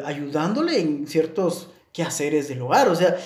ayudándole 0.07 0.81
en 0.81 1.07
ciertos 1.07 1.69
quehaceres 1.93 2.49
del 2.49 2.63
hogar. 2.63 2.89
O 2.89 2.97
sea, 2.97 3.17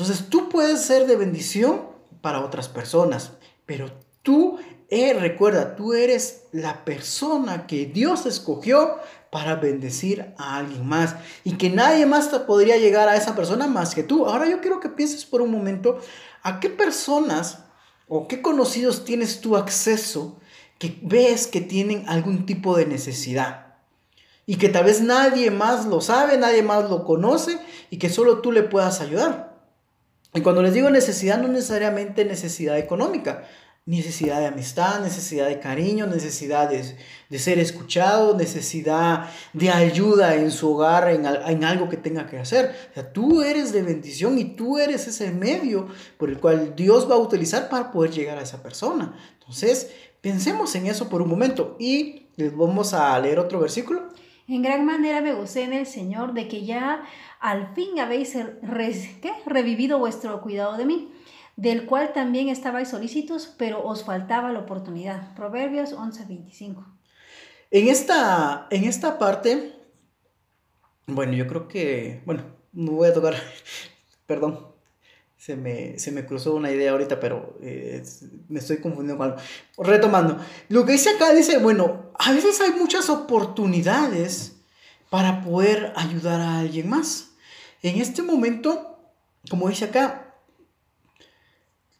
entonces 0.00 0.30
tú 0.30 0.48
puedes 0.48 0.80
ser 0.80 1.06
de 1.06 1.14
bendición 1.14 1.82
para 2.22 2.40
otras 2.40 2.70
personas, 2.70 3.32
pero 3.66 3.90
tú, 4.22 4.58
eh, 4.88 5.12
recuerda, 5.12 5.76
tú 5.76 5.92
eres 5.92 6.44
la 6.52 6.86
persona 6.86 7.66
que 7.66 7.84
Dios 7.84 8.24
escogió 8.24 8.96
para 9.30 9.56
bendecir 9.56 10.32
a 10.38 10.56
alguien 10.56 10.86
más 10.86 11.16
y 11.44 11.58
que 11.58 11.68
nadie 11.68 12.06
más 12.06 12.30
te 12.30 12.40
podría 12.40 12.78
llegar 12.78 13.10
a 13.10 13.16
esa 13.16 13.36
persona 13.36 13.66
más 13.66 13.94
que 13.94 14.02
tú. 14.02 14.24
Ahora 14.24 14.48
yo 14.48 14.62
quiero 14.62 14.80
que 14.80 14.88
pienses 14.88 15.26
por 15.26 15.42
un 15.42 15.50
momento 15.50 15.98
a 16.42 16.60
qué 16.60 16.70
personas 16.70 17.64
o 18.08 18.26
qué 18.26 18.40
conocidos 18.40 19.04
tienes 19.04 19.42
tu 19.42 19.54
acceso 19.54 20.40
que 20.78 20.98
ves 21.02 21.46
que 21.46 21.60
tienen 21.60 22.08
algún 22.08 22.46
tipo 22.46 22.74
de 22.74 22.86
necesidad 22.86 23.74
y 24.46 24.56
que 24.56 24.70
tal 24.70 24.84
vez 24.84 25.02
nadie 25.02 25.50
más 25.50 25.84
lo 25.84 26.00
sabe, 26.00 26.38
nadie 26.38 26.62
más 26.62 26.88
lo 26.88 27.04
conoce 27.04 27.58
y 27.90 27.98
que 27.98 28.08
solo 28.08 28.38
tú 28.38 28.50
le 28.50 28.62
puedas 28.62 29.02
ayudar. 29.02 29.49
Y 30.34 30.40
cuando 30.42 30.62
les 30.62 30.74
digo 30.74 30.90
necesidad, 30.90 31.40
no 31.40 31.48
necesariamente 31.48 32.24
necesidad 32.24 32.78
económica, 32.78 33.44
necesidad 33.86 34.38
de 34.38 34.46
amistad, 34.46 35.00
necesidad 35.00 35.48
de 35.48 35.58
cariño, 35.58 36.06
necesidad 36.06 36.70
de, 36.70 37.38
ser 37.38 37.58
escuchado, 37.58 38.36
necesidad 38.36 39.28
de 39.52 39.70
ayuda 39.70 40.36
en 40.36 40.52
su 40.52 40.72
hogar, 40.72 41.10
en, 41.10 41.26
en, 41.26 41.64
algo 41.64 41.88
que 41.88 41.96
tenga 41.96 42.26
que 42.26 42.38
hacer. 42.38 42.76
O 42.92 42.94
sea, 42.94 43.12
tú 43.12 43.42
eres 43.42 43.72
de 43.72 43.82
bendición 43.82 44.38
y 44.38 44.44
tú 44.44 44.78
eres 44.78 45.08
ese 45.08 45.32
medio 45.32 45.88
por 46.18 46.28
el 46.28 46.38
cual 46.38 46.74
Dios 46.76 47.10
va 47.10 47.16
a 47.16 47.18
utilizar 47.18 47.68
para 47.68 47.90
poder 47.90 48.12
llegar 48.12 48.38
a 48.38 48.42
esa 48.42 48.62
persona. 48.62 49.16
Entonces, 49.40 49.90
pensemos 50.20 50.72
en 50.76 50.86
eso 50.86 51.08
por 51.08 51.22
un 51.22 51.28
momento 51.28 51.76
y 51.80 52.26
les 52.36 52.56
vamos 52.56 52.94
a 52.94 53.18
leer 53.18 53.40
otro 53.40 53.58
versículo. 53.58 54.08
En 54.50 54.62
gran 54.62 54.84
manera 54.84 55.20
me 55.20 55.32
gocé 55.32 55.62
en 55.62 55.72
el 55.72 55.86
Señor 55.86 56.34
de 56.34 56.48
que 56.48 56.64
ya 56.64 57.04
al 57.38 57.72
fin 57.72 58.00
habéis 58.00 58.36
revivido 59.46 60.00
vuestro 60.00 60.40
cuidado 60.40 60.76
de 60.76 60.86
mí, 60.86 61.12
del 61.54 61.86
cual 61.86 62.12
también 62.12 62.48
estabais 62.48 62.88
solícitos, 62.88 63.54
pero 63.56 63.84
os 63.84 64.02
faltaba 64.02 64.50
la 64.50 64.58
oportunidad. 64.58 65.36
Proverbios 65.36 65.92
11:25. 65.92 66.84
En 67.70 67.86
esta, 67.86 68.66
en 68.70 68.82
esta 68.82 69.20
parte, 69.20 69.72
bueno, 71.06 71.34
yo 71.34 71.46
creo 71.46 71.68
que, 71.68 72.20
bueno, 72.26 72.42
no 72.72 72.90
voy 72.90 73.08
a 73.08 73.14
tocar, 73.14 73.34
perdón, 74.26 74.69
se 75.40 75.56
me, 75.56 75.98
se 75.98 76.12
me, 76.12 76.26
cruzó 76.26 76.54
una 76.54 76.70
idea 76.70 76.90
ahorita, 76.90 77.18
pero 77.18 77.56
eh, 77.62 78.02
me 78.50 78.58
estoy 78.58 78.76
confundiendo 78.76 79.16
con 79.16 79.30
algo. 79.30 79.42
Retomando, 79.78 80.38
lo 80.68 80.84
que 80.84 80.92
dice 80.92 81.08
acá 81.08 81.32
dice, 81.32 81.56
bueno, 81.56 82.12
a 82.18 82.32
veces 82.32 82.60
hay 82.60 82.72
muchas 82.72 83.08
oportunidades 83.08 84.56
para 85.08 85.40
poder 85.40 85.94
ayudar 85.96 86.42
a 86.42 86.58
alguien 86.58 86.90
más. 86.90 87.30
En 87.82 87.98
este 87.98 88.20
momento, 88.20 88.98
como 89.48 89.70
dice 89.70 89.86
acá, 89.86 90.34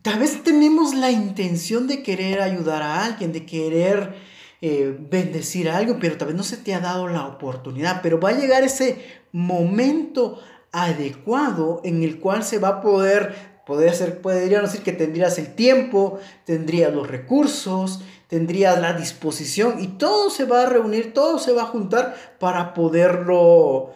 tal 0.03 0.19
vez 0.19 0.45
tenemos 0.45 0.95
la 0.95 1.11
intención 1.11 1.87
de 1.87 2.03
querer 2.03 2.43
ayudar 2.43 2.83
a 2.83 3.07
alguien, 3.07 3.33
de 3.33 3.47
querer 3.47 4.17
eh, 4.61 4.95
bendecir 5.01 5.71
a 5.71 5.79
alguien, 5.79 5.99
pero 5.99 6.19
tal 6.19 6.29
vez 6.29 6.37
no 6.37 6.43
se 6.43 6.59
te 6.59 6.75
ha 6.75 6.81
dado 6.81 7.09
la 7.09 7.27
oportunidad. 7.27 8.03
Pero 8.03 8.21
va 8.21 8.29
a 8.29 8.39
llegar 8.39 8.65
ese 8.65 9.03
momento 9.33 10.43
adecuado 10.73 11.81
en 11.85 12.03
el 12.03 12.21
cual 12.21 12.45
se 12.45 12.59
va 12.59 12.69
a 12.69 12.81
poder 12.81 13.51
Podría 13.71 13.93
ser, 13.95 14.21
podrían 14.21 14.65
decir 14.65 14.83
que 14.83 14.93
tendrías 14.93 15.39
el 15.39 15.55
tiempo, 15.55 16.19
tendrías 16.45 16.93
los 16.93 17.07
recursos, 17.07 18.01
tendrías 18.27 18.81
la 18.81 18.95
disposición 18.95 19.81
y 19.81 19.87
todo 19.87 20.29
se 20.29 20.45
va 20.45 20.63
a 20.63 20.67
reunir, 20.67 21.15
todo 21.15 21.39
se 21.39 21.53
va 21.53 21.63
a 21.63 21.67
juntar 21.67 22.17
para 22.41 22.75
poderlo, 22.75 23.93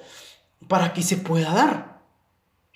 para 0.68 0.92
que 0.92 1.02
se 1.02 1.16
pueda 1.16 1.52
dar. 1.52 2.02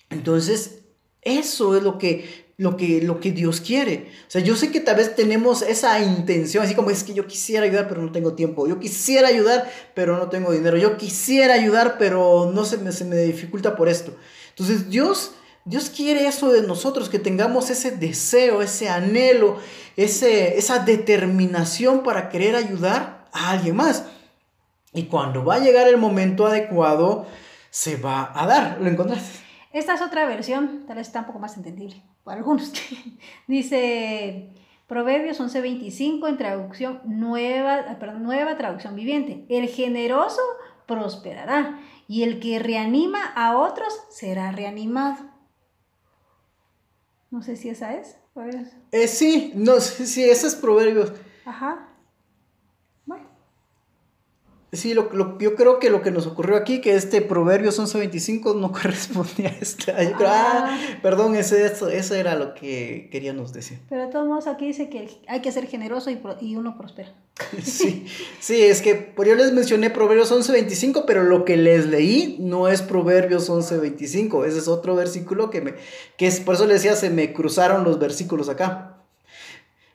Entonces, 0.09 0.79
eso 1.21 1.77
es 1.77 1.83
lo 1.83 1.97
que, 1.97 2.48
lo 2.59 2.75
que, 2.75 3.01
lo 3.01 3.21
que 3.21 3.31
Dios 3.31 3.61
quiere. 3.61 4.11
O 4.27 4.31
sea, 4.31 4.41
yo 4.41 4.53
sé 4.57 4.69
que 4.69 4.81
tal 4.81 4.97
vez 4.97 5.15
tenemos 5.15 5.61
esa 5.61 6.01
intención, 6.01 6.61
así 6.61 6.75
como 6.75 6.89
es 6.89 7.05
que 7.05 7.13
yo 7.13 7.25
quisiera 7.25 7.65
ayudar, 7.65 7.87
pero 7.87 8.01
no 8.01 8.11
tengo 8.11 8.33
tiempo. 8.33 8.67
Yo 8.67 8.79
quisiera 8.79 9.29
ayudar, 9.29 9.71
pero 9.93 10.17
no 10.17 10.27
tengo 10.27 10.51
dinero. 10.51 10.75
Yo 10.75 10.97
quisiera 10.97 11.53
ayudar, 11.53 11.97
pero 11.97 12.51
no 12.53 12.65
se 12.65 12.77
me, 12.77 12.91
se 12.91 13.05
me 13.05 13.15
dificulta 13.15 13.77
por 13.77 13.89
esto. 13.89 14.13
Entonces, 14.49 14.89
Dios... 14.89 15.31
Dios 15.65 15.91
quiere 15.91 16.25
eso 16.25 16.51
de 16.51 16.63
nosotros, 16.63 17.09
que 17.09 17.19
tengamos 17.19 17.69
ese 17.69 17.91
deseo, 17.91 18.63
ese 18.63 18.89
anhelo, 18.89 19.57
ese, 19.97 20.57
esa 20.57 20.79
determinación 20.79 22.01
para 22.01 22.29
querer 22.29 22.55
ayudar 22.55 23.27
a 23.33 23.51
alguien 23.51 23.75
más. 23.75 24.05
Y 24.93 25.03
cuando 25.03 25.45
va 25.45 25.55
a 25.55 25.59
llegar 25.59 25.87
el 25.87 25.97
momento 25.97 26.47
adecuado, 26.47 27.27
se 27.69 27.97
va 27.97 28.31
a 28.33 28.47
dar. 28.47 28.79
¿Lo 28.81 28.89
encontraste? 28.89 29.29
Esta 29.71 29.93
es 29.93 30.01
otra 30.01 30.25
versión, 30.25 30.85
tal 30.87 30.95
vez 30.95 31.07
está 31.07 31.19
un 31.19 31.25
poco 31.27 31.39
más 31.39 31.55
entendible 31.55 32.01
para 32.23 32.37
algunos. 32.37 32.71
Dice 33.47 34.49
Proverbios 34.87 35.39
11:25 35.39 36.27
en 36.27 36.37
traducción 36.37 37.01
nueva, 37.05 37.97
perdón, 37.99 38.23
nueva 38.23 38.57
traducción 38.57 38.95
viviente. 38.95 39.45
El 39.49 39.67
generoso 39.67 40.41
prosperará 40.87 41.79
y 42.07 42.23
el 42.23 42.39
que 42.39 42.57
reanima 42.59 43.23
a 43.35 43.57
otros 43.57 43.93
será 44.09 44.51
reanimado. 44.51 45.29
No 47.29 47.43
sé 47.43 47.55
si 47.55 47.69
esa 47.69 47.93
es. 47.93 48.17
Eh, 48.91 49.07
sí, 49.07 49.51
no 49.55 49.79
sé 49.79 50.07
si 50.07 50.23
esa 50.23 50.47
es 50.47 50.55
Proverbios. 50.55 51.13
Ajá. 51.45 51.89
Sí, 54.71 54.93
lo, 54.93 55.37
yo 55.39 55.55
creo 55.55 55.79
que 55.79 55.89
lo 55.89 56.03
que 56.03 56.11
nos 56.11 56.27
ocurrió 56.27 56.55
aquí, 56.55 56.79
que 56.79 56.93
este 56.93 57.21
Proverbios 57.21 57.79
11.25 57.79 58.55
no 58.55 58.71
correspondía 58.71 59.49
a 59.49 59.53
esta. 59.53 59.95
Ah. 59.97 60.13
ah, 60.27 60.79
perdón, 61.01 61.35
ese, 61.35 61.65
eso, 61.65 61.89
eso 61.89 62.13
era 62.13 62.35
lo 62.35 62.53
que 62.53 63.09
queríamos 63.11 63.51
decir. 63.51 63.79
Pero 63.89 64.05
de 64.05 64.11
todos 64.11 64.27
modos 64.27 64.45
aquí 64.45 64.67
dice 64.67 64.89
que 64.89 65.09
hay 65.27 65.41
que 65.41 65.51
ser 65.51 65.65
generoso 65.65 66.11
y, 66.11 66.19
y 66.41 66.55
uno 66.55 66.77
prospera. 66.77 67.11
sí, 67.63 68.05
sí, 68.39 68.61
es 68.61 68.81
que 68.81 68.95
por 68.95 69.25
yo 69.25 69.33
les 69.33 69.53
mencioné 69.53 69.89
Proverbios 69.89 70.31
11.25, 70.31 71.05
pero 71.07 71.23
lo 71.23 71.45
que 71.45 71.57
les 71.57 71.87
leí 71.87 72.37
no 72.39 72.67
es 72.67 72.83
Proverbios 72.83 73.49
11.25, 73.49 74.45
ese 74.45 74.59
es 74.59 74.67
otro 74.67 74.95
versículo 74.95 75.49
que 75.49 75.61
me, 75.61 75.73
que 76.17 76.27
es, 76.27 76.41
por 76.41 76.55
eso 76.55 76.65
les 76.65 76.83
decía, 76.83 76.95
se 76.95 77.09
me 77.09 77.33
cruzaron 77.33 77.83
los 77.83 77.97
versículos 77.97 78.49
acá 78.49 78.98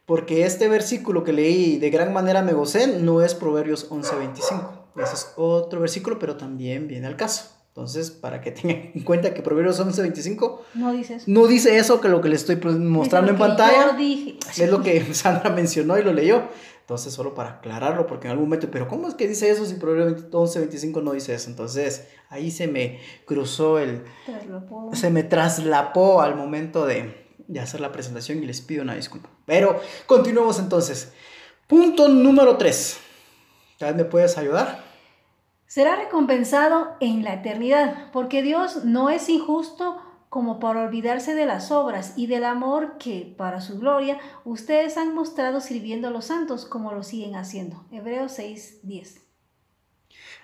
porque 0.06 0.44
este 0.44 0.68
versículo 0.68 1.24
que 1.24 1.32
leí 1.32 1.78
de 1.78 1.90
gran 1.90 2.12
manera 2.12 2.42
me 2.42 2.52
gocé 2.52 2.98
no 3.00 3.22
es 3.22 3.34
Proverbios 3.34 3.90
11:25. 3.90 4.84
Ese 4.96 5.14
es 5.14 5.32
otro 5.36 5.80
versículo, 5.80 6.18
pero 6.18 6.36
también 6.36 6.86
viene 6.86 7.06
al 7.06 7.16
caso. 7.16 7.50
Entonces, 7.68 8.12
para 8.12 8.40
que 8.40 8.52
tengan 8.52 8.92
en 8.94 9.02
cuenta 9.02 9.34
que 9.34 9.42
Proverbios 9.42 9.80
11:25 9.80 10.60
no 10.74 10.92
dice 10.92 11.16
eso. 11.16 11.24
No 11.26 11.46
dice 11.48 11.76
eso 11.76 12.00
que 12.00 12.08
lo 12.08 12.20
que 12.20 12.28
le 12.28 12.36
estoy 12.36 12.56
mostrando 12.56 13.32
en 13.32 13.38
pantalla. 13.38 13.92
dije. 13.94 14.38
Es 14.56 14.70
lo 14.70 14.82
que 14.82 15.02
Sandra 15.14 15.50
mencionó 15.50 15.98
y 15.98 16.02
lo 16.04 16.12
leyó. 16.12 16.42
Entonces, 16.82 17.14
solo 17.14 17.34
para 17.34 17.48
aclararlo, 17.50 18.06
porque 18.06 18.26
en 18.26 18.32
algún 18.32 18.46
momento, 18.46 18.68
pero 18.70 18.86
¿cómo 18.86 19.08
es 19.08 19.14
que 19.14 19.26
dice 19.26 19.48
eso 19.50 19.64
si 19.64 19.74
Proverbios 19.74 20.30
11:25 20.30 21.02
no 21.02 21.12
dice 21.12 21.34
eso? 21.34 21.48
Entonces, 21.48 22.06
ahí 22.28 22.50
se 22.50 22.68
me 22.68 23.00
cruzó 23.24 23.78
el... 23.78 24.04
Se 24.92 25.08
me 25.10 25.22
traslapó 25.22 26.20
al 26.20 26.36
momento 26.36 26.84
de, 26.84 27.23
de 27.46 27.60
hacer 27.60 27.80
la 27.80 27.92
presentación 27.92 28.42
y 28.42 28.46
les 28.46 28.60
pido 28.60 28.82
una 28.82 28.94
disculpa. 28.94 29.28
Pero 29.46 29.80
continuemos 30.06 30.58
entonces. 30.58 31.12
Punto 31.66 32.08
número 32.08 32.56
3. 32.56 32.98
¿Tal 33.78 33.94
vez 33.94 34.04
me 34.04 34.10
puedes 34.10 34.38
ayudar? 34.38 34.82
Será 35.66 35.96
recompensado 35.96 36.96
en 37.00 37.24
la 37.24 37.34
eternidad, 37.34 38.12
porque 38.12 38.42
Dios 38.42 38.84
no 38.84 39.10
es 39.10 39.28
injusto 39.28 40.00
como 40.28 40.58
para 40.58 40.82
olvidarse 40.82 41.34
de 41.34 41.46
las 41.46 41.70
obras 41.70 42.14
y 42.16 42.26
del 42.26 42.44
amor 42.44 42.98
que, 42.98 43.34
para 43.36 43.60
su 43.60 43.78
gloria, 43.78 44.18
ustedes 44.44 44.96
han 44.96 45.14
mostrado 45.14 45.60
sirviendo 45.60 46.08
a 46.08 46.10
los 46.10 46.26
santos 46.26 46.64
como 46.64 46.92
lo 46.92 47.02
siguen 47.02 47.36
haciendo. 47.36 47.84
Hebreos 47.90 48.32
6, 48.32 48.80
10. 48.82 49.20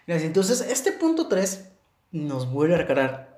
Gracias. 0.07 0.27
Entonces, 0.27 0.61
este 0.63 0.93
punto 0.93 1.29
3 1.29 1.73
nos 2.13 2.51
vuelve 2.51 2.75
a 2.75 2.79
recordar 2.79 3.30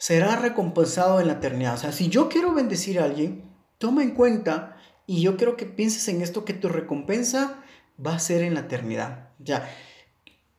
será 0.00 0.34
recompensado 0.36 1.20
en 1.20 1.26
la 1.26 1.34
eternidad. 1.34 1.74
O 1.74 1.76
sea, 1.76 1.92
si 1.92 2.08
yo 2.08 2.30
quiero 2.30 2.54
bendecir 2.54 2.98
a 2.98 3.04
alguien, 3.04 3.44
toma 3.76 4.02
en 4.02 4.12
cuenta 4.12 4.78
y 5.06 5.20
yo 5.20 5.36
quiero 5.36 5.58
que 5.58 5.66
pienses 5.66 6.08
en 6.08 6.22
esto, 6.22 6.46
que 6.46 6.54
tu 6.54 6.70
recompensa 6.70 7.62
va 8.04 8.14
a 8.14 8.18
ser 8.18 8.40
en 8.42 8.54
la 8.54 8.60
eternidad. 8.60 9.28
Ya, 9.38 9.70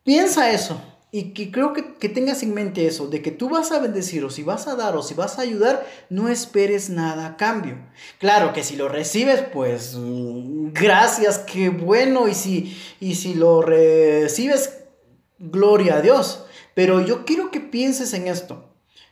piensa 0.03 0.51
eso 0.51 0.79
y 1.11 1.33
que 1.33 1.51
creo 1.51 1.73
que, 1.73 1.95
que, 1.95 2.07
tengas 2.07 2.43
en 2.43 2.53
mente 2.53 2.85
eso, 2.85 3.07
de 3.07 3.23
que 3.23 3.31
tú 3.31 3.49
vas 3.49 3.71
a 3.71 3.79
bendecir 3.79 4.23
o 4.23 4.29
si 4.29 4.43
vas 4.43 4.67
a 4.67 4.75
dar 4.75 4.95
o 4.95 5.01
si 5.01 5.15
vas 5.15 5.39
a 5.39 5.41
ayudar, 5.41 5.87
no 6.11 6.29
esperes 6.29 6.91
nada 6.91 7.25
a 7.25 7.35
cambio. 7.35 7.79
Claro 8.19 8.53
que 8.53 8.63
si 8.63 8.75
lo 8.75 8.89
recibes, 8.89 9.41
pues 9.51 9.97
gracias, 10.71 11.39
qué 11.39 11.69
bueno, 11.69 12.27
y 12.27 12.35
si, 12.35 12.77
y 12.99 13.15
si 13.15 13.33
lo 13.33 13.63
recibes, 13.63 14.83
gloria 15.39 15.95
a 15.95 16.01
Dios. 16.01 16.45
Pero 16.75 17.03
yo 17.03 17.25
quiero 17.25 17.49
que 17.49 17.59
pienses 17.59 18.13
en 18.13 18.27
esto 18.27 18.70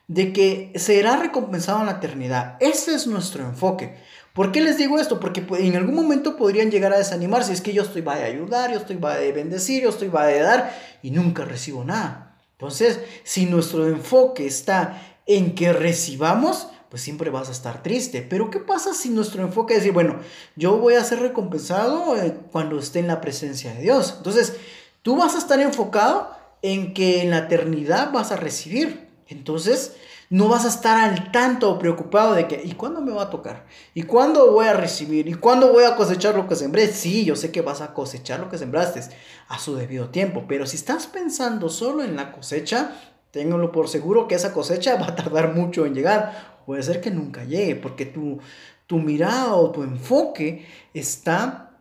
de 0.10 0.34
que 0.34 0.74
será 0.76 1.18
recompensado 1.18 1.80
en 1.80 1.86
la 1.86 1.94
eternidad. 1.94 2.58
Ese 2.60 2.96
es 2.96 3.06
nuestro 3.06 3.46
enfoque. 3.46 3.96
¿Por 4.34 4.52
qué 4.52 4.60
les 4.60 4.78
digo 4.78 5.00
esto? 5.00 5.20
Porque 5.20 5.46
en 5.60 5.76
algún 5.76 5.94
momento 5.94 6.36
podrían 6.36 6.72
llegar 6.72 6.92
a 6.92 6.98
desanimar 6.98 7.44
si 7.44 7.54
es 7.54 7.62
que 7.62 7.74
yo 7.74 7.84
estoy 7.84 8.02
va 8.02 8.14
a 8.14 8.26
ayudar, 8.26 8.72
yo 8.72 8.80
estoy 8.80 8.96
va 8.96 9.14
a 9.14 9.20
bendecir, 9.20 9.84
yo 9.84 9.90
estoy 9.90 10.08
va 10.08 10.24
a 10.24 10.34
dar 10.34 10.76
y 11.04 11.12
nunca 11.12 11.46
recibo 11.46 11.84
nada. 11.84 12.36
Entonces, 12.54 13.00
si 13.24 13.46
nuestro 13.46 13.88
enfoque 13.88 14.48
está 14.48 15.00
en 15.28 15.54
que 15.54 15.74
recibamos, 15.74 16.70
pues 16.90 17.04
siempre 17.04 17.30
vas 17.30 17.50
a 17.50 17.52
estar 17.52 17.84
triste. 17.84 18.24
Pero 18.24 18.50
¿qué 18.50 18.60
pasa 18.60 18.96
si 18.96 19.10
nuestro 19.10 19.44
enfoque 19.44 19.76
es 19.76 19.82
decir, 19.82 19.94
bueno, 19.94 20.20
yo 20.56 20.78
voy 20.78 20.96
a 20.96 21.04
ser 21.04 21.20
recompensado 21.20 22.18
eh, 22.18 22.36
cuando 22.52 22.80
esté 22.80 22.98
en 22.98 23.08
la 23.08 23.22
presencia 23.22 23.76
de 23.76 23.84
Dios? 23.84 24.16
Entonces, 24.18 24.56
tú 25.04 25.18
vas 25.18 25.36
a 25.36 25.38
estar 25.38 25.60
enfocado 25.60 26.32
en 26.64 26.96
que 26.96 27.22
en 27.22 27.30
la 27.30 27.40
eternidad 27.40 28.12
vas 28.12 28.32
a 28.32 28.38
recibir. 28.38 29.09
Entonces, 29.30 29.96
no 30.32 30.48
vas 30.48 30.66
a 30.66 30.70
estar 30.70 30.98
al 30.98 31.32
tanto 31.32 31.78
preocupado 31.78 32.34
de 32.34 32.48
que, 32.48 32.62
¿y 32.64 32.74
cuándo 32.74 33.02
me 33.02 33.12
va 33.12 33.24
a 33.24 33.30
tocar? 33.30 33.66
¿Y 33.94 34.04
cuándo 34.04 34.52
voy 34.52 34.66
a 34.66 34.74
recibir? 34.74 35.28
¿Y 35.28 35.36
cuándo 35.36 35.72
voy 35.72 35.84
a 35.84 35.96
cosechar 35.96 36.36
lo 36.36 36.48
que 36.48 36.56
sembré? 36.56 36.88
Sí, 36.88 37.26
yo 37.26 37.36
sé 37.36 37.52
que 37.52 37.62
vas 37.62 37.82
a 37.82 37.94
cosechar 37.94 38.40
lo 38.40 38.50
que 38.50 38.58
sembraste 38.58 39.02
a 39.48 39.60
su 39.60 39.76
debido 39.76 40.10
tiempo, 40.10 40.46
pero 40.48 40.66
si 40.66 40.78
estás 40.78 41.08
pensando 41.08 41.70
solo 41.70 42.04
en 42.04 42.16
la 42.16 42.32
cosecha, 42.32 42.92
ténganlo 43.32 43.72
por 43.72 43.88
seguro 43.88 44.28
que 44.28 44.36
esa 44.36 44.52
cosecha 44.52 44.96
va 44.96 45.08
a 45.08 45.16
tardar 45.16 45.54
mucho 45.54 45.86
en 45.86 45.94
llegar. 45.94 46.60
Puede 46.66 46.82
ser 46.84 47.00
que 47.00 47.12
nunca 47.12 47.44
llegue, 47.44 47.76
porque 47.76 48.06
tu, 48.06 48.40
tu 48.88 48.98
mirada 48.98 49.54
o 49.56 49.72
tu 49.72 49.84
enfoque 49.84 50.66
está 50.94 51.72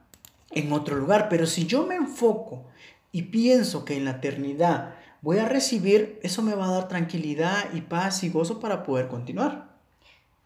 en 0.50 0.72
otro 0.72 0.96
lugar. 0.96 1.28
Pero 1.30 1.46
si 1.46 1.66
yo 1.66 1.86
me 1.86 1.94
enfoco 1.94 2.64
y 3.10 3.22
pienso 3.22 3.84
que 3.86 3.96
en 3.96 4.04
la 4.04 4.12
eternidad 4.12 4.94
voy 5.20 5.38
a 5.38 5.48
recibir, 5.48 6.18
eso 6.22 6.42
me 6.42 6.54
va 6.54 6.66
a 6.66 6.72
dar 6.72 6.88
tranquilidad 6.88 7.72
y 7.72 7.80
paz 7.80 8.22
y 8.24 8.30
gozo 8.30 8.60
para 8.60 8.82
poder 8.82 9.08
continuar. 9.08 9.76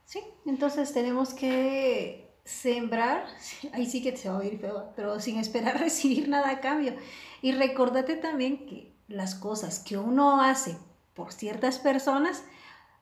Sí, 0.04 0.20
entonces 0.46 0.92
tenemos 0.92 1.34
que 1.34 2.30
sembrar, 2.44 3.26
ahí 3.72 3.86
sí 3.86 4.02
que 4.02 4.12
te 4.12 4.28
va 4.28 4.36
a 4.36 4.38
oír 4.38 4.58
feo, 4.58 4.92
pero 4.96 5.20
sin 5.20 5.38
esperar 5.38 5.78
recibir 5.80 6.28
nada 6.28 6.50
a 6.50 6.60
cambio. 6.60 6.94
Y 7.40 7.52
recordate 7.52 8.16
también 8.16 8.66
que 8.66 8.92
las 9.08 9.34
cosas 9.34 9.78
que 9.78 9.98
uno 9.98 10.42
hace 10.42 10.76
por 11.14 11.32
ciertas 11.32 11.78
personas, 11.78 12.44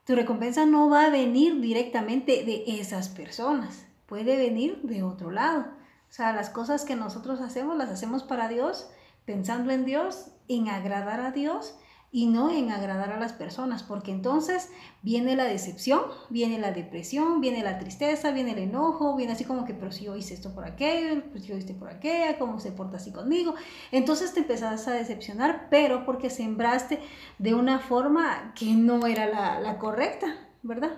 tu 0.05 0.15
recompensa 0.15 0.65
no 0.65 0.89
va 0.89 1.05
a 1.05 1.09
venir 1.09 1.61
directamente 1.61 2.43
de 2.43 2.63
esas 2.67 3.09
personas, 3.09 3.85
puede 4.05 4.37
venir 4.37 4.81
de 4.83 5.03
otro 5.03 5.31
lado. 5.31 5.65
O 6.09 6.13
sea, 6.13 6.33
las 6.33 6.49
cosas 6.49 6.83
que 6.83 6.97
nosotros 6.97 7.39
hacemos 7.39 7.77
las 7.77 7.89
hacemos 7.89 8.23
para 8.23 8.49
Dios 8.49 8.89
pensando 9.25 9.71
en 9.71 9.85
Dios, 9.85 10.27
en 10.47 10.67
agradar 10.67 11.19
a 11.19 11.31
Dios 11.31 11.75
y 12.13 12.27
no 12.27 12.51
en 12.51 12.71
agradar 12.71 13.13
a 13.13 13.19
las 13.19 13.31
personas, 13.31 13.83
porque 13.83 14.11
entonces 14.11 14.67
viene 15.01 15.37
la 15.37 15.45
decepción, 15.45 16.01
viene 16.29 16.59
la 16.59 16.71
depresión, 16.71 17.39
viene 17.39 17.63
la 17.63 17.79
tristeza, 17.79 18.31
viene 18.31 18.51
el 18.51 18.57
enojo, 18.57 19.15
viene 19.15 19.31
así 19.31 19.45
como 19.45 19.63
que, 19.63 19.73
pero 19.73 19.93
si 19.93 20.05
yo 20.05 20.15
hice 20.17 20.33
esto 20.33 20.53
por 20.53 20.65
aquello, 20.65 21.23
pues 21.31 21.45
yo 21.45 21.55
hice 21.55 21.73
por 21.73 21.89
aquella, 21.89 22.37
¿cómo 22.37 22.59
se 22.59 22.71
porta 22.71 22.97
así 22.97 23.13
conmigo? 23.13 23.55
Entonces 23.93 24.33
te 24.33 24.41
empezás 24.41 24.89
a 24.89 24.91
decepcionar, 24.91 25.67
pero 25.69 26.05
porque 26.05 26.29
sembraste 26.29 26.99
de 27.39 27.53
una 27.53 27.79
forma 27.79 28.53
que 28.59 28.73
no 28.73 29.07
era 29.07 29.59
la, 29.61 29.77
correcta, 29.77 30.49
¿verdad? 30.63 30.91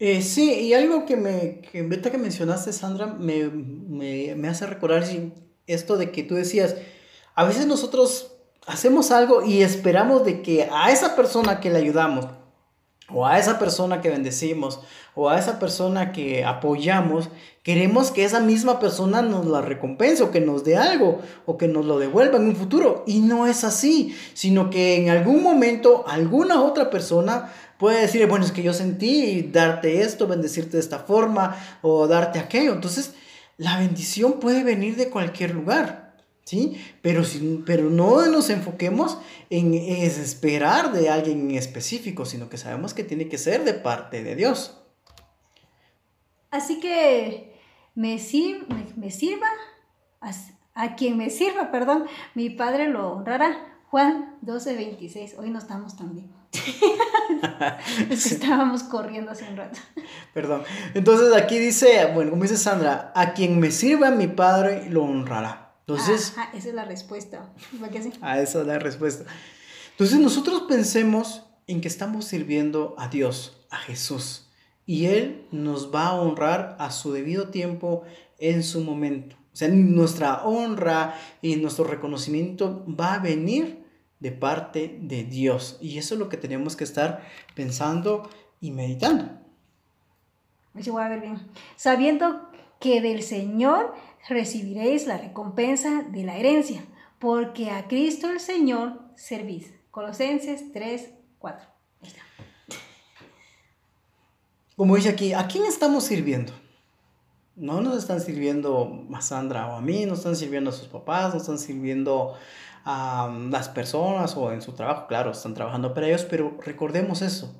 Eh, 0.00 0.22
sí, 0.22 0.50
y 0.50 0.74
algo 0.74 1.06
que 1.06 1.16
me, 1.16 1.60
que, 1.60 1.88
que 1.88 2.18
mencionaste, 2.18 2.72
Sandra, 2.72 3.06
me, 3.06 3.44
me, 3.44 4.34
me 4.34 4.48
hace 4.48 4.66
recordar 4.66 5.04
esto 5.68 5.96
de 5.96 6.10
que 6.10 6.24
tú 6.24 6.34
decías, 6.34 6.74
a 7.34 7.44
veces 7.44 7.66
nosotros 7.66 8.32
hacemos 8.66 9.10
algo 9.10 9.42
y 9.42 9.62
esperamos 9.62 10.24
de 10.24 10.42
que 10.42 10.68
a 10.72 10.90
esa 10.90 11.16
persona 11.16 11.60
que 11.60 11.70
le 11.70 11.78
ayudamos, 11.78 12.26
o 13.14 13.26
a 13.26 13.38
esa 13.38 13.58
persona 13.58 14.00
que 14.00 14.10
bendecimos, 14.10 14.80
o 15.14 15.28
a 15.28 15.38
esa 15.38 15.58
persona 15.58 16.12
que 16.12 16.44
apoyamos, 16.44 17.28
queremos 17.62 18.10
que 18.10 18.24
esa 18.24 18.40
misma 18.40 18.80
persona 18.80 19.22
nos 19.22 19.46
la 19.46 19.60
recompense 19.60 20.22
o 20.22 20.30
que 20.30 20.40
nos 20.40 20.64
dé 20.64 20.76
algo 20.76 21.20
o 21.44 21.58
que 21.58 21.68
nos 21.68 21.84
lo 21.84 21.98
devuelva 21.98 22.38
en 22.38 22.46
un 22.46 22.56
futuro. 22.56 23.04
Y 23.06 23.20
no 23.20 23.46
es 23.46 23.64
así, 23.64 24.16
sino 24.34 24.70
que 24.70 24.96
en 24.96 25.10
algún 25.10 25.42
momento 25.42 26.04
alguna 26.08 26.62
otra 26.62 26.88
persona 26.88 27.52
puede 27.78 28.00
decir, 28.00 28.26
bueno, 28.26 28.44
es 28.44 28.52
que 28.52 28.62
yo 28.62 28.72
sentí 28.72 29.42
darte 29.42 30.00
esto, 30.00 30.26
bendecirte 30.26 30.72
de 30.72 30.82
esta 30.82 31.00
forma 31.00 31.56
o 31.82 32.06
darte 32.06 32.38
aquello. 32.38 32.72
Entonces, 32.72 33.14
la 33.58 33.78
bendición 33.78 34.40
puede 34.40 34.64
venir 34.64 34.96
de 34.96 35.10
cualquier 35.10 35.54
lugar. 35.54 36.01
¿Sí? 36.44 36.80
Pero, 37.02 37.22
pero 37.66 37.90
no 37.90 38.26
nos 38.26 38.50
enfoquemos 38.50 39.18
en 39.50 39.74
esperar 39.74 40.92
de 40.92 41.08
alguien 41.08 41.50
en 41.50 41.56
específico, 41.56 42.24
sino 42.24 42.48
que 42.48 42.58
sabemos 42.58 42.94
que 42.94 43.04
tiene 43.04 43.28
que 43.28 43.38
ser 43.38 43.64
de 43.64 43.74
parte 43.74 44.22
de 44.22 44.34
Dios. 44.34 44.78
Así 46.50 46.80
que 46.80 47.58
me, 47.94 48.20
me, 48.96 49.10
sirva 49.10 49.48
a 50.74 50.96
quien 50.96 51.16
me 51.16 51.30
sirva, 51.30 51.70
perdón, 51.70 52.06
mi 52.34 52.50
Padre 52.50 52.88
lo 52.88 53.12
honrará. 53.12 53.68
Juan 53.90 54.36
12, 54.40 54.74
26. 54.74 55.34
Hoy 55.38 55.50
no 55.50 55.58
estamos 55.58 55.96
tan 55.96 56.14
bien. 56.14 56.30
estábamos 58.10 58.82
corriendo 58.84 59.30
hace 59.30 59.46
un 59.48 59.56
rato. 59.56 59.78
Perdón. 60.32 60.62
Entonces 60.94 61.34
aquí 61.34 61.58
dice, 61.58 62.10
bueno, 62.14 62.30
como 62.30 62.42
dice 62.42 62.56
Sandra, 62.56 63.12
a 63.14 63.34
quien 63.34 63.60
me 63.60 63.70
sirva 63.70 64.10
mi 64.10 64.28
Padre 64.28 64.88
lo 64.88 65.04
honrará. 65.04 65.61
Entonces... 65.86 66.34
Ah, 66.36 66.50
esa 66.54 66.68
es 66.68 66.74
la 66.74 66.84
respuesta. 66.84 67.52
Ah, 68.20 68.40
esa 68.40 68.60
es 68.60 68.66
la 68.66 68.78
respuesta. 68.78 69.24
Entonces 69.92 70.18
nosotros 70.18 70.62
pensemos 70.62 71.44
en 71.66 71.80
que 71.80 71.88
estamos 71.88 72.24
sirviendo 72.24 72.94
a 72.98 73.08
Dios, 73.08 73.66
a 73.70 73.78
Jesús, 73.78 74.48
y 74.86 75.06
Él 75.06 75.46
nos 75.52 75.94
va 75.94 76.06
a 76.06 76.14
honrar 76.14 76.76
a 76.78 76.90
su 76.90 77.12
debido 77.12 77.48
tiempo 77.48 78.02
en 78.38 78.62
su 78.62 78.80
momento. 78.80 79.36
O 79.52 79.56
sea, 79.56 79.68
nuestra 79.68 80.44
honra 80.44 81.14
y 81.42 81.56
nuestro 81.56 81.84
reconocimiento 81.84 82.84
va 82.88 83.14
a 83.14 83.18
venir 83.18 83.84
de 84.18 84.32
parte 84.32 84.98
de 85.02 85.24
Dios. 85.24 85.78
Y 85.80 85.98
eso 85.98 86.14
es 86.14 86.20
lo 86.20 86.28
que 86.28 86.36
tenemos 86.36 86.74
que 86.74 86.84
estar 86.84 87.22
pensando 87.54 88.30
y 88.60 88.70
meditando. 88.70 89.28
voy 90.72 91.02
a 91.02 91.08
ver 91.08 91.20
bien. 91.20 91.40
Sabiendo 91.76 92.48
que 92.80 93.00
del 93.00 93.22
Señor 93.22 93.94
recibiréis 94.28 95.06
la 95.06 95.18
recompensa 95.18 96.02
de 96.02 96.24
la 96.24 96.36
herencia, 96.36 96.84
porque 97.18 97.70
a 97.70 97.88
Cristo 97.88 98.30
el 98.30 98.40
Señor 98.40 99.00
servís. 99.16 99.72
Colosenses 99.90 100.72
3, 100.72 101.10
4. 101.38 101.66
Como 104.76 104.96
dice 104.96 105.10
aquí, 105.10 105.32
¿a 105.32 105.46
quién 105.46 105.64
estamos 105.64 106.04
sirviendo? 106.04 106.52
No 107.54 107.82
nos 107.82 107.98
están 107.98 108.20
sirviendo 108.20 109.06
a 109.14 109.20
Sandra 109.20 109.68
o 109.68 109.76
a 109.76 109.80
mí, 109.80 110.06
no 110.06 110.14
están 110.14 110.34
sirviendo 110.34 110.70
a 110.70 110.72
sus 110.72 110.88
papás, 110.88 111.34
no 111.34 111.40
están 111.40 111.58
sirviendo 111.58 112.34
a 112.84 113.32
las 113.50 113.68
personas 113.68 114.36
o 114.36 114.50
en 114.50 114.62
su 114.62 114.72
trabajo, 114.72 115.06
claro, 115.06 115.30
están 115.30 115.54
trabajando 115.54 115.94
para 115.94 116.08
ellos, 116.08 116.26
pero 116.28 116.58
recordemos 116.64 117.22
eso, 117.22 117.54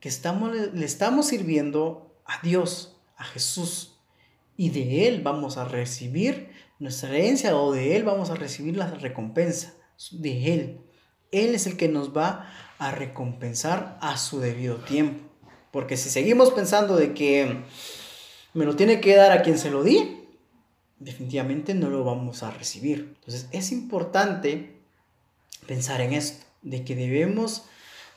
que 0.00 0.08
estamos, 0.08 0.50
le 0.54 0.84
estamos 0.84 1.28
sirviendo 1.28 2.14
a 2.26 2.42
Dios, 2.42 3.00
a 3.16 3.24
Jesús, 3.24 3.89
y 4.60 4.68
de 4.68 5.08
Él 5.08 5.22
vamos 5.22 5.56
a 5.56 5.64
recibir 5.64 6.50
nuestra 6.78 7.08
herencia 7.08 7.56
o 7.56 7.72
de 7.72 7.96
Él 7.96 8.04
vamos 8.04 8.28
a 8.28 8.34
recibir 8.34 8.76
la 8.76 8.90
recompensa, 8.90 9.72
de 10.10 10.52
Él. 10.52 10.80
Él 11.32 11.54
es 11.54 11.66
el 11.66 11.78
que 11.78 11.88
nos 11.88 12.14
va 12.14 12.52
a 12.78 12.90
recompensar 12.90 13.96
a 14.02 14.18
su 14.18 14.38
debido 14.38 14.76
tiempo. 14.76 15.24
Porque 15.70 15.96
si 15.96 16.10
seguimos 16.10 16.50
pensando 16.50 16.96
de 16.96 17.14
que 17.14 17.62
me 18.52 18.66
lo 18.66 18.76
tiene 18.76 19.00
que 19.00 19.16
dar 19.16 19.32
a 19.32 19.40
quien 19.40 19.56
se 19.56 19.70
lo 19.70 19.82
di, 19.82 20.26
definitivamente 20.98 21.72
no 21.72 21.88
lo 21.88 22.04
vamos 22.04 22.42
a 22.42 22.50
recibir. 22.50 23.14
Entonces 23.18 23.48
es 23.52 23.72
importante 23.72 24.76
pensar 25.66 26.02
en 26.02 26.12
esto, 26.12 26.44
de 26.60 26.84
que 26.84 26.94
debemos 26.94 27.62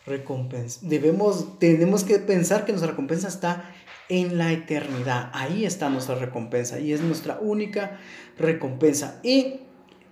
recompensar, 0.05 0.89
debemos, 0.89 1.57
tenemos 1.57 2.03
que 2.03 2.19
pensar 2.19 2.65
que 2.65 2.73
nuestra 2.73 2.91
recompensa 2.91 3.29
está 3.29 3.73
en 4.13 4.37
la 4.37 4.51
eternidad. 4.51 5.31
Ahí 5.33 5.65
está 5.65 5.89
nuestra 5.89 6.13
recompensa 6.13 6.79
y 6.79 6.93
es 6.93 7.01
nuestra 7.01 7.39
única 7.41 7.97
recompensa. 8.37 9.19
Y 9.23 9.61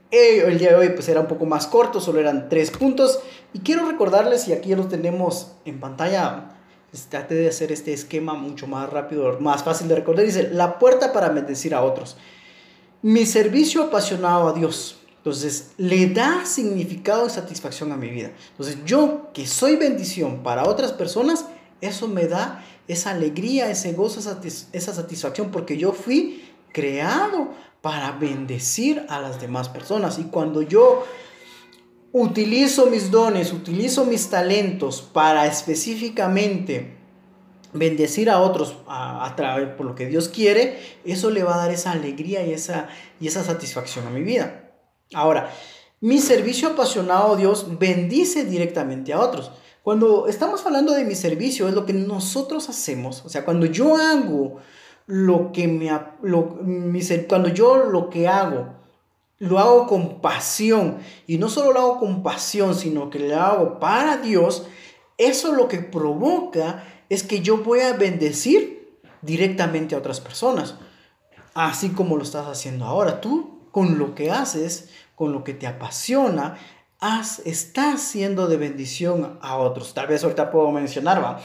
eh, 0.09 0.43
el 0.47 0.57
día 0.57 0.69
de 0.69 0.75
hoy 0.75 0.89
pues 0.89 1.07
era 1.07 1.19
un 1.19 1.27
poco 1.27 1.45
más 1.45 1.67
corto, 1.67 2.01
solo 2.01 2.19
eran 2.19 2.49
tres 2.49 2.71
puntos. 2.71 3.19
Y 3.53 3.59
quiero 3.59 3.85
recordarles, 3.85 4.47
y 4.47 4.53
aquí 4.53 4.69
ya 4.69 4.75
los 4.75 4.89
tenemos 4.89 5.51
en 5.65 5.79
pantalla, 5.79 6.49
pues, 6.89 7.03
trate 7.03 7.35
de 7.35 7.49
hacer 7.49 7.71
este 7.71 7.93
esquema 7.93 8.33
mucho 8.33 8.65
más 8.65 8.89
rápido, 8.89 9.39
más 9.39 9.63
fácil 9.63 9.87
de 9.87 9.95
recordar. 9.95 10.25
Dice, 10.25 10.49
la 10.51 10.79
puerta 10.79 11.13
para 11.13 11.29
bendecir 11.29 11.75
a 11.75 11.83
otros. 11.83 12.17
Mi 13.03 13.27
servicio 13.27 13.83
apasionado 13.83 14.47
a 14.47 14.53
Dios. 14.53 14.97
Entonces, 15.17 15.73
le 15.77 16.07
da 16.09 16.43
significado 16.47 17.27
y 17.27 17.29
satisfacción 17.29 17.91
a 17.91 17.97
mi 17.97 18.09
vida. 18.09 18.31
Entonces, 18.51 18.79
yo 18.83 19.29
que 19.31 19.45
soy 19.45 19.75
bendición 19.75 20.41
para 20.41 20.67
otras 20.67 20.91
personas, 20.91 21.45
eso 21.81 22.07
me 22.07 22.27
da 22.27 22.63
esa 22.87 23.11
alegría, 23.11 23.69
ese 23.69 23.93
gozo, 23.93 24.19
esa 24.19 24.93
satisfacción, 24.93 25.51
porque 25.51 25.77
yo 25.77 25.93
fui 25.93 26.43
creado 26.71 27.49
para 27.81 28.11
bendecir 28.13 29.05
a 29.09 29.19
las 29.19 29.41
demás 29.41 29.69
personas. 29.69 30.19
Y 30.19 30.25
cuando 30.25 30.61
yo 30.61 31.03
utilizo 32.11 32.87
mis 32.87 33.11
dones, 33.11 33.53
utilizo 33.53 34.05
mis 34.05 34.29
talentos 34.29 35.01
para 35.01 35.47
específicamente 35.47 36.97
bendecir 37.73 38.29
a 38.29 38.41
otros 38.41 38.75
a, 38.87 39.33
través 39.35 39.69
por 39.69 39.85
lo 39.85 39.95
que 39.95 40.07
Dios 40.07 40.27
quiere, 40.27 40.77
eso 41.05 41.29
le 41.29 41.43
va 41.43 41.55
a 41.55 41.57
dar 41.57 41.71
esa 41.71 41.91
alegría 41.91 42.45
y 42.45 42.51
esa, 42.51 42.89
y 43.19 43.27
esa 43.27 43.43
satisfacción 43.43 44.05
a 44.07 44.09
mi 44.09 44.21
vida. 44.21 44.73
Ahora, 45.13 45.51
mi 46.01 46.19
servicio 46.19 46.69
apasionado 46.69 47.33
a 47.33 47.37
Dios 47.37 47.77
bendice 47.79 48.43
directamente 48.43 49.13
a 49.13 49.19
otros. 49.19 49.51
Cuando 49.83 50.27
estamos 50.27 50.65
hablando 50.65 50.93
de 50.93 51.05
mi 51.05 51.15
servicio, 51.15 51.67
es 51.67 51.73
lo 51.73 51.85
que 51.85 51.93
nosotros 51.93 52.69
hacemos. 52.69 53.23
O 53.25 53.29
sea, 53.29 53.43
cuando 53.43 53.65
yo 53.65 53.95
hago 53.95 54.57
lo 55.07 55.51
que 55.51 55.67
me... 55.67 55.89
Lo, 56.21 56.59
cuando 57.27 57.49
yo 57.49 57.77
lo 57.77 58.09
que 58.09 58.27
hago 58.27 58.81
lo 59.41 59.57
hago 59.57 59.87
con 59.87 60.21
pasión. 60.21 60.99
Y 61.25 61.39
no 61.39 61.49
solo 61.49 61.73
lo 61.73 61.79
hago 61.79 61.99
con 61.99 62.21
pasión, 62.21 62.75
sino 62.75 63.09
que 63.09 63.17
lo 63.17 63.41
hago 63.41 63.79
para 63.79 64.17
Dios. 64.17 64.67
Eso 65.17 65.53
lo 65.53 65.67
que 65.67 65.79
provoca 65.79 66.83
es 67.09 67.23
que 67.23 67.41
yo 67.41 67.57
voy 67.57 67.79
a 67.79 67.93
bendecir 67.93 68.99
directamente 69.23 69.95
a 69.95 69.97
otras 69.97 70.21
personas. 70.21 70.75
Así 71.55 71.89
como 71.89 72.17
lo 72.17 72.23
estás 72.23 72.45
haciendo 72.45 72.85
ahora. 72.85 73.19
Tú 73.19 73.67
con 73.71 73.97
lo 73.97 74.13
que 74.13 74.29
haces, 74.29 74.89
con 75.15 75.31
lo 75.31 75.43
que 75.43 75.55
te 75.55 75.65
apasiona, 75.65 76.57
estás 77.45 78.01
siendo 78.01 78.47
de 78.47 78.57
bendición 78.57 79.39
a 79.41 79.57
otros. 79.57 79.93
Tal 79.93 80.07
vez 80.07 80.23
ahorita 80.23 80.51
puedo 80.51 80.71
mencionar. 80.71 81.41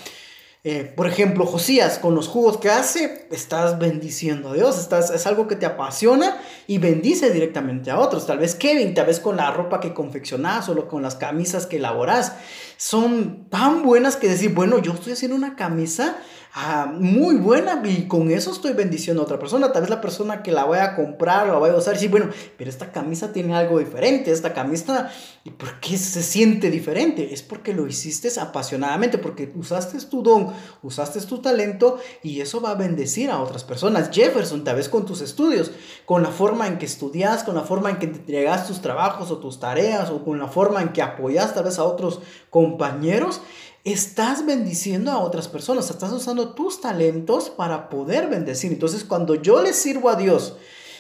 Eh, 0.65 0.93
por 0.97 1.07
ejemplo, 1.07 1.47
Josías, 1.47 1.99
con 2.01 2.17
los 2.17 2.27
jugos 2.27 2.59
que 2.59 2.69
hace, 2.69 3.29
estás 3.31 3.79
bendiciendo 3.79 4.51
a 4.51 4.55
Dios, 4.55 4.79
estás, 4.79 5.11
es 5.11 5.25
algo 5.27 5.47
que 5.47 5.55
te 5.55 5.65
apasiona 5.65 6.43
y 6.67 6.79
bendice 6.79 7.31
directamente 7.31 7.91
a 7.91 8.01
otros. 8.01 8.27
Tal 8.27 8.39
vez 8.39 8.57
Kevin, 8.57 8.93
tal 8.93 9.07
vez 9.07 9.21
con 9.21 9.37
la 9.37 9.53
ropa 9.53 9.79
que 9.79 9.95
confeccionas 9.95 10.69
o 10.69 10.89
con 10.89 11.03
las 11.03 11.15
camisas 11.15 11.67
que 11.67 11.77
elaboras, 11.77 12.33
son 12.77 13.49
tan 13.49 13.85
buenas 13.85 14.17
que 14.17 14.29
decir, 14.29 14.55
bueno, 14.55 14.79
yo 14.79 14.93
estoy 14.93 15.13
haciendo 15.13 15.37
una 15.37 15.55
camisa 15.55 16.19
Ah, 16.59 16.91
muy 16.91 17.37
buena 17.37 17.83
y 17.85 18.09
con 18.09 18.31
eso 18.31 18.51
estoy 18.51 18.73
bendiciendo 18.73 19.21
a 19.21 19.27
otra 19.27 19.39
persona. 19.39 19.73
Tal 19.73 19.83
vez 19.83 19.91
la 19.91 20.01
persona 20.01 20.43
que 20.43 20.53
la 20.53 20.65
vaya 20.65 20.85
a 20.85 20.97
comprar 20.97 21.51
o 21.51 21.53
la 21.53 21.59
vaya 21.59 21.75
a 21.75 21.77
usar 21.77 22.03
y 22.03 22.09
bueno, 22.09 22.31
pero 22.57 22.71
esta 22.71 22.93
camisa 22.93 23.31
tiene 23.31 23.55
algo 23.55 23.79
diferente, 23.79 24.33
esta 24.33 24.55
camisa, 24.55 25.11
¿y 25.45 25.51
por 25.51 25.81
qué 25.81 25.99
se 25.99 26.23
siente 26.23 26.71
diferente? 26.71 27.35
Es 27.35 27.43
porque 27.43 27.75
lo 27.75 27.87
hiciste 27.87 28.31
apasionadamente, 28.41 29.19
porque 29.19 29.53
usaste 29.55 29.99
tu 30.07 30.23
don, 30.23 30.51
usaste 30.83 31.21
tu 31.21 31.43
talento 31.43 31.99
y 32.23 32.41
eso 32.41 32.63
va 32.63 32.71
a 32.71 32.75
bendecir 32.75 33.31
a 33.31 33.39
otras 33.39 33.63
personas. 33.63 34.09
Jefferson, 34.11 34.65
tal 34.65 34.77
vez 34.77 34.89
con 34.89 35.05
tus 35.05 35.21
estudios, 35.21 35.73
con 36.07 36.23
la 36.23 36.31
forma 36.31 36.69
en 36.69 36.79
que 36.79 36.87
estudias, 36.87 37.45
con 37.45 37.55
la 37.55 37.65
forma 37.65 37.91
en 37.91 37.99
que 37.99 38.07
entregas 38.07 38.67
tus 38.67 38.81
trabajos 38.81 39.31
o 39.31 39.37
tus 39.37 39.61
tareas 39.61 40.09
o 40.09 40.25
con 40.25 40.39
la 40.39 40.49
forma 40.49 40.81
en 40.81 40.95
que 40.95 41.03
apoyas 41.03 41.53
tal 41.53 41.65
vez 41.65 41.79
a 41.79 41.85
otros 41.85 42.21
compañeros 42.49 43.43
estás 43.87 44.45
bendiciendo 44.45 45.13
a 45.13 45.21
otras 45.21 45.47
personas, 45.47 45.89
estás 45.89 46.13
usando 46.13 46.55
tus 46.55 46.81
talentos 46.81 47.51
para 47.51 47.89
poder 47.89 48.29
bendecir. 48.29 48.73
Entonces, 48.73 49.05
cuando 49.05 49.37
yo 49.37 49.63
le 49.63 49.73
sirvo 49.73 50.11
a 50.11 50.17
Dios 50.17 50.57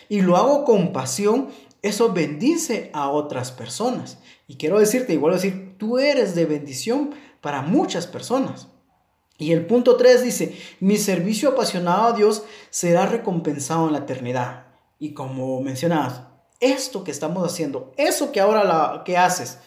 y 0.08 0.20
lo 0.20 0.36
hago 0.36 0.64
con 0.64 0.92
pasión, 0.92 1.48
eso 1.82 2.12
bendice 2.12 2.90
a 2.94 3.10
otras 3.10 3.50
personas. 3.50 4.18
Y 4.46 4.54
quiero 4.54 4.78
decirte, 4.78 5.12
igual 5.12 5.34
decir, 5.34 5.74
tú 5.78 5.98
eres 5.98 6.36
de 6.36 6.46
bendición 6.46 7.10
para 7.40 7.60
muchas 7.60 8.06
personas. 8.06 8.68
Y 9.36 9.50
el 9.50 9.66
punto 9.66 9.96
3 9.96 10.22
dice, 10.22 10.56
mi 10.78 10.96
servicio 10.96 11.50
apasionado 11.50 12.06
a 12.06 12.12
Dios 12.12 12.44
será 12.70 13.06
recompensado 13.06 13.88
en 13.88 13.94
la 13.94 13.98
eternidad. 13.98 14.66
Y 15.00 15.12
como 15.12 15.60
mencionabas, 15.60 16.22
esto 16.60 17.02
que 17.02 17.10
estamos 17.10 17.44
haciendo, 17.44 17.92
eso 17.96 18.30
que 18.30 18.40
ahora 18.40 18.62
la, 18.62 19.02
que 19.04 19.18
haces, 19.18 19.58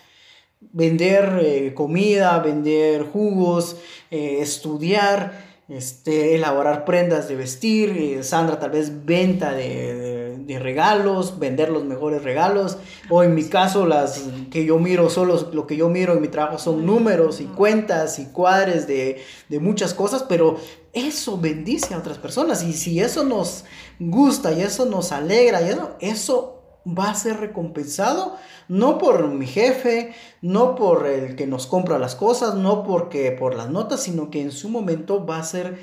vender 0.61 1.39
eh, 1.41 1.73
comida, 1.73 2.39
vender 2.39 3.03
jugos, 3.03 3.77
eh, 4.11 4.39
estudiar, 4.41 5.47
este, 5.69 6.35
elaborar 6.35 6.83
prendas 6.83 7.27
de 7.27 7.35
vestir, 7.35 7.89
eh, 7.91 8.23
Sandra 8.23 8.59
tal 8.59 8.71
vez 8.71 9.05
venta 9.05 9.53
de, 9.53 10.17
regalos, 10.60 11.37
vender 11.37 11.69
los 11.69 11.85
mejores 11.85 12.23
regalos, 12.23 12.79
o 13.07 13.21
en 13.21 13.35
mi 13.35 13.43
caso 13.43 13.85
las 13.85 14.23
que 14.49 14.65
yo 14.65 14.79
miro, 14.79 15.12
solo 15.12 15.51
lo 15.53 15.67
que 15.67 15.77
yo 15.77 15.89
miro 15.89 16.13
en 16.13 16.21
mi 16.21 16.27
trabajo 16.27 16.57
son 16.57 16.87
números 16.87 17.39
y 17.39 17.45
cuentas 17.45 18.17
y 18.17 18.25
cuadres 18.25 18.87
de, 18.87 19.21
de 19.47 19.60
muchas 19.60 19.93
cosas, 19.93 20.25
pero 20.27 20.57
eso 20.91 21.37
bendice 21.37 21.93
a 21.93 21.99
otras 21.99 22.17
personas 22.17 22.63
y 22.63 22.73
si 22.73 22.99
eso 22.99 23.23
nos 23.23 23.63
gusta 23.99 24.51
y 24.51 24.62
eso 24.62 24.85
nos 24.85 25.12
alegra 25.12 25.62
y 25.62 25.69
eso, 25.69 25.95
eso 25.99 26.58
va 26.86 27.10
a 27.10 27.15
ser 27.15 27.40
recompensado 27.40 28.38
no 28.67 28.98
por 28.98 29.27
mi 29.30 29.48
jefe, 29.48 30.13
no 30.42 30.75
por 30.75 31.08
el 31.08 31.36
que 31.36 31.48
nos 31.48 31.67
compra 31.67 32.00
las 32.00 32.15
cosas, 32.15 32.56
no 32.56 32.84
porque 32.84 33.32
por 33.32 33.56
las 33.56 33.69
notas, 33.69 34.04
sino 34.04 34.30
que 34.30 34.42
en 34.42 34.52
su 34.52 34.69
momento 34.69 35.25
va 35.25 35.40
a 35.40 35.44
ser 35.44 35.80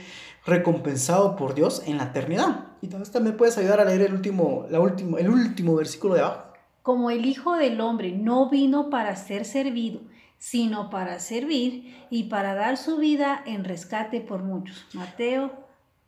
recompensado 0.47 1.37
por 1.37 1.55
Dios 1.55 1.83
en 1.87 1.99
la 1.99 2.05
eternidad. 2.05 2.67
Y 2.81 2.87
entonces 2.87 3.21
me 3.21 3.33
puedes 3.33 3.59
ayudar 3.59 3.81
a 3.81 3.85
leer 3.85 4.03
el 4.03 4.15
último, 4.15 4.67
la 4.71 4.81
último, 4.81 5.19
el 5.19 5.29
último 5.29 5.75
versículo 5.75 6.15
de 6.15 6.21
abajo. 6.21 6.53
Como 6.83 7.11
el 7.11 7.27
Hijo 7.27 7.57
del 7.57 7.81
Hombre 7.81 8.13
no 8.13 8.49
vino 8.49 8.91
para 8.91 9.17
ser 9.17 9.45
servido, 9.45 10.01
sino 10.39 10.89
para 10.89 11.19
servir 11.19 12.07
y 12.11 12.25
para 12.25 12.55
dar 12.55 12.77
su 12.77 12.99
vida 12.99 13.43
en 13.45 13.65
rescate 13.65 14.21
por 14.21 14.45
muchos. 14.45 14.87
Mateo 14.93 15.51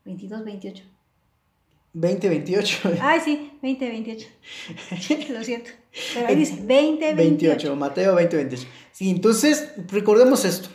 22, 0.05 0.45
28. 0.45 0.98
20, 2.01 2.29
28. 2.29 2.79
Ay, 3.01 3.21
sí, 3.25 3.53
20, 3.61 3.89
28. 3.89 4.29
Lo 5.33 5.43
siento. 5.43 5.71
Pero 6.15 6.29
ahí 6.29 6.37
dice 6.37 6.59
20, 6.63 7.15
28. 7.15 7.77
Mateo 7.77 8.15
20, 8.15 8.37
28. 8.37 8.69
Sí, 8.93 9.11
entonces 9.11 9.71
recordemos 9.89 10.45
esto. 10.45 10.69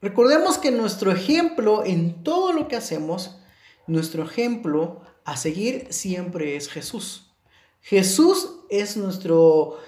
Recordemos 0.00 0.58
que 0.58 0.70
nuestro 0.70 1.12
ejemplo 1.12 1.84
en 1.84 2.24
todo 2.24 2.52
lo 2.52 2.68
que 2.68 2.76
hacemos, 2.76 3.38
nuestro 3.86 4.24
ejemplo 4.24 5.02
a 5.24 5.36
seguir 5.36 5.88
siempre 5.90 6.56
es 6.56 6.68
Jesús. 6.68 7.30
Jesús 7.82 8.60
es 8.70 8.96
nuestro, 8.96 9.78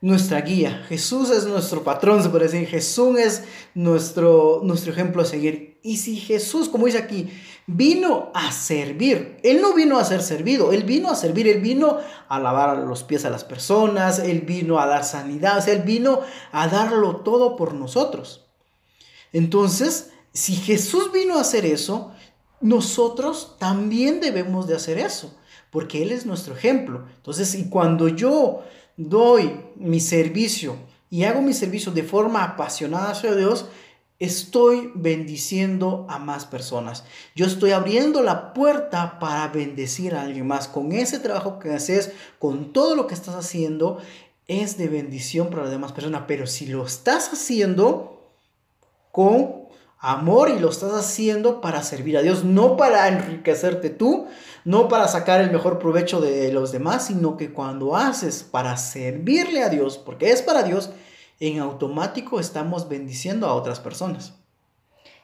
nuestra 0.00 0.40
guía, 0.40 0.84
Jesús 0.88 1.30
es 1.30 1.44
nuestro 1.44 1.84
patrón, 1.84 2.22
se 2.22 2.30
puede 2.30 2.44
decir, 2.44 2.66
Jesús 2.66 3.18
es 3.18 3.44
nuestro, 3.74 4.60
nuestro 4.64 4.92
ejemplo 4.92 5.22
a 5.22 5.26
seguir. 5.26 5.78
Y 5.82 5.98
si 5.98 6.16
Jesús, 6.16 6.68
como 6.68 6.86
dice 6.86 6.98
aquí, 6.98 7.30
vino 7.66 8.30
a 8.34 8.52
servir, 8.52 9.38
Él 9.42 9.60
no 9.60 9.74
vino 9.74 9.98
a 9.98 10.04
ser 10.04 10.22
servido, 10.22 10.72
Él 10.72 10.84
vino 10.84 11.10
a 11.10 11.14
servir, 11.14 11.48
Él 11.48 11.60
vino 11.60 11.98
a 12.28 12.38
lavar 12.38 12.78
los 12.78 13.04
pies 13.04 13.24
a 13.24 13.30
las 13.30 13.44
personas, 13.44 14.18
Él 14.18 14.40
vino 14.40 14.80
a 14.80 14.86
dar 14.86 15.04
sanidad, 15.04 15.68
Él 15.68 15.82
vino 15.82 16.20
a 16.52 16.68
darlo 16.68 17.16
todo 17.16 17.56
por 17.56 17.74
nosotros. 17.74 18.46
Entonces, 19.32 20.10
si 20.32 20.56
Jesús 20.56 21.12
vino 21.12 21.36
a 21.38 21.42
hacer 21.42 21.64
eso, 21.64 22.12
nosotros 22.60 23.56
también 23.58 24.20
debemos 24.20 24.66
de 24.66 24.76
hacer 24.76 24.98
eso, 24.98 25.34
porque 25.70 26.02
Él 26.02 26.12
es 26.12 26.26
nuestro 26.26 26.54
ejemplo. 26.54 27.06
Entonces, 27.16 27.54
y 27.54 27.68
cuando 27.68 28.08
yo 28.08 28.62
doy 28.96 29.60
mi 29.76 30.00
servicio 30.00 30.76
y 31.08 31.24
hago 31.24 31.40
mi 31.40 31.54
servicio 31.54 31.92
de 31.92 32.02
forma 32.02 32.44
apasionada 32.44 33.10
hacia 33.10 33.34
Dios, 33.34 33.66
estoy 34.20 34.92
bendiciendo 34.94 36.06
a 36.08 36.18
más 36.18 36.44
personas. 36.44 37.04
Yo 37.34 37.46
estoy 37.46 37.72
abriendo 37.72 38.22
la 38.22 38.52
puerta 38.52 39.18
para 39.18 39.48
bendecir 39.48 40.14
a 40.14 40.22
alguien 40.22 40.46
más. 40.46 40.68
Con 40.68 40.92
ese 40.92 41.18
trabajo 41.18 41.58
que 41.58 41.72
haces, 41.72 42.12
con 42.38 42.72
todo 42.72 42.94
lo 42.94 43.06
que 43.06 43.14
estás 43.14 43.34
haciendo, 43.34 43.98
es 44.46 44.76
de 44.76 44.88
bendición 44.88 45.48
para 45.48 45.62
las 45.62 45.70
demás 45.72 45.92
personas. 45.92 46.24
Pero 46.28 46.46
si 46.46 46.66
lo 46.66 46.84
estás 46.84 47.32
haciendo 47.32 48.30
con 49.10 49.60
amor 49.98 50.50
y 50.50 50.58
lo 50.58 50.68
estás 50.68 50.92
haciendo 50.92 51.62
para 51.62 51.82
servir 51.82 52.18
a 52.18 52.22
Dios, 52.22 52.44
no 52.44 52.76
para 52.76 53.08
enriquecerte 53.08 53.88
tú, 53.88 54.26
no 54.66 54.88
para 54.88 55.08
sacar 55.08 55.40
el 55.40 55.50
mejor 55.50 55.78
provecho 55.78 56.20
de 56.20 56.52
los 56.52 56.72
demás, 56.72 57.06
sino 57.06 57.38
que 57.38 57.52
cuando 57.52 57.96
haces 57.96 58.42
para 58.42 58.76
servirle 58.76 59.62
a 59.62 59.70
Dios, 59.70 59.96
porque 59.96 60.30
es 60.30 60.42
para 60.42 60.62
Dios, 60.62 60.90
en 61.40 61.58
automático 61.58 62.38
estamos 62.38 62.88
bendiciendo 62.88 63.46
a 63.46 63.54
otras 63.54 63.80
personas. 63.80 64.38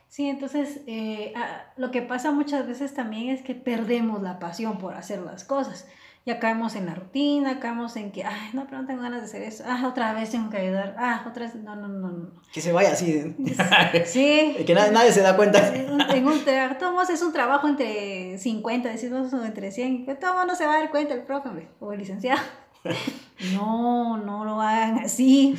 Sí, 0.08 0.28
entonces 0.28 0.80
eh, 0.86 1.32
ah, 1.36 1.72
lo 1.76 1.90
que 1.90 2.02
pasa 2.02 2.32
muchas 2.32 2.66
veces 2.66 2.94
también 2.94 3.28
es 3.28 3.42
que 3.42 3.54
perdemos 3.54 4.22
la 4.22 4.38
pasión 4.38 4.78
por 4.78 4.94
hacer 4.94 5.20
las 5.20 5.44
cosas 5.44 5.86
ya 6.26 6.40
caemos 6.40 6.74
en 6.74 6.86
la 6.86 6.94
rutina, 6.96 7.60
caemos 7.60 7.94
en 7.94 8.10
que, 8.10 8.24
ay, 8.24 8.50
no, 8.52 8.64
pero 8.64 8.82
no 8.82 8.86
tengo 8.88 9.00
ganas 9.00 9.20
de 9.20 9.26
hacer 9.26 9.42
eso, 9.42 9.62
ah, 9.64 9.86
otra 9.86 10.12
vez 10.12 10.28
tengo 10.28 10.50
que 10.50 10.56
ayudar, 10.56 10.96
ah, 10.98 11.24
otra 11.24 11.46
vez, 11.46 11.54
no, 11.54 11.76
no, 11.76 11.86
no, 11.86 12.08
no. 12.08 12.30
Que 12.52 12.60
se 12.60 12.72
vaya 12.72 12.90
así. 12.90 13.36
Sí. 14.04 14.56
que 14.66 14.74
nadie, 14.74 15.12
se 15.12 15.20
da 15.20 15.36
cuenta. 15.36 15.72
En 15.72 16.26
un, 16.26 16.44
todos 16.80 17.10
es 17.10 17.22
un 17.22 17.32
trabajo 17.32 17.68
entre 17.68 18.38
50, 18.38 18.88
decimos 18.88 19.32
entre 19.32 19.70
100, 19.70 20.04
que 20.04 20.16
todo 20.16 20.44
no 20.46 20.56
se 20.56 20.66
va 20.66 20.74
a 20.74 20.78
dar 20.78 20.90
cuenta 20.90 21.14
el 21.14 21.22
profe 21.22 21.68
o 21.78 21.92
el 21.92 22.00
licenciado. 22.00 22.42
no, 23.54 24.16
no 24.16 24.44
lo 24.44 24.60
hagan 24.60 24.98
así. 24.98 25.56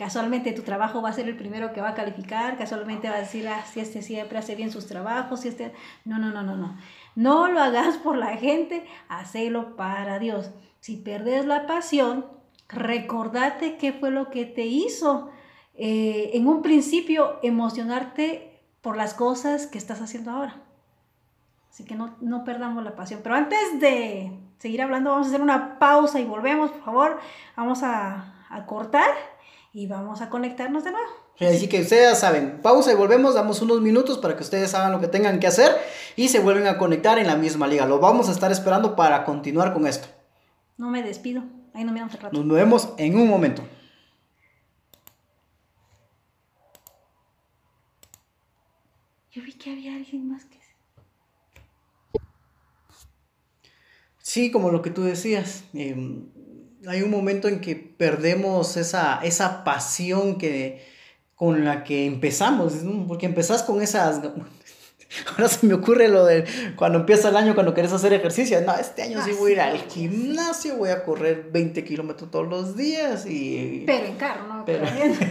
Casualmente 0.00 0.52
tu 0.52 0.62
trabajo 0.62 1.02
va 1.02 1.10
a 1.10 1.12
ser 1.12 1.28
el 1.28 1.36
primero 1.36 1.74
que 1.74 1.82
va 1.82 1.90
a 1.90 1.94
calificar, 1.94 2.56
casualmente 2.56 3.10
va 3.10 3.16
a 3.16 3.20
decir, 3.20 3.46
ah, 3.46 3.62
si 3.70 3.80
este 3.80 4.00
siempre 4.00 4.38
hace 4.38 4.54
bien 4.54 4.70
sus 4.70 4.86
trabajos, 4.86 5.40
si 5.40 5.48
este... 5.48 5.74
No, 6.06 6.18
no, 6.18 6.30
no, 6.30 6.42
no, 6.42 6.56
no. 6.56 6.78
No 7.16 7.48
lo 7.48 7.60
hagas 7.60 7.98
por 7.98 8.16
la 8.16 8.38
gente, 8.38 8.86
hacelo 9.10 9.76
para 9.76 10.18
Dios. 10.18 10.52
Si 10.80 10.96
perdes 10.96 11.44
la 11.44 11.66
pasión, 11.66 12.24
recordate 12.66 13.76
qué 13.76 13.92
fue 13.92 14.10
lo 14.10 14.30
que 14.30 14.46
te 14.46 14.64
hizo 14.64 15.28
eh, 15.74 16.30
en 16.32 16.48
un 16.48 16.62
principio 16.62 17.38
emocionarte 17.42 18.58
por 18.80 18.96
las 18.96 19.12
cosas 19.12 19.66
que 19.66 19.76
estás 19.76 20.00
haciendo 20.00 20.30
ahora. 20.30 20.62
Así 21.68 21.84
que 21.84 21.94
no, 21.94 22.16
no 22.22 22.44
perdamos 22.44 22.82
la 22.84 22.96
pasión. 22.96 23.20
Pero 23.22 23.34
antes 23.34 23.78
de 23.80 24.32
seguir 24.56 24.80
hablando, 24.80 25.10
vamos 25.10 25.26
a 25.26 25.28
hacer 25.28 25.42
una 25.42 25.78
pausa 25.78 26.20
y 26.20 26.24
volvemos, 26.24 26.70
por 26.70 26.84
favor. 26.84 27.20
Vamos 27.54 27.82
a, 27.82 28.46
a 28.48 28.64
cortar 28.64 29.10
y 29.72 29.86
vamos 29.86 30.20
a 30.20 30.28
conectarnos 30.28 30.84
de 30.84 30.92
nuevo. 30.92 31.08
Así 31.40 31.68
que 31.68 31.80
ustedes 31.80 32.18
saben, 32.18 32.60
pausa 32.60 32.92
y 32.92 32.96
volvemos, 32.96 33.34
damos 33.34 33.62
unos 33.62 33.80
minutos 33.80 34.18
para 34.18 34.36
que 34.36 34.42
ustedes 34.42 34.74
hagan 34.74 34.92
lo 34.92 35.00
que 35.00 35.08
tengan 35.08 35.40
que 35.40 35.46
hacer 35.46 35.74
y 36.16 36.28
se 36.28 36.40
vuelven 36.40 36.66
a 36.66 36.76
conectar 36.76 37.18
en 37.18 37.26
la 37.26 37.36
misma 37.36 37.66
liga. 37.66 37.86
Lo 37.86 37.98
vamos 37.98 38.28
a 38.28 38.32
estar 38.32 38.52
esperando 38.52 38.94
para 38.94 39.24
continuar 39.24 39.72
con 39.72 39.86
esto. 39.86 40.08
No 40.76 40.90
me 40.90 41.02
despido, 41.02 41.42
ahí 41.72 41.84
no 41.84 41.92
me 41.92 42.00
vemos 42.00 42.20
rato. 42.20 42.42
Nos 42.42 42.56
vemos 42.56 42.90
en 42.98 43.18
un 43.18 43.28
momento. 43.28 43.62
Yo 49.32 49.42
vi 49.42 49.52
que 49.52 49.70
había 49.70 49.94
alguien 49.94 50.28
más 50.28 50.44
que... 50.44 50.60
Sí, 54.18 54.52
como 54.52 54.70
lo 54.70 54.80
que 54.80 54.90
tú 54.90 55.02
decías. 55.02 55.64
Em, 55.72 56.28
hay 56.86 57.02
un 57.02 57.10
momento 57.10 57.48
en 57.48 57.60
que 57.60 57.76
perdemos 57.76 58.76
esa, 58.76 59.20
esa 59.22 59.64
pasión 59.64 60.38
que 60.38 60.88
con 61.34 61.64
la 61.64 61.84
que 61.84 62.06
empezamos, 62.06 62.74
porque 63.08 63.26
empezás 63.26 63.62
con 63.62 63.80
esas... 63.82 64.20
Ahora 65.32 65.48
se 65.48 65.66
me 65.66 65.74
ocurre 65.74 66.06
lo 66.06 66.24
de 66.24 66.44
cuando 66.76 67.00
empieza 67.00 67.30
el 67.30 67.36
año, 67.36 67.54
cuando 67.54 67.74
quieres 67.74 67.92
hacer 67.92 68.12
ejercicio. 68.12 68.60
No, 68.60 68.76
este 68.76 69.02
año 69.02 69.24
sí 69.24 69.32
voy 69.32 69.50
a 69.50 69.54
ir 69.54 69.60
al 69.60 69.78
gimnasio, 69.88 70.76
voy 70.76 70.90
a 70.90 71.02
correr 71.02 71.48
20 71.50 71.82
kilómetros 71.82 72.30
todos 72.30 72.46
los 72.46 72.76
días 72.76 73.26
y... 73.26 73.82
Pero 73.86 74.06
en 74.06 74.14
carro, 74.14 74.46
¿no? 74.46 74.64
Pero, 74.64 74.84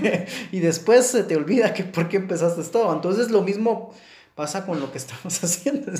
y 0.52 0.60
después 0.60 1.06
se 1.08 1.24
te 1.24 1.38
olvida 1.38 1.74
que 1.74 1.86
por 1.86 2.10
qué 2.10 2.18
empezaste 2.18 2.62
todo. 2.64 2.94
Entonces 2.94 3.32
lo 3.32 3.42
mismo 3.42 3.94
pasa 4.40 4.66
con 4.66 4.80
lo 4.80 4.90
que 4.90 4.98
estamos 4.98 5.44
haciendo. 5.44 5.92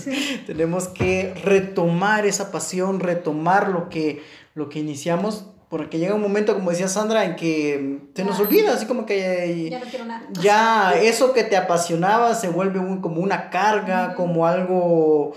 Tenemos 0.48 0.88
que 0.88 1.34
retomar 1.44 2.26
esa 2.26 2.54
pasión, 2.54 3.02
retomar 3.02 3.68
lo 3.68 3.90
que, 3.90 4.24
lo 4.56 4.70
que 4.70 4.80
iniciamos 4.80 5.48
porque 5.68 6.00
llega 6.00 6.16
un 6.16 6.22
momento, 6.22 6.54
como 6.56 6.70
decía 6.70 6.88
Sandra, 6.88 7.26
en 7.26 7.36
que 7.36 8.00
se 8.16 8.24
nos 8.24 8.40
olvida, 8.40 8.74
así 8.74 8.86
como 8.86 9.06
que... 9.06 9.68
Ya 9.70 9.80
no 9.80 9.86
quiero 9.86 10.06
nada. 10.06 10.26
Ya 10.42 10.94
eso 10.96 11.34
que 11.34 11.44
te 11.44 11.58
apasionaba 11.58 12.34
se 12.34 12.48
vuelve 12.48 12.80
como 13.02 13.22
una 13.22 13.50
carga, 13.50 14.16
como 14.16 14.48
algo... 14.48 15.34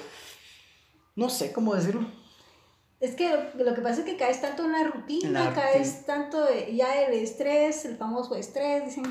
No 1.17 1.29
sé 1.29 1.53
cómo 1.53 1.75
decirlo. 1.75 2.07
Es 3.01 3.17
que 3.17 3.29
lo, 3.59 3.75
que 3.75 3.81
pasa 3.83 4.01
es 4.01 4.07
que 4.07 4.17
caes 4.17 4.41
tanto 4.41 4.65
en 4.65 4.73
la 4.73 4.85
rutina, 4.85 5.53
caes 5.53 6.07
tanto 6.07 6.39
ya 6.73 7.03
el 7.03 7.15
estrés, 7.15 7.85
el 7.85 7.97
famoso 7.97 8.37
estrés, 8.37 8.85
dicen, 8.85 9.05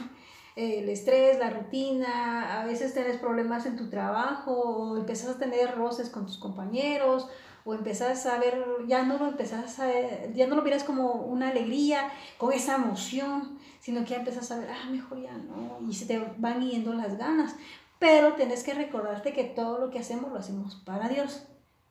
el 0.56 0.90
estrés, 0.90 1.40
la 1.40 1.50
rutina, 1.50 2.62
a 2.62 2.66
veces 2.66 2.94
tienes 2.94 3.18
problemas 3.18 3.66
en 3.66 3.78
tu 3.78 3.90
trabajo, 3.90 4.52
o 4.52 4.98
empiezas 4.98 5.36
a 5.36 5.40
tener 5.40 5.76
roces 5.76 6.10
con 6.10 6.26
tus 6.26 6.38
compañeros, 6.38 7.28
o 7.64 7.74
empezás 7.74 8.26
a 8.26 8.40
ver, 8.40 8.64
ya 8.88 9.04
no 9.04 9.18
lo 9.18 9.28
empezás 9.28 9.80
a, 9.80 9.90
ya 10.34 10.48
no 10.48 10.56
lo 10.56 10.62
miras 10.62 10.84
como 10.84 11.14
una 11.14 11.50
alegría, 11.50 12.12
con 12.38 12.52
esa 12.52 12.76
emoción, 12.76 13.60
sino 13.80 14.04
que 14.04 14.12
ya 14.12 14.18
empezás 14.18 14.52
a 14.52 14.60
ver, 14.60 14.70
ah, 14.72 14.90
mejor 14.90 15.22
ya 15.22 15.38
no, 15.38 15.80
y 15.88 15.94
se 15.94 16.06
te 16.06 16.22
van 16.38 16.62
yendo 16.62 16.94
las 16.94 17.18
ganas. 17.18 17.56
Pero 18.00 18.34
tenés 18.34 18.64
que 18.64 18.74
recordarte 18.74 19.32
que 19.32 19.44
todo 19.44 19.78
lo 19.78 19.92
que 19.92 20.00
hacemos 20.00 20.32
lo 20.32 20.40
hacemos 20.40 20.76
para 20.84 21.08
Dios 21.08 21.44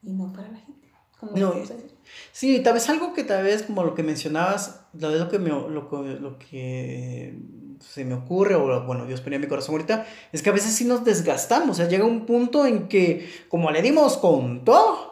y 0.03 0.13
no 0.13 0.33
para 0.33 0.49
la 0.49 0.59
gente. 0.59 0.89
no, 1.37 1.55
sí, 2.33 2.63
tal 2.65 2.75
vez 2.75 2.89
algo 2.89 3.13
que 3.13 3.23
tal 3.23 3.45
vez 3.45 3.63
como 3.63 3.85
lo 3.85 3.95
que 3.95 4.03
mencionabas, 4.03 4.89
tal 4.99 5.13
vez 5.13 5.21
lo 5.21 5.29
que, 5.29 5.39
me, 5.39 5.51
lo, 5.51 5.69
lo 5.69 6.39
que 6.39 7.39
se 7.81 8.05
me 8.05 8.15
ocurre, 8.15 8.55
o 8.55 8.85
bueno, 8.85 9.07
Dios 9.07 9.21
ponía 9.21 9.39
mi 9.39 9.47
corazón 9.47 9.75
ahorita, 9.75 10.07
es 10.33 10.43
que 10.43 10.51
a 10.51 10.53
veces 10.53 10.73
sí 10.75 10.85
nos 10.85 11.05
desgastamos, 11.05 11.71
o 11.71 11.75
sea, 11.75 11.89
llega 11.89 12.05
un 12.05 12.27
punto 12.27 12.67
en 12.67 12.89
que 12.89 13.29
como 13.49 13.71
le 13.71 13.83
dimos 13.83 14.17
con 14.17 14.65
todo, 14.65 15.11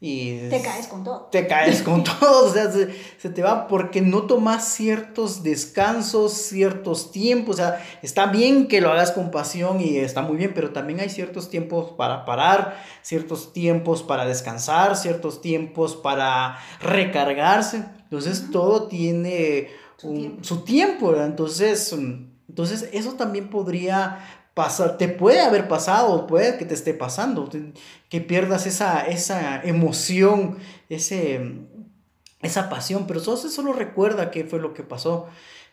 y 0.00 0.48
te 0.48 0.62
caes 0.62 0.86
con 0.86 1.02
todo. 1.02 1.28
Te 1.32 1.48
caes 1.48 1.82
con 1.82 2.04
todo, 2.20 2.46
o 2.46 2.52
sea, 2.52 2.70
se, 2.70 3.30
te 3.30 3.42
va 3.42 3.66
porque 3.66 4.00
no 4.00 4.22
tomas 4.22 4.64
ciertos 4.68 5.42
descansos, 5.42 6.34
ciertos 6.34 7.10
tiempos, 7.10 7.56
o 7.56 7.58
sea, 7.58 7.84
está 8.02 8.26
bien 8.26 8.68
que 8.68 8.80
lo 8.80 8.92
hagas 8.92 9.10
con 9.10 9.32
pasión 9.32 9.80
y 9.80 9.96
está 9.96 10.22
muy 10.22 10.36
bien, 10.36 10.52
pero 10.54 10.70
también 10.70 11.00
hay 11.00 11.10
ciertos 11.10 11.50
tiempos 11.50 11.92
para 11.96 12.24
parar, 12.24 12.80
ciertos 13.02 13.52
tiempos 13.52 14.04
para 14.04 14.24
descansar, 14.24 14.96
ciertos 14.96 15.40
tiempos 15.40 15.96
para 15.96 16.58
recargarse, 16.80 17.84
entonces 18.04 18.52
todo 18.52 18.86
tiene 18.86 19.68
su 19.98 20.14
tiempo, 20.14 20.44
su 20.44 20.64
tiempo 20.64 21.16
entonces, 21.16 21.94
entonces 22.48 22.88
eso 22.92 23.14
también 23.14 23.50
podría 23.50 24.20
pasar, 24.54 24.96
te 24.96 25.08
puede 25.08 25.40
haber 25.40 25.68
pasado, 25.68 26.26
puede 26.26 26.56
que 26.56 26.64
te 26.64 26.74
esté 26.74 26.94
pasando, 26.94 27.48
que 28.08 28.20
pierdas 28.20 28.66
esa, 28.66 29.06
esa 29.06 29.60
emoción, 29.62 30.58
ese, 30.88 31.40
esa 32.42 32.68
pasión, 32.68 33.06
pero 33.06 33.20
solo, 33.20 33.36
solo 33.36 33.72
recuerda 33.72 34.30
qué 34.30 34.44
fue 34.44 34.60
lo 34.60 34.72
que 34.72 34.84
pasó, 34.84 35.26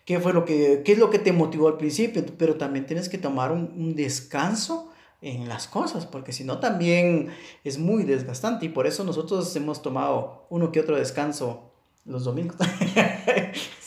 qué 0.06 0.20
fue 0.20 0.34
lo 0.34 0.44
que, 0.44 0.82
qué 0.84 0.94
es 0.94 0.98
lo 0.98 1.12
que 1.12 1.20
te 1.20 1.32
motivó 1.32 1.68
al 1.68 1.78
principio, 1.78 2.24
pero 2.38 2.56
también 2.56 2.88
tienes 2.88 3.10
que 3.10 3.18
tomar 3.18 3.52
un, 3.52 3.74
un 3.78 3.96
descanso 3.96 4.92
en 5.22 5.48
las 5.48 5.68
cosas, 5.68 6.06
porque 6.06 6.34
si 6.34 6.44
no 6.44 6.60
también 6.60 7.30
es 7.64 7.78
muy 7.78 8.04
desgastante 8.04 8.66
y 8.66 8.70
por 8.70 8.88
eso 8.88 9.04
nosotros 9.04 9.56
hemos 9.56 9.82
tomado 9.82 10.48
uno 10.50 10.72
que 10.72 10.80
otro 10.80 10.96
descanso 10.98 11.72
los 12.06 12.24
domingos. 12.24 12.58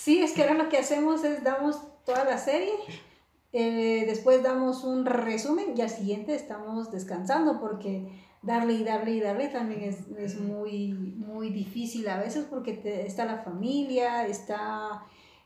que 0.78 0.84
hacemos 0.84 1.24
es 1.24 1.42
damos 1.42 1.76
toda 2.04 2.24
la 2.24 2.38
serie, 2.38 2.72
eh, 3.52 4.04
después 4.06 4.42
damos 4.42 4.84
un 4.84 5.04
resumen 5.04 5.74
y 5.76 5.80
al 5.80 5.90
siguiente 5.90 6.34
estamos 6.34 6.92
descansando 6.92 7.58
porque 7.60 8.08
darle 8.42 8.74
y 8.74 8.84
darle 8.84 9.10
y 9.12 9.20
darle 9.20 9.48
también 9.48 9.82
es, 9.82 10.06
es 10.16 10.40
muy, 10.40 10.92
muy 10.92 11.50
difícil 11.50 12.08
a 12.08 12.18
veces 12.18 12.46
porque 12.48 12.80
está 13.06 13.24
la 13.24 13.38
familia, 13.38 14.26
está 14.26 15.02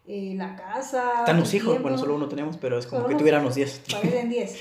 eh, 0.06 0.34
la 0.36 0.54
casa. 0.54 1.20
Están 1.20 1.40
los 1.40 1.54
hijos, 1.54 1.80
bueno, 1.80 1.96
solo 1.96 2.16
uno 2.16 2.28
tenemos, 2.28 2.58
pero 2.58 2.78
es 2.78 2.86
como 2.86 3.06
que 3.06 3.14
tuviéramos 3.14 3.54
10. 3.54 3.84
Parecen 3.90 4.28
10. 4.28 4.58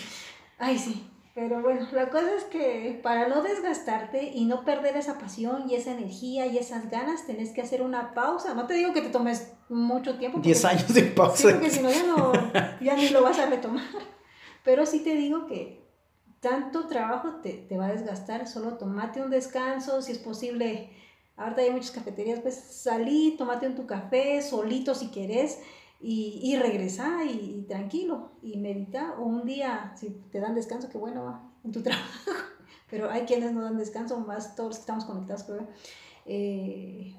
Ay, 0.58 0.78
sí. 0.78 1.06
Pero 1.34 1.62
bueno, 1.62 1.88
la 1.94 2.10
cosa 2.10 2.36
es 2.36 2.44
que 2.44 3.00
para 3.02 3.30
no 3.30 3.42
desgastarte 3.42 4.32
y 4.34 4.44
no 4.46 4.66
perder 4.66 4.98
esa 4.98 5.18
pasión 5.18 5.70
y 5.70 5.76
esa 5.76 5.92
energía 5.92 6.46
y 6.46 6.58
esas 6.58 6.90
ganas, 6.90 7.26
tenés 7.26 7.52
que 7.52 7.62
hacer 7.62 7.82
una 7.82 8.14
pausa. 8.14 8.54
No 8.54 8.68
te 8.68 8.74
digo 8.74 8.92
que 8.92 9.02
te 9.02 9.10
tomes 9.10 9.54
mucho 9.70 10.18
tiempo. 10.18 10.40
10 10.40 10.66
años 10.66 10.94
de 10.94 11.04
pausa. 11.04 11.38
Sí, 11.38 11.48
porque 11.54 11.70
si 11.70 11.82
no 11.82 11.90
ya, 11.90 12.04
no 12.04 12.34
ya 12.82 12.96
ni 12.96 13.10
lo 13.10 13.24
vas 13.24 13.40
a 13.40 13.46
retomar. 13.46 13.86
Pero 14.64 14.86
sí 14.86 15.00
te 15.00 15.16
digo 15.16 15.48
que 15.48 15.82
tanto 16.42 16.88
trabajo 16.88 17.40
te, 17.42 17.54
te 17.54 17.78
va 17.78 17.86
a 17.86 17.94
desgastar, 17.94 18.48
solo 18.48 18.78
tomate 18.78 19.22
un 19.22 19.30
descanso, 19.30 20.02
si 20.02 20.12
es 20.12 20.18
posible. 20.18 20.92
Ahorita 21.38 21.62
hay 21.62 21.72
muchas 21.72 21.92
cafeterías, 21.92 22.42
pues 22.42 22.56
salí, 22.56 23.36
tomate 23.38 23.68
un 23.68 23.76
tu 23.76 23.88
café, 23.88 24.42
solito 24.42 24.94
si 24.96 25.12
querés 25.12 25.60
y, 26.02 26.40
y 26.44 26.58
regresa 26.58 27.24
y, 27.26 27.66
tranquilo 27.68 28.32
y 28.42 28.58
medita 28.58 29.16
o 29.20 29.24
un 29.24 29.46
día 29.46 29.94
si 29.96 30.10
te 30.32 30.40
dan 30.40 30.56
descanso 30.56 30.90
que 30.90 30.98
bueno 30.98 31.24
va 31.24 31.52
en 31.64 31.72
tu 31.72 31.82
trabajo. 31.84 32.32
Pero 32.90 33.10
hay 33.10 33.22
quienes 33.22 33.54
no 33.54 33.62
dan 33.62 33.78
descanso 33.78 34.20
más 34.20 34.56
todos 34.56 34.70
los 34.70 34.78
que 34.78 34.82
estamos 34.82 35.06
conectados 35.06 35.44
creo 35.44 35.68
eh, 36.26 37.16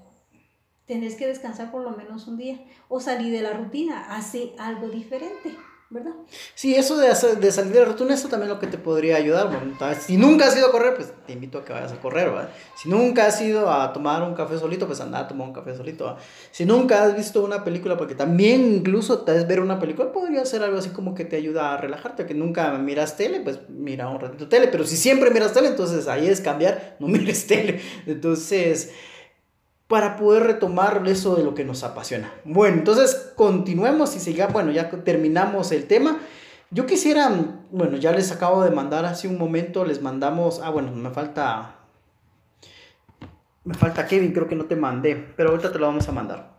tenés 0.86 1.16
que 1.16 1.26
descansar 1.26 1.70
por 1.70 1.82
lo 1.82 1.96
menos 1.96 2.26
un 2.26 2.36
día 2.36 2.60
o 2.88 3.00
salir 3.00 3.32
de 3.32 3.42
la 3.42 3.52
rutina 3.52 4.14
hace 4.14 4.54
algo 4.58 4.88
diferente 4.88 5.56
¿verdad? 5.93 6.12
Sí, 6.55 6.74
eso 6.74 6.97
de, 6.97 7.09
de 7.09 7.53
salir 7.53 7.72
de 7.72 7.80
la 7.80 7.84
rutina, 7.84 8.14
eso 8.14 8.28
también 8.28 8.49
lo 8.49 8.59
que 8.59 8.66
te 8.66 8.78
podría 8.78 9.16
ayudar. 9.16 9.51
si 10.01 10.16
nunca 10.16 10.47
has 10.47 10.57
ido 10.57 10.68
a 10.68 10.72
correr, 10.72 10.95
pues 10.95 11.12
te 11.26 11.34
invito 11.34 11.59
a 11.59 11.64
que 11.64 11.72
vayas 11.72 11.93
a 11.93 12.01
correr, 12.01 12.30
¿verdad? 12.30 12.49
Si 12.76 12.88
nunca 12.88 13.26
has 13.26 13.40
ido 13.43 13.70
a 13.70 13.93
tomar 13.93 14.22
un 14.22 14.34
café 14.34 14.59
solito, 14.59 14.86
pues 14.86 15.01
anda 15.01 15.20
a 15.20 15.28
tomar 15.28 15.49
un 15.49 15.53
café 15.53 15.76
solito, 15.76 16.16
Si 16.51 16.64
nunca 16.64 17.05
has 17.05 17.14
visto 17.14 17.45
una 17.45 17.62
película, 17.62 17.97
porque 17.97 18.14
también 18.14 18.74
incluso 18.74 19.18
tal 19.20 19.36
vez 19.36 19.47
ver 19.47 19.61
una 19.61 19.78
película 19.78 20.11
podría 20.12 20.45
ser 20.47 20.62
algo 20.62 20.78
así 20.78 20.90
como 20.90 21.14
que 21.14 21.24
te 21.24 21.36
ayuda 21.36 21.74
a 21.74 21.76
relajarte, 21.76 22.24
que 22.24 22.34
nunca 22.34 22.72
miras 22.78 23.16
tele, 23.16 23.40
pues 23.40 23.61
mira 23.68 24.09
un 24.09 24.20
ratito 24.20 24.49
tele, 24.49 24.68
pero 24.68 24.84
si 24.84 24.97
siempre 24.97 25.30
miras 25.30 25.53
tele, 25.53 25.68
entonces 25.68 26.09
ahí 26.09 26.26
es 26.26 26.40
cambiar, 26.40 26.97
no 26.99 27.07
mires 27.09 27.47
tele. 27.47 27.80
Entonces 28.07 28.93
para 29.93 30.16
poder 30.16 30.45
retomar 30.45 31.03
eso 31.07 31.36
de 31.36 31.45
lo 31.45 31.55
que 31.55 31.66
nos 31.66 31.84
apasiona. 31.84 32.32
Bueno, 32.47 32.78
entonces 32.78 33.34
continuemos 33.36 34.16
y 34.16 34.20
siga, 34.20 34.47
bueno, 34.47 34.72
ya 34.72 34.88
terminamos 34.88 35.70
el 35.70 35.84
tema. 35.86 36.18
Yo 36.70 36.86
quisiera, 36.86 37.30
bueno, 37.70 37.99
ya 37.99 38.11
les 38.12 38.32
acabo 38.32 38.64
de 38.64 38.70
mandar 38.70 39.05
hace 39.05 39.28
un 39.28 39.36
momento, 39.36 39.84
les 39.84 40.01
mandamos, 40.01 40.62
ah, 40.64 40.70
bueno, 40.70 40.93
me 40.93 41.11
falta, 41.11 41.76
me 43.64 43.74
falta 43.74 44.07
Kevin, 44.07 44.32
creo 44.32 44.49
que 44.49 44.57
no 44.57 44.64
te 44.64 44.76
mandé, 44.76 45.14
pero 45.36 45.51
ahorita 45.51 45.70
te 45.70 45.78
lo 45.78 45.88
vamos 45.88 46.09
a 46.09 46.12
mandar. 46.12 46.57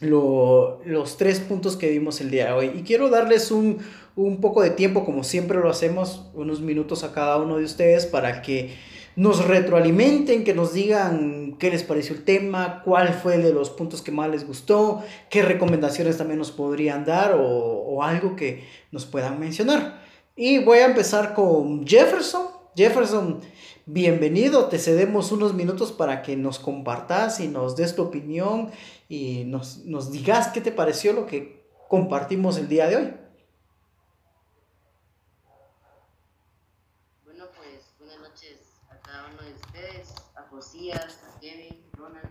los 0.00 1.16
tres 1.16 1.40
puntos 1.40 1.78
que 1.78 1.88
vimos 1.88 2.20
el 2.20 2.30
día 2.30 2.48
de 2.48 2.52
hoy. 2.52 2.72
Y 2.74 2.82
quiero 2.82 3.08
darles 3.08 3.50
un, 3.50 3.78
un 4.16 4.42
poco 4.42 4.60
de 4.60 4.68
tiempo, 4.68 5.06
como 5.06 5.24
siempre 5.24 5.56
lo 5.60 5.70
hacemos, 5.70 6.30
unos 6.34 6.60
minutos 6.60 7.04
a 7.04 7.14
cada 7.14 7.38
uno 7.38 7.56
de 7.56 7.64
ustedes 7.64 8.04
para 8.04 8.42
que 8.42 8.76
nos 9.16 9.46
retroalimenten, 9.46 10.44
que 10.44 10.54
nos 10.54 10.74
digan 10.74 11.56
qué 11.58 11.70
les 11.70 11.82
pareció 11.82 12.14
el 12.14 12.24
tema, 12.24 12.82
cuál 12.84 13.14
fue 13.14 13.38
de 13.38 13.52
los 13.52 13.70
puntos 13.70 14.02
que 14.02 14.12
más 14.12 14.30
les 14.30 14.46
gustó, 14.46 15.02
qué 15.30 15.42
recomendaciones 15.42 16.18
también 16.18 16.38
nos 16.38 16.52
podrían 16.52 17.06
dar 17.06 17.34
o, 17.38 18.02
algo 18.02 18.36
que 18.36 18.64
nos 18.92 19.06
puedan 19.06 19.40
mencionar. 19.40 20.02
Y 20.36 20.58
voy 20.58 20.78
a 20.78 20.84
empezar 20.84 21.32
con 21.32 21.86
Jefferson. 21.86 22.48
Jefferson, 22.76 23.40
bienvenido, 23.86 24.66
te 24.66 24.78
cedemos 24.78 25.32
unos 25.32 25.54
minutos 25.54 25.92
para 25.92 26.20
que 26.20 26.36
nos 26.36 26.58
compartas 26.58 27.40
y 27.40 27.48
nos 27.48 27.74
des 27.74 27.96
tu 27.96 28.02
opinión 28.02 28.70
y 29.08 29.44
nos, 29.46 29.86
nos 29.86 30.12
digas 30.12 30.48
qué 30.48 30.60
te 30.60 30.72
pareció 30.72 31.14
lo 31.14 31.24
que 31.24 31.64
compartimos 31.88 32.58
el 32.58 32.68
día 32.68 32.86
de 32.86 32.96
hoy. 32.96 33.14
A 40.92 41.40
Kevin, 41.40 41.84
Ronald, 41.94 42.30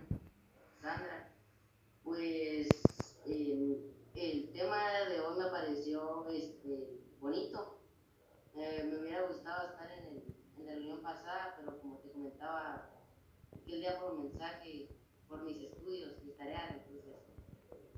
Sandra. 0.80 1.28
Pues 2.02 2.68
el 3.26 4.50
tema 4.54 4.78
de 5.10 5.20
hoy 5.20 5.38
me 5.38 5.50
pareció 5.50 6.26
este, 6.30 7.00
bonito. 7.20 7.78
Eh, 8.54 8.88
me 8.90 8.98
hubiera 8.98 9.26
gustado 9.26 9.68
estar 9.68 9.90
en 9.90 10.64
la 10.64 10.72
reunión 10.72 11.02
pasada, 11.02 11.56
pero 11.58 11.78
como 11.80 11.98
te 11.98 12.10
comentaba, 12.12 12.88
el 13.66 13.80
día 13.80 14.00
por 14.00 14.18
mensaje, 14.18 14.88
por 15.28 15.42
mis 15.42 15.70
estudios, 15.70 16.22
mis 16.24 16.36
tareas, 16.38 16.76
entonces 16.76 17.16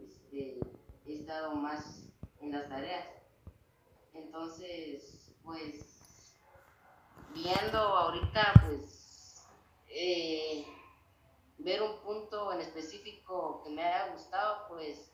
este, 0.01 0.59
he 1.07 1.21
estado 1.21 1.55
más 1.55 2.09
en 2.41 2.51
las 2.51 2.69
tareas. 2.69 3.07
Entonces, 4.13 5.31
pues, 5.45 6.35
viendo 7.33 7.79
ahorita, 7.79 8.55
pues, 8.67 9.08
eh, 9.91 10.65
ver 11.59 11.83
un 11.83 11.99
punto 12.01 12.53
en 12.53 12.61
específico 12.61 13.63
que 13.65 13.71
me 13.71 13.83
haya 13.83 14.13
gustado, 14.13 14.69
pues 14.69 15.13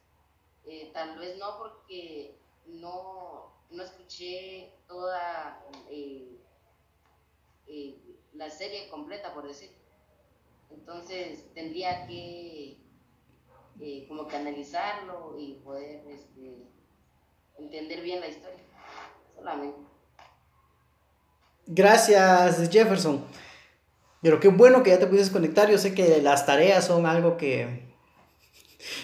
eh, 0.66 0.90
tal 0.92 1.18
vez 1.18 1.38
no 1.38 1.58
porque 1.58 2.38
no, 2.66 3.52
no 3.70 3.82
escuché 3.82 4.72
toda 4.86 5.64
eh, 5.90 6.38
la 8.34 8.50
serie 8.50 8.88
completa, 8.88 9.32
por 9.32 9.46
decir. 9.46 9.70
Entonces 10.70 11.52
tendría 11.54 12.06
que 12.06 12.78
como 14.08 14.26
que 14.28 14.36
analizarlo 14.36 15.34
y 15.38 15.54
poder 15.54 16.06
este, 16.08 16.68
entender 17.58 18.00
bien 18.02 18.20
la 18.20 18.28
historia. 18.28 18.62
Solamente. 19.34 19.78
Gracias, 21.66 22.68
Jefferson. 22.70 23.24
Pero 24.24 24.40
qué 24.40 24.48
bueno 24.48 24.82
que 24.82 24.88
ya 24.88 24.98
te 24.98 25.06
pudiste 25.06 25.34
conectar. 25.34 25.70
Yo 25.70 25.76
sé 25.76 25.92
que 25.92 26.22
las 26.22 26.46
tareas 26.46 26.86
son 26.86 27.04
algo 27.04 27.36
que, 27.36 27.82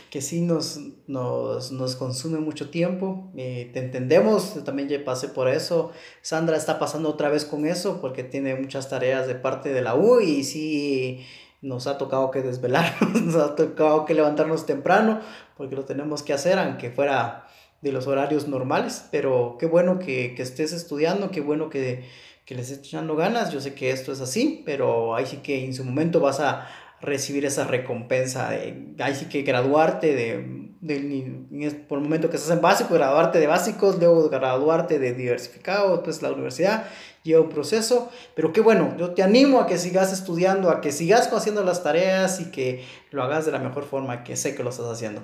que 0.08 0.22
sí 0.22 0.40
nos, 0.40 0.80
nos, 1.06 1.72
nos 1.72 1.94
consume 1.94 2.38
mucho 2.38 2.70
tiempo. 2.70 3.30
Eh, 3.36 3.68
te 3.74 3.80
entendemos, 3.80 4.64
también 4.64 4.88
ya 4.88 5.04
pasé 5.04 5.28
por 5.28 5.48
eso. 5.48 5.92
Sandra 6.22 6.56
está 6.56 6.78
pasando 6.78 7.10
otra 7.10 7.28
vez 7.28 7.44
con 7.44 7.66
eso 7.66 8.00
porque 8.00 8.24
tiene 8.24 8.54
muchas 8.54 8.88
tareas 8.88 9.26
de 9.26 9.34
parte 9.34 9.74
de 9.74 9.82
la 9.82 9.94
U 9.94 10.20
y 10.20 10.42
sí 10.42 11.26
nos 11.60 11.86
ha 11.86 11.98
tocado 11.98 12.30
que 12.30 12.40
desvelarnos, 12.40 13.20
nos 13.22 13.36
ha 13.36 13.54
tocado 13.56 14.06
que 14.06 14.14
levantarnos 14.14 14.64
temprano 14.64 15.20
porque 15.58 15.76
lo 15.76 15.84
tenemos 15.84 16.22
que 16.22 16.32
hacer, 16.32 16.58
aunque 16.58 16.90
fuera 16.90 17.46
de 17.82 17.92
los 17.92 18.06
horarios 18.06 18.48
normales. 18.48 19.04
Pero 19.10 19.58
qué 19.60 19.66
bueno 19.66 19.98
que, 19.98 20.34
que 20.34 20.40
estés 20.40 20.72
estudiando, 20.72 21.30
qué 21.30 21.42
bueno 21.42 21.68
que 21.68 22.08
que 22.44 22.54
les 22.54 22.70
esté 22.70 22.88
echando 22.88 23.16
ganas. 23.16 23.52
Yo 23.52 23.60
sé 23.60 23.74
que 23.74 23.90
esto 23.90 24.12
es 24.12 24.20
así, 24.20 24.62
pero 24.64 25.14
ahí 25.14 25.26
sí 25.26 25.38
que 25.38 25.64
en 25.64 25.74
su 25.74 25.84
momento 25.84 26.20
vas 26.20 26.40
a 26.40 26.68
recibir 27.00 27.44
esa 27.46 27.64
recompensa 27.64 28.50
de, 28.50 28.94
ahí 28.98 29.14
sí 29.14 29.26
que 29.26 29.42
graduarte 29.42 30.14
de, 30.14 30.70
de, 30.80 31.84
por 31.88 31.98
el 31.98 32.04
momento 32.04 32.28
que 32.28 32.36
estás 32.36 32.52
en 32.52 32.60
básico, 32.60 32.94
graduarte 32.94 33.38
de 33.38 33.46
básicos, 33.46 33.98
luego 33.98 34.28
graduarte 34.28 34.98
de 34.98 35.14
diversificado, 35.14 36.02
pues 36.02 36.20
la 36.20 36.30
universidad 36.30 36.84
lleva 37.22 37.42
un 37.42 37.48
proceso, 37.48 38.10
pero 38.34 38.52
qué 38.52 38.60
bueno, 38.60 38.94
yo 38.98 39.12
te 39.12 39.22
animo 39.22 39.60
a 39.60 39.66
que 39.66 39.78
sigas 39.78 40.12
estudiando, 40.12 40.70
a 40.70 40.80
que 40.80 40.92
sigas 40.92 41.32
haciendo 41.32 41.64
las 41.64 41.82
tareas 41.82 42.40
y 42.40 42.50
que 42.50 42.84
lo 43.10 43.22
hagas 43.22 43.46
de 43.46 43.52
la 43.52 43.58
mejor 43.58 43.84
forma 43.84 44.24
que 44.24 44.36
sé 44.36 44.54
que 44.54 44.62
lo 44.62 44.70
estás 44.70 44.86
haciendo. 44.86 45.22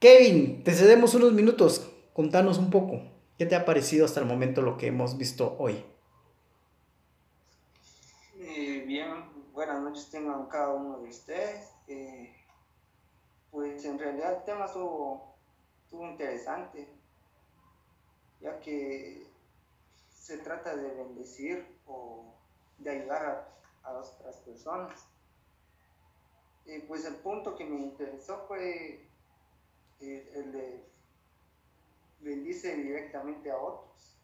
Kevin, 0.00 0.64
te 0.64 0.72
cedemos 0.72 1.14
unos 1.14 1.32
minutos, 1.32 1.90
contanos 2.12 2.58
un 2.58 2.70
poco, 2.70 3.02
¿qué 3.38 3.46
te 3.46 3.54
ha 3.54 3.64
parecido 3.64 4.04
hasta 4.04 4.20
el 4.20 4.26
momento 4.26 4.62
lo 4.62 4.76
que 4.76 4.88
hemos 4.88 5.16
visto 5.16 5.56
hoy? 5.58 5.76
Buenas 9.52 9.80
noches 9.80 10.10
tengan 10.10 10.46
cada 10.46 10.74
uno 10.74 10.98
de 10.98 11.08
ustedes. 11.08 11.70
Eh, 11.88 12.34
pues 13.50 13.82
en 13.84 13.98
realidad 13.98 14.38
el 14.38 14.44
tema 14.44 14.66
estuvo, 14.66 15.32
interesante, 15.92 16.88
ya 18.40 18.58
que 18.60 19.26
se 20.10 20.38
trata 20.38 20.76
de 20.76 20.92
bendecir 20.92 21.78
o 21.86 22.34
de 22.78 22.90
ayudar 22.90 23.48
a, 23.84 23.92
otras 23.92 24.36
personas. 24.38 25.06
Y 26.66 26.80
pues 26.80 27.04
el 27.04 27.16
punto 27.16 27.54
que 27.54 27.64
me 27.64 27.78
interesó 27.80 28.44
fue 28.48 29.06
eh, 30.00 30.32
el 30.34 30.52
de 30.52 30.84
bendice 32.20 32.74
directamente 32.74 33.50
a 33.50 33.56
otros. 33.56 34.18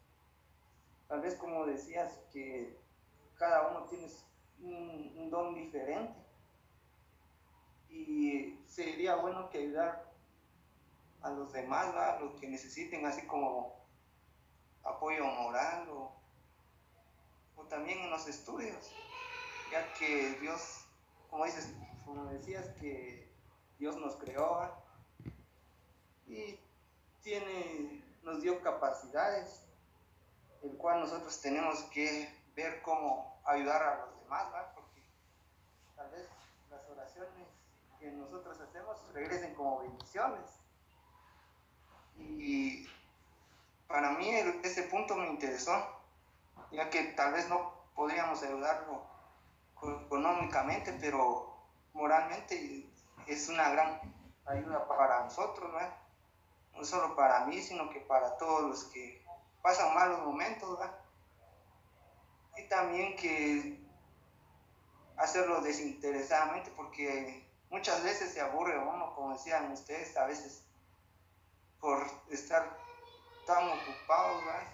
Tal 1.07 1.21
vez 1.21 1.35
como 1.35 1.65
decías 1.65 2.19
que 2.33 2.77
cada 3.37 3.69
uno 3.69 3.85
tiene 3.85 4.07
un, 4.63 5.29
don 5.29 5.53
diferente. 5.53 6.13
Y 7.89 8.59
sería 8.65 9.15
bueno 9.15 9.49
que 9.49 9.59
ayudar 9.59 10.11
a 11.21 11.29
los 11.29 11.51
demás, 11.51 11.93
a 11.95 12.19
los 12.19 12.39
que 12.39 12.47
necesiten, 12.47 13.05
así 13.05 13.25
como 13.27 13.75
apoyo 14.83 15.25
moral 15.25 15.87
o, 15.89 16.11
también 17.69 17.99
en 17.99 18.09
los 18.09 18.27
estudios, 18.27 18.91
ya 19.71 19.93
que 19.93 20.31
Dios, 20.41 20.85
como 21.29 21.45
dices, 21.45 21.71
como 22.03 22.25
decías, 22.25 22.67
que 22.81 23.31
Dios 23.79 23.95
nos 23.95 24.17
creó 24.17 24.69
y 26.27 26.59
tiene, 27.21 28.03
nos 28.23 28.41
dio 28.41 28.61
capacidades, 28.61 29.63
el 30.63 30.75
cual 30.77 30.99
nosotros 30.99 31.39
tenemos 31.39 31.81
que 31.93 32.29
ver 32.55 32.81
cómo 32.81 33.41
ayudar 33.45 33.83
a 33.83 34.05
los 34.05 34.10
demás, 34.39 34.67
porque 34.73 35.01
tal 35.95 36.09
vez 36.11 36.27
las 36.69 36.89
oraciones 36.89 37.47
que 37.99 38.11
nosotros 38.11 38.59
hacemos 38.61 38.97
regresen 39.13 39.53
como 39.55 39.79
bendiciones. 39.79 40.49
Y 42.17 42.87
para 43.87 44.11
mí 44.11 44.29
ese 44.29 44.83
punto 44.83 45.15
me 45.15 45.27
interesó, 45.27 45.73
ya 46.71 46.89
que 46.89 47.03
tal 47.13 47.33
vez 47.33 47.49
no 47.49 47.73
podríamos 47.93 48.41
ayudarlo 48.41 49.03
económicamente, 50.05 50.97
pero 51.01 51.53
moralmente 51.93 52.89
es 53.27 53.49
una 53.49 53.69
gran 53.71 53.99
ayuda 54.45 54.87
para 54.87 55.25
nosotros, 55.25 55.71
¿no? 55.73 56.79
no 56.79 56.85
solo 56.85 57.15
para 57.15 57.45
mí, 57.45 57.61
sino 57.61 57.89
que 57.89 57.99
para 58.01 58.37
todos 58.37 58.63
los 58.63 58.83
que 58.85 59.25
pasan 59.61 59.93
malos 59.93 60.21
momentos, 60.21 60.79
¿verdad? 60.79 60.95
Y 62.57 62.67
también 62.69 63.15
que 63.15 63.80
hacerlo 65.21 65.61
desinteresadamente, 65.61 66.71
porque 66.75 67.47
muchas 67.69 68.03
veces 68.03 68.33
se 68.33 68.41
aburre 68.41 68.77
uno, 68.77 69.13
como 69.15 69.33
decían 69.33 69.71
ustedes, 69.71 70.15
a 70.17 70.25
veces 70.25 70.63
por 71.79 72.05
estar 72.29 72.77
tan 73.45 73.67
ocupados, 73.67 74.45
¿verdad? 74.45 74.67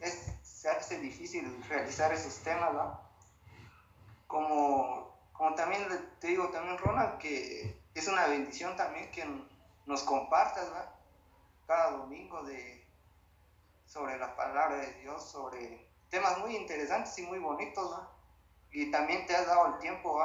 Es, 0.00 0.32
se 0.42 0.68
hace 0.68 0.98
difícil 0.98 1.64
realizar 1.68 2.12
esos 2.12 2.38
temas, 2.42 2.72
¿verdad? 2.72 3.00
Como, 4.26 5.16
como 5.32 5.54
también 5.54 5.86
te 6.20 6.28
digo 6.28 6.48
también, 6.48 6.78
Ronald, 6.78 7.18
que 7.18 7.80
es 7.94 8.08
una 8.08 8.26
bendición 8.26 8.76
también 8.76 9.10
que 9.10 9.24
nos 9.86 10.02
compartas, 10.02 10.66
¿verdad? 10.70 10.92
cada 11.66 11.92
domingo 11.92 12.42
de, 12.42 12.86
sobre 13.86 14.18
la 14.18 14.36
palabra 14.36 14.76
de 14.76 14.92
Dios, 15.00 15.30
sobre 15.30 15.88
temas 16.10 16.38
muy 16.38 16.56
interesantes 16.56 17.18
y 17.18 17.22
muy 17.22 17.38
bonitos, 17.38 17.90
Y 18.72 18.90
también 18.90 19.26
te 19.26 19.36
has 19.36 19.46
dado 19.46 19.74
el 19.74 19.78
tiempo, 19.78 20.18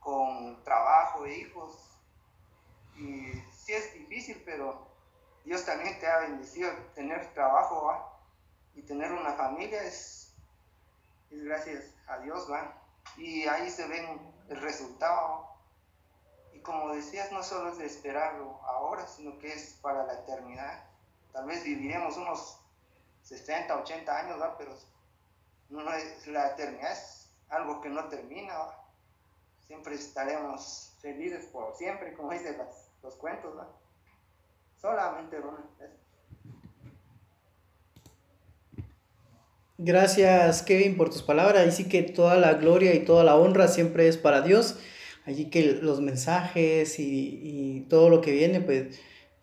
Con 0.00 0.62
trabajo 0.64 1.26
e 1.26 1.38
hijos. 1.38 2.00
Y 2.96 3.32
sí 3.52 3.72
es 3.72 3.92
difícil, 3.94 4.42
pero 4.44 4.86
Dios 5.44 5.64
también 5.64 5.98
te 5.98 6.06
ha 6.06 6.18
bendecido 6.20 6.70
tener 6.94 7.32
trabajo, 7.34 7.92
Y 8.74 8.82
tener 8.82 9.12
una 9.12 9.32
familia 9.32 9.82
es, 9.82 10.34
es 11.30 11.44
gracias 11.44 11.94
a 12.06 12.18
Dios, 12.18 12.50
¿va? 12.50 12.74
Y 13.16 13.46
ahí 13.46 13.68
se 13.70 13.86
ven 13.88 14.20
el 14.48 14.60
resultado, 14.60 15.48
y 16.52 16.60
como 16.60 16.94
decías, 16.94 17.30
no 17.32 17.42
solo 17.42 17.70
es 17.70 17.78
de 17.78 17.86
esperarlo 17.86 18.60
ahora, 18.64 19.06
sino 19.06 19.38
que 19.38 19.52
es 19.52 19.78
para 19.82 20.04
la 20.04 20.14
eternidad. 20.14 20.84
Tal 21.32 21.46
vez 21.46 21.62
viviremos 21.64 22.16
unos 22.16 22.60
60, 23.22 23.76
80 23.76 24.18
años, 24.18 24.40
¿va? 24.40 24.56
pero 24.56 24.74
no 25.68 25.92
es, 25.92 26.26
la 26.26 26.48
eternidad 26.48 26.98
algo 27.50 27.80
que 27.80 27.88
no 27.88 28.08
termina. 28.08 28.54
Siempre 29.66 29.94
estaremos 29.94 30.94
felices 31.00 31.46
por 31.46 31.74
siempre, 31.76 32.14
como 32.14 32.32
dicen 32.32 32.56
los 33.02 33.16
cuentos. 33.16 33.56
¿va? 33.56 33.68
Solamente 34.80 35.38
Ronald. 35.38 35.68
Gracias 39.80 40.62
Kevin 40.62 40.96
por 40.96 41.08
tus 41.10 41.22
palabras. 41.22 41.66
Y 41.66 41.70
sí 41.70 41.88
que 41.88 42.02
toda 42.02 42.36
la 42.36 42.54
gloria 42.54 42.94
y 42.94 43.04
toda 43.04 43.22
la 43.22 43.36
honra 43.36 43.68
siempre 43.68 44.08
es 44.08 44.16
para 44.16 44.40
Dios. 44.40 44.76
Allí 45.24 45.50
que 45.50 45.62
los 45.74 46.00
mensajes 46.00 46.98
y, 46.98 47.86
todo 47.88 48.08
lo 48.08 48.20
que 48.20 48.32
viene, 48.32 48.60
pues 48.60 48.98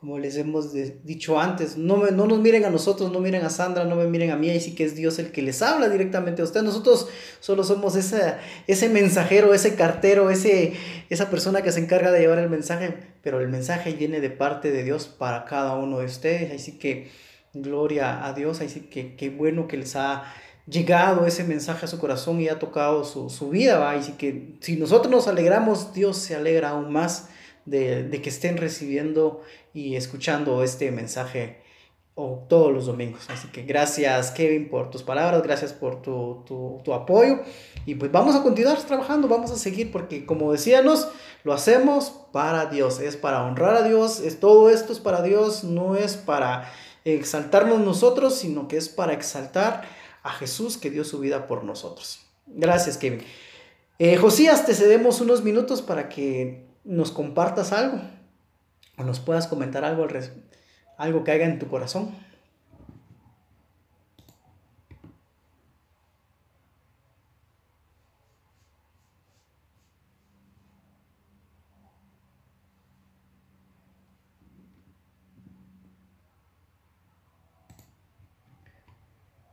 como 0.06 0.20
les 0.20 0.38
hemos 0.38 0.72
dicho 1.04 1.40
antes, 1.40 1.78
no, 1.78 1.98
no 2.12 2.28
nos 2.28 2.38
miren 2.38 2.64
a 2.64 2.70
nosotros, 2.70 3.12
no 3.12 3.20
miren 3.20 3.44
a 3.44 3.50
Sandra, 3.50 3.86
no 3.86 3.96
me 3.96 4.06
miren 4.06 4.30
a 4.30 4.36
mí, 4.36 4.52
ahí 4.52 4.60
sí 4.60 4.76
que 4.76 4.84
es 4.84 4.96
Dios 4.96 5.18
el 5.18 5.32
que 5.32 5.42
les 5.42 5.64
habla 5.64 5.90
directamente 5.90 6.44
a 6.44 6.46
ustedes. 6.46 6.64
Nosotros 6.64 7.08
solo 7.40 7.64
somos 7.64 7.96
esa, 7.96 8.38
ese 8.68 8.88
mensajero, 8.88 9.52
ese 9.56 9.74
cartero, 9.74 10.30
ese, 10.30 10.74
esa 11.10 11.32
persona 11.32 11.64
que 11.64 11.72
se 11.72 11.80
encarga 11.80 12.12
de 12.12 12.20
llevar 12.20 12.38
el 12.38 12.52
mensaje, 12.52 12.94
pero 13.24 13.42
el 13.42 13.48
mensaje 13.48 13.94
viene 13.94 14.22
de 14.22 14.30
parte 14.30 14.70
de 14.70 14.84
Dios 14.84 15.08
para 15.08 15.44
cada 15.46 15.74
uno 15.76 15.98
de 15.98 16.06
ustedes. 16.06 16.54
Así 16.54 16.78
que 16.78 17.10
gloria 17.56 18.28
a 18.28 18.34
Dios, 18.34 18.62
así 18.62 18.82
que 18.82 19.16
qué 19.16 19.32
bueno 19.32 19.68
que 19.68 19.78
les 19.78 19.96
ha 19.96 20.32
llegado 20.68 21.26
ese 21.26 21.44
mensaje 21.46 21.86
a 21.86 21.90
su 21.90 21.98
corazón 21.98 22.40
y 22.42 22.48
ha 22.48 22.60
tocado 22.60 23.06
su, 23.06 23.32
su 23.32 23.50
vida, 23.50 23.80
¿va? 23.80 24.00
Si, 24.00 24.12
que, 24.12 24.54
si 24.60 24.76
nosotros 24.76 25.12
nos 25.12 25.28
alegramos, 25.28 25.96
Dios 25.96 26.18
se 26.18 26.36
alegra 26.36 26.70
aún 26.70 26.94
más 26.94 27.30
de, 27.66 28.04
de 28.04 28.22
que 28.22 28.30
estén 28.30 28.58
recibiendo 28.58 29.42
y 29.74 29.96
escuchando 29.96 30.64
este 30.64 30.92
mensaje 30.92 31.66
o 32.16 32.46
todos 32.48 32.74
los 32.74 32.86
domingos. 32.86 33.30
Así 33.30 33.50
que 33.50 33.64
gracias 33.64 34.32
Kevin 34.32 34.70
por 34.70 34.90
tus 34.90 35.04
palabras, 35.04 35.44
gracias 35.44 35.74
por 35.74 36.02
tu, 36.02 36.44
tu, 36.46 36.82
tu, 36.84 36.94
apoyo 36.94 37.42
y 37.86 37.96
pues 37.96 38.10
vamos 38.12 38.36
a 38.36 38.42
continuar 38.42 38.82
trabajando, 38.82 39.28
vamos 39.28 39.52
a 39.52 39.58
seguir 39.58 39.92
porque 39.92 40.26
como 40.26 40.52
decíamos, 40.54 41.10
lo 41.44 41.54
hacemos 41.54 42.14
para 42.32 42.68
Dios, 42.68 43.02
es 43.02 43.18
para 43.18 43.44
honrar 43.44 43.76
a 43.76 43.84
Dios, 43.84 44.22
es, 44.22 44.40
todo 44.40 44.70
esto 44.70 44.94
es 44.94 45.00
para 45.00 45.22
Dios, 45.22 45.66
no 45.66 45.98
es 45.98 46.16
para 46.16 46.72
exaltarnos 47.04 47.82
nosotros, 47.82 48.36
sino 48.36 48.70
que 48.70 48.78
es 48.78 48.88
para 48.88 49.14
exaltar 49.14 49.84
a 50.24 50.32
Jesús 50.32 50.78
que 50.78 50.90
dio 50.90 51.04
su 51.04 51.20
vida 51.20 51.48
por 51.48 51.66
nosotros. 51.66 52.20
Gracias, 52.48 52.98
Kevin. 52.98 53.22
Eh, 54.00 54.18
Josías, 54.18 54.66
te 54.66 54.74
cedemos 54.74 55.22
unos 55.22 55.44
minutos 55.44 55.82
para 55.82 56.10
que 56.10 56.66
nos 56.86 57.12
compartas 57.12 57.74
algo 57.74 58.00
o 58.98 59.04
nos 59.04 59.20
puedas 59.20 59.48
comentar 59.48 59.84
algo, 59.84 60.08
algo 60.98 61.24
que 61.24 61.32
haga 61.32 61.46
en 61.46 61.60
tu 61.60 61.68
corazón. 61.68 62.16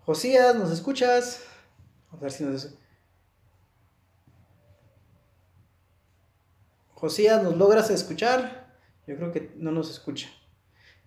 Josías, 0.05 0.55
¿nos 0.57 0.71
escuchas? 0.71 1.43
A 2.11 2.17
ver 2.17 2.31
si 2.31 2.45
nos... 2.45 2.82
Josías, 7.03 7.43
¿nos 7.43 7.57
logras 7.57 7.91
escuchar? 7.91 8.77
Yo 9.09 9.17
creo 9.17 9.33
que 9.33 9.51
no 9.57 9.73
nos 9.73 9.91
escucha. 9.91 10.29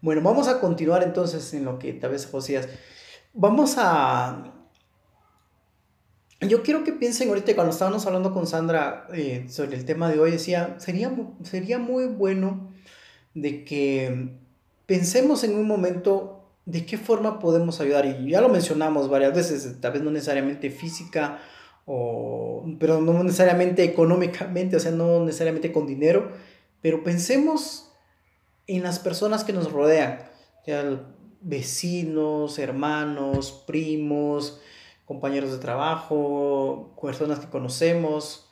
Bueno, 0.02 0.22
vamos 0.22 0.50
a 0.50 0.60
continuar 0.60 1.04
entonces 1.04 1.54
en 1.54 1.64
lo 1.64 1.80
que 1.80 1.94
tal 1.94 2.12
vez 2.12 2.26
Josías. 2.26 2.68
Vamos 3.34 3.76
a... 3.78 4.54
Yo 6.42 6.64
quiero 6.64 6.84
que 6.84 6.92
piensen 6.92 7.30
ahorita 7.30 7.56
cuando 7.56 7.72
estábamos 7.72 8.06
hablando 8.06 8.34
con 8.34 8.46
Sandra 8.46 9.08
eh, 9.14 9.46
sobre 9.48 9.78
el 9.78 9.86
tema 9.86 10.10
de 10.10 10.20
hoy, 10.20 10.32
decía, 10.32 10.76
sería, 10.80 11.16
sería 11.44 11.80
muy 11.80 12.08
bueno 12.08 12.74
de 13.34 13.64
que 13.64 14.38
pensemos 14.88 15.46
en 15.46 15.56
un 15.56 15.66
momento 15.66 16.52
¿de 16.66 16.86
qué 16.86 16.98
forma 16.98 17.40
podemos 17.40 17.80
ayudar? 17.80 18.06
Y 18.06 18.32
ya 18.32 18.42
lo 18.42 18.50
mencionamos 18.50 19.10
varias 19.10 19.34
veces, 19.34 19.80
tal 19.80 19.94
vez 19.94 20.02
no 20.02 20.12
necesariamente 20.12 20.70
física, 20.72 21.40
o, 21.86 22.66
pero 22.80 23.02
no 23.02 23.24
necesariamente 23.24 23.84
económicamente, 23.84 24.76
o 24.76 24.80
sea, 24.80 24.92
no 24.92 25.24
necesariamente 25.24 25.72
con 25.72 25.88
dinero, 25.88 26.32
pero 26.82 27.04
pensemos 27.04 27.92
en 28.68 28.84
las 28.84 29.00
personas 29.00 29.44
que 29.44 29.54
nos 29.54 29.72
rodean, 29.72 30.20
ya 30.66 31.06
vecinos, 31.42 32.58
hermanos, 32.58 33.64
primos, 33.68 34.62
compañeros 35.06 35.52
de 35.52 35.60
trabajo, 35.60 36.96
personas 37.00 37.40
que 37.40 37.50
conocemos. 37.50 38.50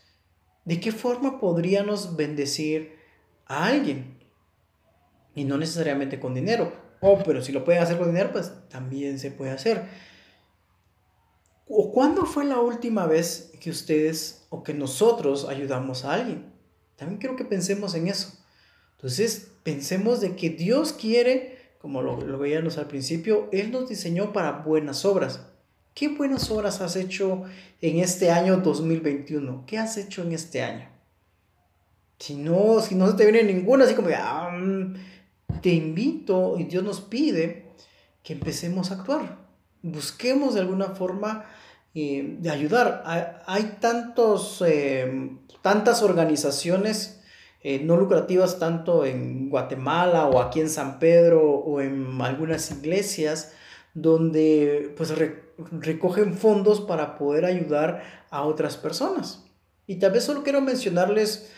¿De 0.66 0.80
qué 0.80 0.92
forma 0.92 1.40
podríamos 1.40 2.16
bendecir 2.16 2.96
a 3.48 3.66
alguien? 3.66 4.20
Y 5.36 5.46
no 5.46 5.58
necesariamente 5.58 6.20
con 6.20 6.36
dinero, 6.36 6.72
Oh, 7.06 7.22
pero 7.26 7.42
si 7.42 7.52
lo 7.52 7.66
pueden 7.66 7.84
hacer 7.84 7.98
con 7.98 8.08
dinero, 8.08 8.30
pues 8.32 8.54
también 8.70 9.20
se 9.20 9.30
puede 9.30 9.52
hacer. 9.52 9.84
¿O 11.68 11.92
cuándo 11.92 12.26
fue 12.26 12.46
la 12.46 12.60
última 12.60 13.08
vez 13.08 13.52
que 13.60 13.70
ustedes 13.70 14.46
o 14.50 14.64
que 14.64 14.74
nosotros 14.74 15.48
ayudamos 15.48 16.04
a 16.04 16.14
alguien? 16.14 16.52
También 16.96 17.20
quiero 17.20 17.36
que 17.36 17.46
pensemos 17.46 17.96
en 17.96 18.08
eso. 18.08 18.34
Entonces, 18.98 19.52
pensemos 19.64 20.22
de 20.22 20.36
que 20.36 20.50
Dios 20.50 20.94
quiere, 20.94 21.58
como 21.80 22.02
lo, 22.02 22.20
lo 22.22 22.38
veíamos 22.38 22.78
al 22.78 22.88
principio, 22.88 23.50
Él 23.52 23.72
nos 23.72 23.90
diseñó 23.90 24.34
para 24.34 24.52
buenas 24.52 25.06
obras. 25.06 25.42
¿Qué 25.94 26.10
buenas 26.10 26.50
obras 26.50 26.82
has 26.82 26.96
hecho 26.96 27.44
en 27.82 28.00
este 28.00 28.32
año 28.32 28.58
2021? 28.58 29.66
¿Qué 29.68 29.78
has 29.78 29.98
hecho 29.98 30.24
en 30.24 30.32
este 30.32 30.64
año? 30.64 30.90
Si 32.20 32.36
no, 32.36 32.80
si 32.82 32.96
no 32.96 33.12
se 33.12 33.18
te 33.18 33.30
viene 33.30 33.54
ninguna, 33.54 33.86
así 33.86 33.94
como, 33.94 34.10
ah, 34.16 34.50
mm, 34.58 34.94
te 35.62 35.70
invito 35.70 36.58
y 36.58 36.64
Dios 36.64 36.84
nos 36.84 37.02
pide 37.02 37.74
que 38.24 38.34
empecemos 38.34 38.92
a 38.92 38.96
actuar. 38.96 39.43
Busquemos 39.84 40.56
de 40.56 40.62
alguna 40.62 40.88
forma 40.88 41.46
eh, 41.94 42.38
de 42.40 42.50
ayudar. 42.50 43.04
Hay, 43.46 43.78
tantos, 43.80 44.64
eh, 44.66 45.38
tantas 45.62 46.02
organizaciones 46.02 47.22
eh, 47.62 47.80
no 47.84 47.96
lucrativas, 47.98 48.60
tanto 48.60 49.06
en 49.06 49.50
Guatemala 49.50 50.26
o 50.26 50.42
aquí 50.42 50.60
en 50.60 50.70
San 50.70 51.00
Pedro 51.00 51.50
o 51.50 51.80
en 51.82 52.20
algunas 52.22 52.72
iglesias, 52.72 53.54
donde 53.94 54.94
pues 54.98 55.14
recogen 55.72 56.34
fondos 56.34 56.82
para 56.82 57.18
poder 57.18 57.46
ayudar 57.46 58.04
a 58.32 58.44
otras 58.44 58.76
personas. 58.76 59.44
Y 59.86 59.96
tal 59.96 60.12
vez 60.12 60.24
solo 60.24 60.44
quiero 60.44 60.62
mencionarles 60.62 61.52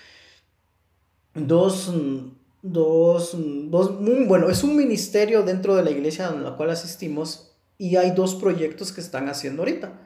dos, 1.33 1.91
dos, 2.61 3.35
dos, 3.69 3.99
bueno, 4.27 4.49
es 4.49 4.63
un 4.63 4.75
ministerio 4.75 5.43
dentro 5.43 5.75
de 5.75 5.83
la 5.83 5.91
iglesia 5.91 6.27
a 6.27 6.35
la 6.35 6.55
cual 6.55 6.71
asistimos 6.71 7.54
y 7.77 7.95
hay 7.97 8.11
dos 8.11 8.35
proyectos 8.35 8.91
que 8.91 9.01
están 9.01 9.29
haciendo 9.29 9.61
ahorita. 9.61 9.99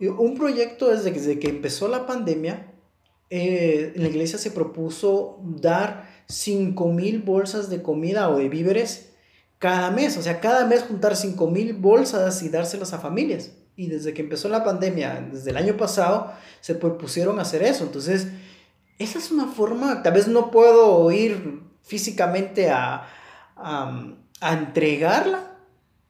Un 0.00 0.34
proyecto 0.34 0.92
es 0.92 1.04
desde 1.04 1.38
que 1.38 1.48
empezó 1.48 1.88
la 1.88 2.06
pandemia, 2.06 2.72
eh, 3.30 3.92
la 3.96 4.08
iglesia 4.08 4.38
se 4.38 4.50
propuso 4.50 5.40
dar 5.42 6.08
5 6.28 6.92
mil 6.92 7.20
bolsas 7.20 7.70
de 7.70 7.82
comida 7.82 8.28
o 8.28 8.38
de 8.38 8.48
víveres 8.48 9.10
cada 9.58 9.90
mes, 9.90 10.16
o 10.16 10.22
sea, 10.22 10.40
cada 10.40 10.66
mes 10.66 10.82
juntar 10.82 11.16
5 11.16 11.50
mil 11.50 11.72
bolsas 11.74 12.42
y 12.42 12.48
dárselas 12.48 12.92
a 12.92 12.98
familias. 12.98 13.52
Y 13.76 13.86
desde 13.88 14.12
que 14.12 14.22
empezó 14.22 14.48
la 14.48 14.62
pandemia, 14.62 15.26
desde 15.32 15.50
el 15.50 15.56
año 15.56 15.76
pasado, 15.76 16.32
se 16.60 16.74
propusieron 16.74 17.40
hacer 17.40 17.62
eso. 17.62 17.84
Entonces, 17.84 18.28
esa 18.98 19.18
es 19.18 19.30
una 19.30 19.46
forma, 19.46 20.02
tal 20.02 20.12
vez 20.12 20.28
no 20.28 20.50
puedo 20.50 21.10
ir 21.10 21.62
físicamente 21.82 22.70
a, 22.70 23.06
a, 23.56 24.14
a 24.40 24.52
entregarla, 24.52 25.53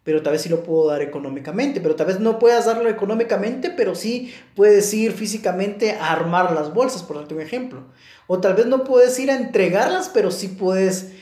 pero 0.04 0.22
tal 0.22 0.34
vez 0.34 0.42
sí 0.42 0.50
lo 0.50 0.62
puedo 0.62 0.86
dar 0.88 1.00
económicamente, 1.00 1.80
pero 1.80 1.96
tal 1.96 2.06
vez 2.06 2.20
no 2.20 2.38
puedas 2.38 2.66
darlo 2.66 2.88
económicamente, 2.90 3.70
pero 3.70 3.94
sí 3.94 4.32
puedes 4.54 4.92
ir 4.92 5.12
físicamente 5.12 5.92
a 5.92 6.12
armar 6.12 6.52
las 6.52 6.72
bolsas, 6.74 7.02
por 7.02 7.16
darte 7.16 7.34
un 7.34 7.40
ejemplo. 7.40 7.84
O 8.26 8.38
tal 8.38 8.54
vez 8.54 8.66
no 8.66 8.84
puedes 8.84 9.18
ir 9.18 9.30
a 9.30 9.36
entregarlas, 9.36 10.10
pero 10.12 10.30
sí 10.30 10.48
puedes 10.48 11.12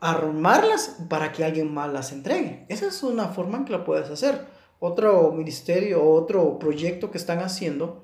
armarlas 0.00 0.96
para 1.10 1.32
que 1.32 1.44
alguien 1.44 1.72
más 1.72 1.92
las 1.92 2.12
entregue. 2.12 2.64
Esa 2.68 2.86
es 2.86 3.02
una 3.02 3.28
forma 3.28 3.58
en 3.58 3.66
que 3.66 3.72
la 3.72 3.84
puedes 3.84 4.08
hacer. 4.08 4.46
Otro 4.78 5.32
ministerio, 5.32 6.02
otro 6.02 6.58
proyecto 6.58 7.10
que 7.10 7.18
están 7.18 7.40
haciendo 7.40 8.02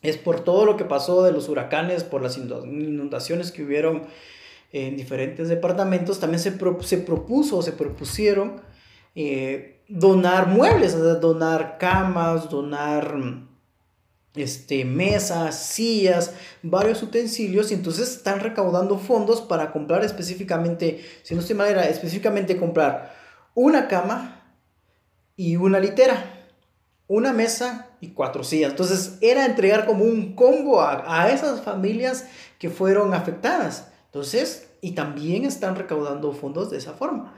es 0.00 0.16
por 0.16 0.40
todo 0.40 0.64
lo 0.64 0.78
que 0.78 0.86
pasó 0.86 1.22
de 1.22 1.32
los 1.32 1.50
huracanes, 1.50 2.04
por 2.04 2.22
las 2.22 2.38
inundaciones 2.38 3.52
que 3.52 3.62
hubieron 3.62 4.04
en 4.72 4.96
diferentes 4.96 5.50
departamentos, 5.50 6.18
también 6.18 6.40
se, 6.40 6.58
se 6.80 6.98
propuso, 6.98 7.60
se 7.60 7.72
propusieron 7.72 8.62
eh, 9.14 9.82
donar 9.88 10.48
muebles, 10.48 10.96
donar 11.20 11.78
camas, 11.78 12.48
donar 12.48 13.14
este, 14.34 14.84
mesas, 14.84 15.66
sillas, 15.66 16.34
varios 16.62 17.02
utensilios 17.02 17.70
y 17.70 17.74
entonces 17.74 18.10
están 18.16 18.40
recaudando 18.40 18.98
fondos 18.98 19.42
para 19.42 19.72
comprar 19.72 20.04
específicamente, 20.04 21.04
si 21.22 21.34
no 21.34 21.40
estoy 21.40 21.56
mal, 21.56 21.68
era 21.68 21.88
específicamente 21.88 22.56
comprar 22.56 23.14
una 23.54 23.88
cama 23.88 24.42
y 25.36 25.56
una 25.56 25.78
litera, 25.78 26.48
una 27.06 27.32
mesa 27.32 27.90
y 28.00 28.08
cuatro 28.08 28.44
sillas. 28.44 28.70
Entonces 28.70 29.18
era 29.20 29.44
entregar 29.44 29.84
como 29.84 30.04
un 30.04 30.34
combo 30.34 30.80
a, 30.80 31.24
a 31.24 31.30
esas 31.30 31.60
familias 31.60 32.26
que 32.58 32.70
fueron 32.70 33.12
afectadas. 33.12 33.88
Entonces, 34.06 34.68
y 34.80 34.92
también 34.92 35.44
están 35.44 35.76
recaudando 35.76 36.32
fondos 36.32 36.70
de 36.70 36.78
esa 36.78 36.92
forma. 36.92 37.34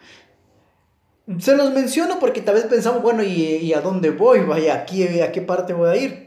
Se 1.39 1.57
los 1.57 1.73
menciono 1.73 2.19
porque 2.21 2.43
tal 2.43 2.57
vez 2.57 2.65
pensamos, 2.65 3.03
bueno, 3.03 3.23
¿y, 3.23 3.43
y 3.43 3.73
a 3.73 3.81
dónde 3.81 4.11
voy? 4.11 4.41
Vaya, 4.41 4.75
aquí, 4.75 5.03
¿a 5.21 5.33
qué 5.33 5.41
parte 5.41 5.73
voy 5.73 5.89
a 5.89 5.97
ir? 5.97 6.25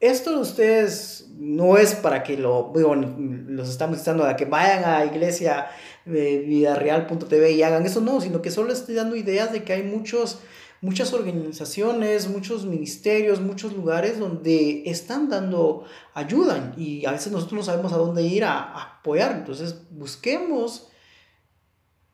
esto 0.00 0.32
de 0.32 0.38
ustedes 0.38 1.28
no 1.38 1.76
es 1.76 1.94
para 1.94 2.22
que 2.22 2.36
lo, 2.36 2.72
los 2.74 3.68
estamos 3.68 3.98
diciendo 3.98 4.24
a 4.24 4.36
que 4.36 4.44
vayan 4.44 4.84
a 4.84 5.04
iglesia 5.04 5.68
de 6.04 6.38
vidareal.tv 6.38 7.52
y 7.52 7.62
hagan 7.62 7.84
eso, 7.84 8.00
no, 8.00 8.20
sino 8.20 8.42
que 8.42 8.50
solo 8.50 8.72
estoy 8.72 8.94
dando 8.94 9.16
ideas 9.16 9.52
de 9.52 9.64
que 9.64 9.72
hay 9.72 9.82
muchos, 9.82 10.40
muchas 10.80 11.12
organizaciones, 11.12 12.28
muchos 12.28 12.64
ministerios, 12.64 13.40
muchos 13.40 13.72
lugares 13.72 14.18
donde 14.18 14.84
están 14.86 15.28
dando 15.28 15.84
ayuda 16.14 16.74
y 16.76 17.04
a 17.04 17.12
veces 17.12 17.32
nosotros 17.32 17.58
no 17.58 17.64
sabemos 17.64 17.92
a 17.92 17.98
dónde 17.98 18.22
ir 18.22 18.44
a, 18.44 18.58
a 18.58 18.98
apoyar, 18.98 19.32
entonces 19.32 19.82
busquemos 19.90 20.88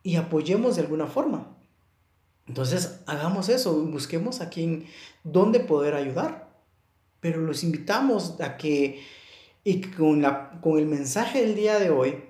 y 0.03 0.16
apoyemos 0.16 0.76
de 0.76 0.82
alguna 0.82 1.07
forma. 1.07 1.53
Entonces 2.47 3.01
hagamos 3.07 3.49
eso, 3.49 3.74
busquemos 3.84 4.40
a 4.40 4.51
quien, 4.51 4.86
dónde 5.22 5.61
poder 5.61 5.95
ayudar 5.95 6.45
pero 7.24 7.40
los 7.40 7.64
invitamos 7.64 8.34
a 8.38 8.59
que, 8.59 9.01
y 9.64 9.80
con, 9.80 10.20
la, 10.20 10.61
con 10.61 10.78
el 10.78 10.84
mensaje 10.84 11.40
del 11.40 11.55
día 11.55 11.78
de 11.78 11.88
hoy, 11.88 12.22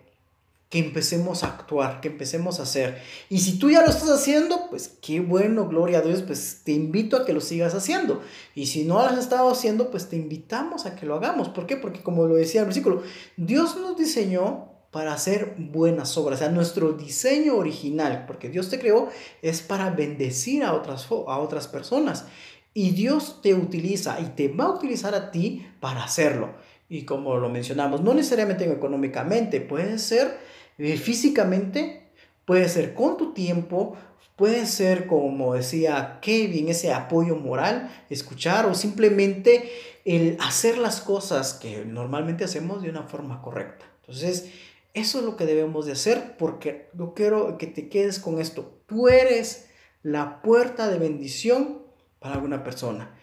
que 0.71 0.79
empecemos 0.79 1.43
a 1.43 1.49
actuar, 1.49 2.01
que 2.01 2.07
empecemos 2.07 2.61
a 2.61 2.63
hacer. 2.63 3.03
Y 3.29 3.41
si 3.41 3.59
tú 3.59 3.71
ya 3.71 3.81
lo 3.81 3.89
estás 3.89 4.09
haciendo, 4.09 4.71
pues 4.71 4.97
qué 5.03 5.19
bueno, 5.19 5.67
gloria 5.67 5.99
a 5.99 6.03
Dios, 6.03 6.23
pues 6.23 6.61
te 6.63 6.71
invito 6.71 7.17
a 7.17 7.25
que 7.25 7.33
lo 7.33 7.41
sigas 7.41 7.75
haciendo. 7.75 8.23
Y 8.55 8.67
si 8.67 8.85
no 8.85 8.95
lo 8.95 9.07
has 9.07 9.19
estado 9.19 9.51
haciendo, 9.51 9.91
pues 9.91 10.09
te 10.09 10.15
invitamos 10.15 10.87
a 10.87 10.95
que 10.95 11.07
lo 11.07 11.17
hagamos. 11.17 11.49
¿Por 11.49 11.67
qué? 11.67 11.77
Porque 11.77 12.01
como 12.01 12.29
lo 12.29 12.37
decía 12.37 12.61
el 12.61 12.67
versículo, 12.67 13.03
Dios 13.37 13.77
nos 13.77 13.97
diseñó 13.97 14.74
para 14.95 15.13
hacer 15.13 15.57
buenas 15.59 16.17
obras. 16.17 16.39
O 16.39 16.45
sea, 16.45 16.53
nuestro 16.53 16.93
diseño 16.93 17.57
original, 17.57 18.27
porque 18.29 18.49
Dios 18.49 18.71
te 18.71 18.79
creó, 18.79 19.09
es 19.43 19.61
para 19.61 19.91
bendecir 19.91 20.63
a 20.63 20.73
otras, 20.73 21.09
a 21.11 21.39
otras 21.41 21.67
personas. 21.67 22.27
Y 22.75 22.93
Dios 22.93 23.41
te 23.43 23.55
utiliza 23.55 24.21
y 24.21 24.27
te 24.37 24.47
va 24.47 24.67
a 24.67 24.71
utilizar 24.71 25.17
a 25.17 25.33
ti 25.33 25.67
para 25.81 26.05
hacerlo. 26.05 26.55
Y 26.89 27.03
como 27.03 27.39
lo 27.39 27.49
mencionamos, 27.49 28.03
no 28.03 28.15
necesariamente 28.15 28.71
económicamente, 28.71 29.61
puede 29.61 29.99
ser 29.99 30.39
eh, 30.79 30.97
físicamente, 30.97 32.13
puede 32.45 32.69
ser 32.69 32.95
con 32.95 33.17
tu 33.17 33.35
tiempo, 33.35 33.97
puede 34.37 34.65
ser 34.65 35.09
como 35.09 35.55
decía 35.55 36.21
Kevin, 36.23 36.69
ese 36.69 36.93
apoyo 36.93 37.35
moral, 37.35 37.91
escuchar 38.11 38.67
o 38.67 38.75
simplemente 38.75 39.73
el 40.05 40.37
hacer 40.39 40.79
las 40.79 41.01
cosas 41.01 41.55
que 41.55 41.85
normalmente 41.85 42.45
hacemos 42.45 42.81
de 42.81 42.91
una 42.91 43.03
forma 43.03 43.43
correcta. 43.43 43.87
Entonces, 44.07 44.51
eso 44.95 45.19
es 45.19 45.25
lo 45.25 45.37
que 45.37 45.45
debemos 45.45 45.87
de 45.87 45.93
hacer 45.93 46.37
porque 46.39 46.89
yo 46.97 47.15
quiero 47.15 47.59
que 47.59 47.67
te 47.67 47.89
quedes 47.89 48.21
con 48.21 48.41
esto. 48.41 48.81
Tú 48.87 49.09
eres 49.09 49.67
la 50.03 50.41
puerta 50.41 50.89
de 50.89 50.99
bendición 50.99 51.83
para 52.21 52.37
alguna 52.37 52.63
persona. 52.63 53.15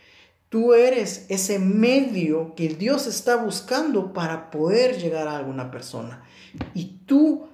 Tú 0.49 0.73
eres 0.73 1.25
ese 1.29 1.59
medio 1.59 2.55
que 2.55 2.67
Dios 2.67 3.07
está 3.07 3.37
buscando 3.37 4.11
para 4.11 4.51
poder 4.51 4.97
llegar 4.97 5.29
a 5.29 5.37
alguna 5.37 5.71
persona. 5.71 6.23
Y 6.73 6.99
tú 7.05 7.47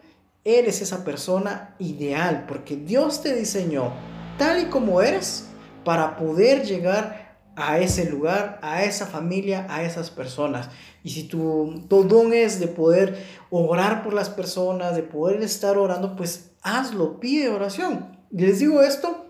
eres 0.44 0.82
esa 0.82 1.04
persona 1.04 1.76
ideal 1.78 2.46
porque 2.48 2.76
Dios 2.76 3.22
te 3.22 3.36
diseñó 3.36 3.94
tal 4.40 4.62
y 4.62 4.66
como 4.66 5.02
eres 5.02 5.46
para 5.84 6.18
poder 6.18 6.66
llegar 6.66 7.27
a 7.58 7.80
ese 7.80 8.08
lugar, 8.10 8.60
a 8.62 8.84
esa 8.84 9.08
familia, 9.08 9.66
a 9.68 9.84
esas 9.84 10.12
personas. 10.12 10.70
Y 11.04 11.10
si 11.10 11.24
tu, 11.24 11.84
tu 11.90 12.04
don 12.04 12.32
es 12.32 12.60
de 12.60 12.68
poder 12.68 13.18
orar 13.50 14.04
por 14.04 14.14
las 14.14 14.30
personas, 14.30 14.96
de 14.96 15.02
poder 15.02 15.42
estar 15.42 15.76
orando, 15.76 16.16
pues 16.16 16.52
hazlo, 16.62 17.20
pide 17.20 17.50
oración. 17.50 18.16
Y 18.32 18.44
les 18.44 18.60
digo 18.60 18.84
esto 18.84 19.26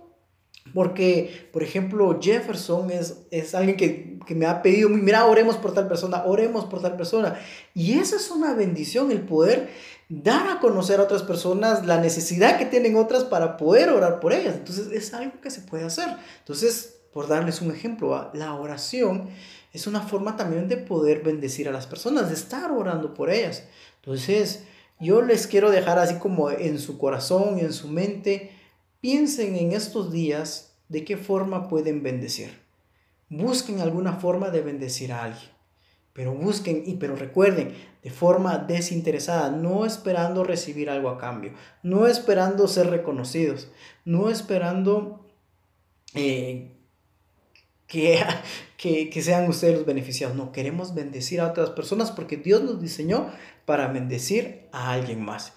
porque, 0.74 1.50
por 1.54 1.64
ejemplo, 1.64 2.20
Jefferson 2.22 2.92
es, 2.92 3.20
es 3.32 3.56
alguien 3.56 3.78
que, 3.78 4.20
que, 4.28 4.36
me 4.36 4.46
ha 4.46 4.62
pedido, 4.62 4.90
mira, 4.90 5.26
oremos 5.26 5.56
por 5.56 5.74
tal 5.74 5.88
persona, 5.88 6.26
oremos 6.26 6.66
por 6.66 6.82
tal 6.82 6.98
persona. 6.98 7.40
Y 7.74 7.98
esa 7.98 8.18
es 8.18 8.30
una 8.30 8.54
bendición, 8.56 9.10
el 9.10 9.22
poder 9.22 9.70
dar 10.10 10.50
a 10.50 10.60
conocer 10.60 11.00
a 11.00 11.04
otras 11.04 11.24
personas 11.24 11.86
la 11.86 12.02
necesidad 12.02 12.58
que 12.58 12.66
tienen 12.66 12.98
otras 12.98 13.24
para 13.24 13.56
poder 13.56 13.90
orar 13.90 14.20
por 14.20 14.34
ellas. 14.34 14.56
Entonces, 14.56 14.92
es 14.92 15.14
algo 15.14 15.40
que 15.40 15.50
se 15.50 15.62
puede 15.62 15.86
hacer. 15.86 16.10
Entonces, 16.40 16.97
por 17.18 17.28
darles 17.28 17.64
un 17.64 17.72
ejemplo, 17.72 18.30
la 18.36 18.54
oración 18.54 19.28
es 19.74 19.88
una 19.88 20.02
forma 20.02 20.36
también 20.36 20.68
de 20.68 20.78
poder 20.78 21.24
bendecir 21.24 21.68
a 21.68 21.72
las 21.72 21.88
personas, 21.88 22.30
de 22.30 22.36
estar 22.36 22.70
orando 22.70 23.16
por 23.16 23.32
ellas. 23.32 23.64
Entonces, 23.96 24.66
yo 25.00 25.24
les 25.24 25.48
quiero 25.48 25.72
dejar 25.72 25.98
así 25.98 26.20
como 26.20 26.52
en 26.52 26.78
su 26.78 27.00
corazón 27.00 27.58
y 27.58 27.62
en 27.62 27.74
su 27.74 27.88
mente, 27.88 28.52
piensen 29.02 29.56
en 29.56 29.72
estos 29.72 30.12
días 30.12 30.76
de 30.90 31.06
qué 31.06 31.18
forma 31.18 31.68
pueden 31.68 32.04
bendecir. 32.04 32.52
busquen 33.30 33.82
alguna 33.82 34.14
forma 34.14 34.52
de 34.52 34.62
bendecir 34.62 35.12
a 35.12 35.24
alguien. 35.24 35.50
Pero 36.14 36.36
busquen 36.36 36.84
y 36.86 36.98
pero 36.98 37.16
recuerden, 37.16 37.74
de 38.04 38.12
forma 38.12 38.60
desinteresada, 38.60 39.50
no 39.50 39.88
esperando 39.88 40.44
recibir 40.44 40.92
algo 40.92 41.10
a 41.10 41.18
cambio, 41.18 41.54
no 41.82 42.06
esperando 42.06 42.68
ser 42.68 42.92
reconocidos, 42.92 43.70
no 44.06 44.30
esperando 44.30 45.26
eh, 46.14 46.77
que, 47.88 48.24
que, 48.78 49.10
que, 49.10 49.22
sean 49.22 49.48
ustedes 49.50 49.76
los 49.76 49.86
beneficiados. 49.86 50.36
No, 50.36 50.52
queremos 50.52 50.94
bendecir 50.94 51.42
a 51.42 51.48
otras 51.48 51.72
personas 51.72 52.12
porque 52.12 52.38
Dios 52.38 52.62
nos 52.62 52.82
diseñó 52.82 53.28
para 53.66 53.88
bendecir 53.88 54.68
a 54.72 54.92
alguien 54.92 55.24
más. 55.24 55.54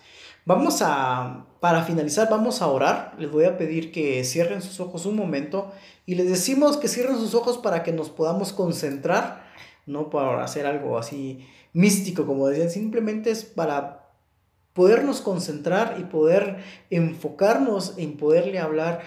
Vamos 0.47 0.81
a, 0.83 1.47
para 1.61 1.85
finalizar, 1.85 2.29
vamos 2.31 2.63
a 2.63 2.67
orar. 2.67 3.15
Les 3.19 3.31
voy 3.31 3.45
a 3.45 3.59
pedir 3.59 3.93
que 3.93 4.25
cierren 4.25 4.63
sus 4.63 4.81
ojos 4.81 5.07
un 5.07 5.17
momento 5.17 5.73
y 6.07 6.15
les 6.15 6.29
decimos 6.29 6.77
que 6.77 6.89
cierren 6.89 7.19
sus 7.19 7.35
ojos 7.35 7.59
para 7.59 7.83
que 7.83 7.93
nos 7.93 8.11
podamos 8.11 8.53
concentrar, 8.53 9.45
no 9.87 10.11
para 10.11 10.43
hacer 10.43 10.67
algo 10.67 10.99
así 10.99 11.47
místico, 11.73 12.27
como 12.27 12.49
decían, 12.49 12.71
simplemente 12.71 13.31
es 13.31 13.45
para 13.45 14.09
podernos 14.73 15.21
concentrar 15.21 15.97
y 16.01 16.05
poder 16.05 16.59
enfocarnos 16.91 17.95
en 17.99 18.17
poderle 18.17 18.59
hablar 18.59 19.03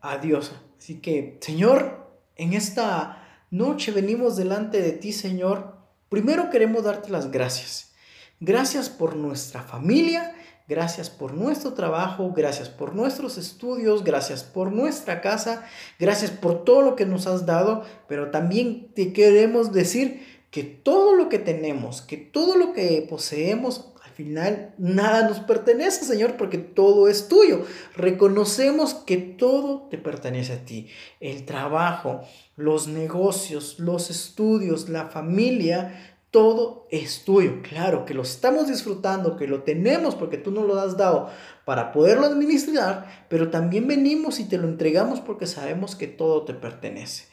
a 0.00 0.18
Dios. 0.18 0.52
Así 0.78 1.00
que, 1.00 1.38
Señor, 1.40 2.01
en 2.42 2.54
esta 2.54 3.22
noche 3.50 3.92
venimos 3.92 4.36
delante 4.36 4.82
de 4.82 4.92
ti, 4.92 5.12
Señor. 5.12 5.76
Primero 6.08 6.50
queremos 6.50 6.82
darte 6.82 7.10
las 7.10 7.30
gracias. 7.30 7.92
Gracias 8.40 8.88
por 8.88 9.14
nuestra 9.14 9.62
familia, 9.62 10.34
gracias 10.66 11.08
por 11.08 11.34
nuestro 11.34 11.74
trabajo, 11.74 12.32
gracias 12.34 12.68
por 12.68 12.96
nuestros 12.96 13.38
estudios, 13.38 14.02
gracias 14.02 14.42
por 14.42 14.72
nuestra 14.72 15.20
casa, 15.20 15.64
gracias 16.00 16.32
por 16.32 16.64
todo 16.64 16.82
lo 16.82 16.96
que 16.96 17.06
nos 17.06 17.28
has 17.28 17.46
dado, 17.46 17.84
pero 18.08 18.32
también 18.32 18.92
te 18.94 19.12
queremos 19.12 19.72
decir 19.72 20.26
que 20.50 20.64
todo 20.64 21.14
lo 21.14 21.28
que 21.28 21.38
tenemos, 21.38 22.02
que 22.02 22.16
todo 22.16 22.56
lo 22.56 22.72
que 22.72 23.06
poseemos, 23.08 23.91
al 24.12 24.16
final 24.16 24.74
nada 24.76 25.26
nos 25.26 25.40
pertenece, 25.40 26.04
Señor, 26.04 26.36
porque 26.36 26.58
todo 26.58 27.08
es 27.08 27.28
tuyo. 27.28 27.64
Reconocemos 27.96 28.92
que 28.92 29.16
todo 29.16 29.88
te 29.90 29.96
pertenece 29.96 30.52
a 30.52 30.64
ti. 30.66 30.88
El 31.18 31.46
trabajo, 31.46 32.20
los 32.54 32.88
negocios, 32.88 33.78
los 33.78 34.10
estudios, 34.10 34.90
la 34.90 35.06
familia, 35.06 36.18
todo 36.30 36.86
es 36.90 37.24
tuyo. 37.24 37.62
Claro 37.62 38.04
que 38.04 38.12
lo 38.12 38.20
estamos 38.20 38.68
disfrutando, 38.68 39.36
que 39.36 39.46
lo 39.46 39.62
tenemos 39.62 40.14
porque 40.14 40.36
tú 40.36 40.50
nos 40.50 40.66
lo 40.66 40.78
has 40.78 40.98
dado 40.98 41.30
para 41.64 41.90
poderlo 41.90 42.26
administrar, 42.26 43.26
pero 43.30 43.48
también 43.48 43.88
venimos 43.88 44.40
y 44.40 44.44
te 44.44 44.58
lo 44.58 44.68
entregamos 44.68 45.20
porque 45.20 45.46
sabemos 45.46 45.96
que 45.96 46.06
todo 46.06 46.44
te 46.44 46.52
pertenece. 46.52 47.31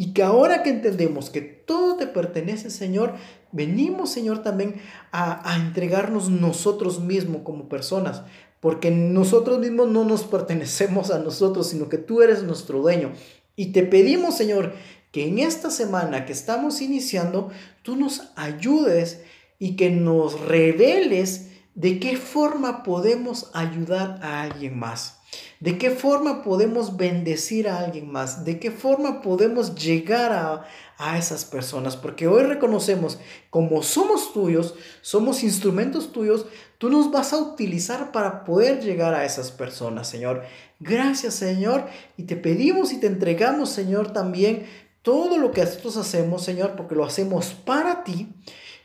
Y 0.00 0.14
que 0.14 0.22
ahora 0.22 0.62
que 0.62 0.70
entendemos 0.70 1.28
que 1.28 1.42
todo 1.42 1.96
te 1.96 2.06
pertenece, 2.06 2.70
Señor, 2.70 3.16
venimos, 3.52 4.08
Señor, 4.08 4.42
también 4.42 4.80
a, 5.12 5.46
a 5.46 5.56
entregarnos 5.56 6.30
nosotros 6.30 7.00
mismos 7.00 7.42
como 7.44 7.68
personas. 7.68 8.22
Porque 8.60 8.90
nosotros 8.90 9.58
mismos 9.58 9.88
no 9.88 10.06
nos 10.06 10.22
pertenecemos 10.22 11.10
a 11.10 11.18
nosotros, 11.18 11.68
sino 11.68 11.90
que 11.90 11.98
tú 11.98 12.22
eres 12.22 12.44
nuestro 12.44 12.80
dueño. 12.80 13.12
Y 13.56 13.72
te 13.72 13.82
pedimos, 13.82 14.38
Señor, 14.38 14.72
que 15.12 15.28
en 15.28 15.38
esta 15.38 15.70
semana 15.70 16.24
que 16.24 16.32
estamos 16.32 16.80
iniciando, 16.80 17.50
tú 17.82 17.94
nos 17.94 18.32
ayudes 18.36 19.20
y 19.58 19.76
que 19.76 19.90
nos 19.90 20.40
reveles 20.40 21.50
de 21.74 22.00
qué 22.00 22.16
forma 22.16 22.84
podemos 22.84 23.50
ayudar 23.52 24.18
a 24.22 24.40
alguien 24.40 24.78
más. 24.78 25.19
¿De 25.60 25.76
qué 25.76 25.90
forma 25.90 26.42
podemos 26.42 26.96
bendecir 26.96 27.68
a 27.68 27.80
alguien 27.80 28.10
más? 28.10 28.46
¿De 28.46 28.58
qué 28.58 28.70
forma 28.70 29.20
podemos 29.20 29.74
llegar 29.74 30.32
a, 30.32 30.66
a 30.96 31.18
esas 31.18 31.44
personas? 31.44 31.96
Porque 31.96 32.26
hoy 32.26 32.44
reconocemos, 32.44 33.18
como 33.50 33.82
somos 33.82 34.32
tuyos, 34.32 34.74
somos 35.02 35.42
instrumentos 35.42 36.12
tuyos, 36.12 36.46
tú 36.78 36.88
nos 36.88 37.10
vas 37.10 37.34
a 37.34 37.38
utilizar 37.38 38.10
para 38.10 38.44
poder 38.44 38.80
llegar 38.82 39.12
a 39.12 39.26
esas 39.26 39.50
personas, 39.50 40.08
Señor. 40.08 40.44
Gracias, 40.78 41.34
Señor. 41.34 41.86
Y 42.16 42.22
te 42.22 42.36
pedimos 42.36 42.90
y 42.92 42.98
te 42.98 43.06
entregamos, 43.06 43.68
Señor, 43.68 44.14
también 44.14 44.66
todo 45.02 45.36
lo 45.36 45.50
que 45.50 45.62
nosotros 45.62 45.98
hacemos, 45.98 46.42
Señor, 46.42 46.74
porque 46.74 46.94
lo 46.94 47.04
hacemos 47.04 47.52
para 47.52 48.02
ti 48.02 48.28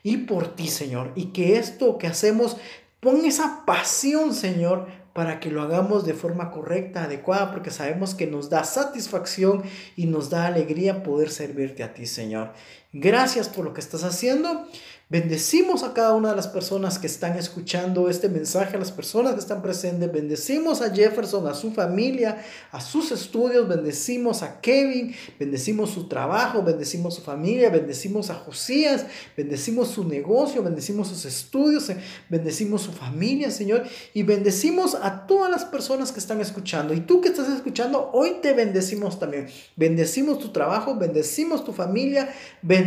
y 0.03 0.17
por 0.17 0.55
ti, 0.55 0.67
Señor. 0.67 1.13
Y 1.15 1.27
que 1.27 1.57
esto 1.57 1.97
que 1.97 2.07
hacemos, 2.07 2.57
pon 2.99 3.23
esa 3.23 3.65
pasión, 3.65 4.33
Señor, 4.33 4.87
para 5.16 5.39
que 5.39 5.49
lo 5.49 5.61
hagamos 5.61 6.05
de 6.05 6.13
forma 6.13 6.51
correcta, 6.51 7.05
adecuada, 7.05 7.49
porque 7.49 7.72
sabemos 7.72 8.13
que 8.16 8.28
nos 8.28 8.49
da 8.49 8.66
satisfacción 8.66 9.63
y 9.95 10.07
nos 10.07 10.30
da 10.30 10.45
alegría 10.45 11.03
poder 11.03 11.30
servirte 11.30 11.84
a 11.84 11.93
ti, 11.93 12.05
Señor. 12.05 12.51
Gracias 12.97 13.49
por 13.49 13.65
lo 13.65 13.73
que 13.73 13.81
estás 13.81 14.05
haciendo. 14.05 14.65
Bendecimos 15.07 15.83
a 15.83 15.93
cada 15.93 16.15
una 16.15 16.31
de 16.31 16.35
las 16.35 16.47
personas 16.47 16.97
que 16.97 17.05
están 17.05 17.37
escuchando 17.37 18.09
este 18.09 18.27
mensaje, 18.27 18.75
a 18.75 18.79
las 18.79 18.91
personas 18.91 19.33
que 19.33 19.39
están 19.39 19.61
presentes. 19.61 20.11
Bendecimos 20.11 20.81
a 20.81 20.91
Jefferson, 20.91 21.45
a 21.47 21.53
su 21.53 21.71
familia, 21.73 22.43
a 22.71 22.81
sus 22.81 23.11
estudios. 23.11 23.67
Bendecimos 23.67 24.41
a 24.41 24.61
Kevin, 24.61 25.13
bendecimos 25.37 25.91
su 25.91 26.07
trabajo, 26.07 26.63
bendecimos 26.63 27.13
su 27.13 27.21
familia, 27.21 27.69
bendecimos 27.69 28.31
a 28.31 28.33
Josías, 28.33 29.05
bendecimos 29.37 29.89
su 29.89 30.05
negocio, 30.05 30.63
bendecimos 30.63 31.09
sus 31.09 31.25
estudios, 31.25 31.91
bendecimos 32.29 32.81
su 32.81 32.91
familia, 32.91 33.51
Señor. 33.51 33.83
Y 34.15 34.23
bendecimos 34.23 34.95
a 34.95 35.27
todas 35.27 35.51
las 35.51 35.65
personas 35.65 36.13
que 36.13 36.19
están 36.19 36.41
escuchando. 36.41 36.95
Y 36.95 37.01
tú 37.01 37.21
que 37.21 37.27
estás 37.27 37.49
escuchando, 37.49 38.09
hoy 38.11 38.37
te 38.41 38.53
bendecimos 38.53 39.19
también. 39.19 39.49
Bendecimos 39.75 40.39
tu 40.39 40.49
trabajo, 40.49 40.95
bendecimos 40.95 41.63
tu 41.63 41.73
familia, 41.73 42.33
bendecimos 42.63 42.84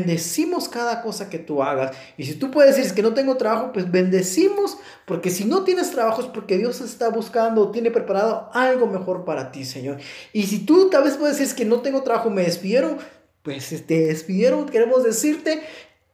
cada 0.70 1.02
cosa 1.02 1.30
que 1.30 1.38
tú 1.38 1.62
hagas. 1.62 1.96
Y 2.16 2.24
si 2.24 2.34
tú 2.34 2.50
puedes 2.50 2.76
decir 2.76 2.94
que 2.94 3.02
no 3.02 3.14
tengo 3.14 3.36
trabajo, 3.36 3.72
pues 3.72 3.90
bendecimos, 3.90 4.78
porque 5.04 5.30
si 5.30 5.44
no 5.44 5.64
tienes 5.64 5.90
trabajo 5.90 6.22
es 6.22 6.26
porque 6.28 6.58
Dios 6.58 6.80
está 6.80 7.08
buscando, 7.10 7.70
tiene 7.70 7.90
preparado 7.90 8.50
algo 8.52 8.86
mejor 8.86 9.24
para 9.24 9.52
ti, 9.52 9.64
Señor. 9.64 9.98
Y 10.32 10.44
si 10.44 10.60
tú 10.60 10.90
tal 10.90 11.04
vez 11.04 11.16
puedes 11.16 11.38
decir 11.38 11.54
que 11.54 11.64
no 11.64 11.80
tengo 11.80 12.02
trabajo, 12.02 12.30
me 12.30 12.42
despidieron, 12.42 12.98
pues 13.42 13.68
te 13.86 14.06
despidieron, 14.06 14.66
queremos 14.66 15.04
decirte, 15.04 15.62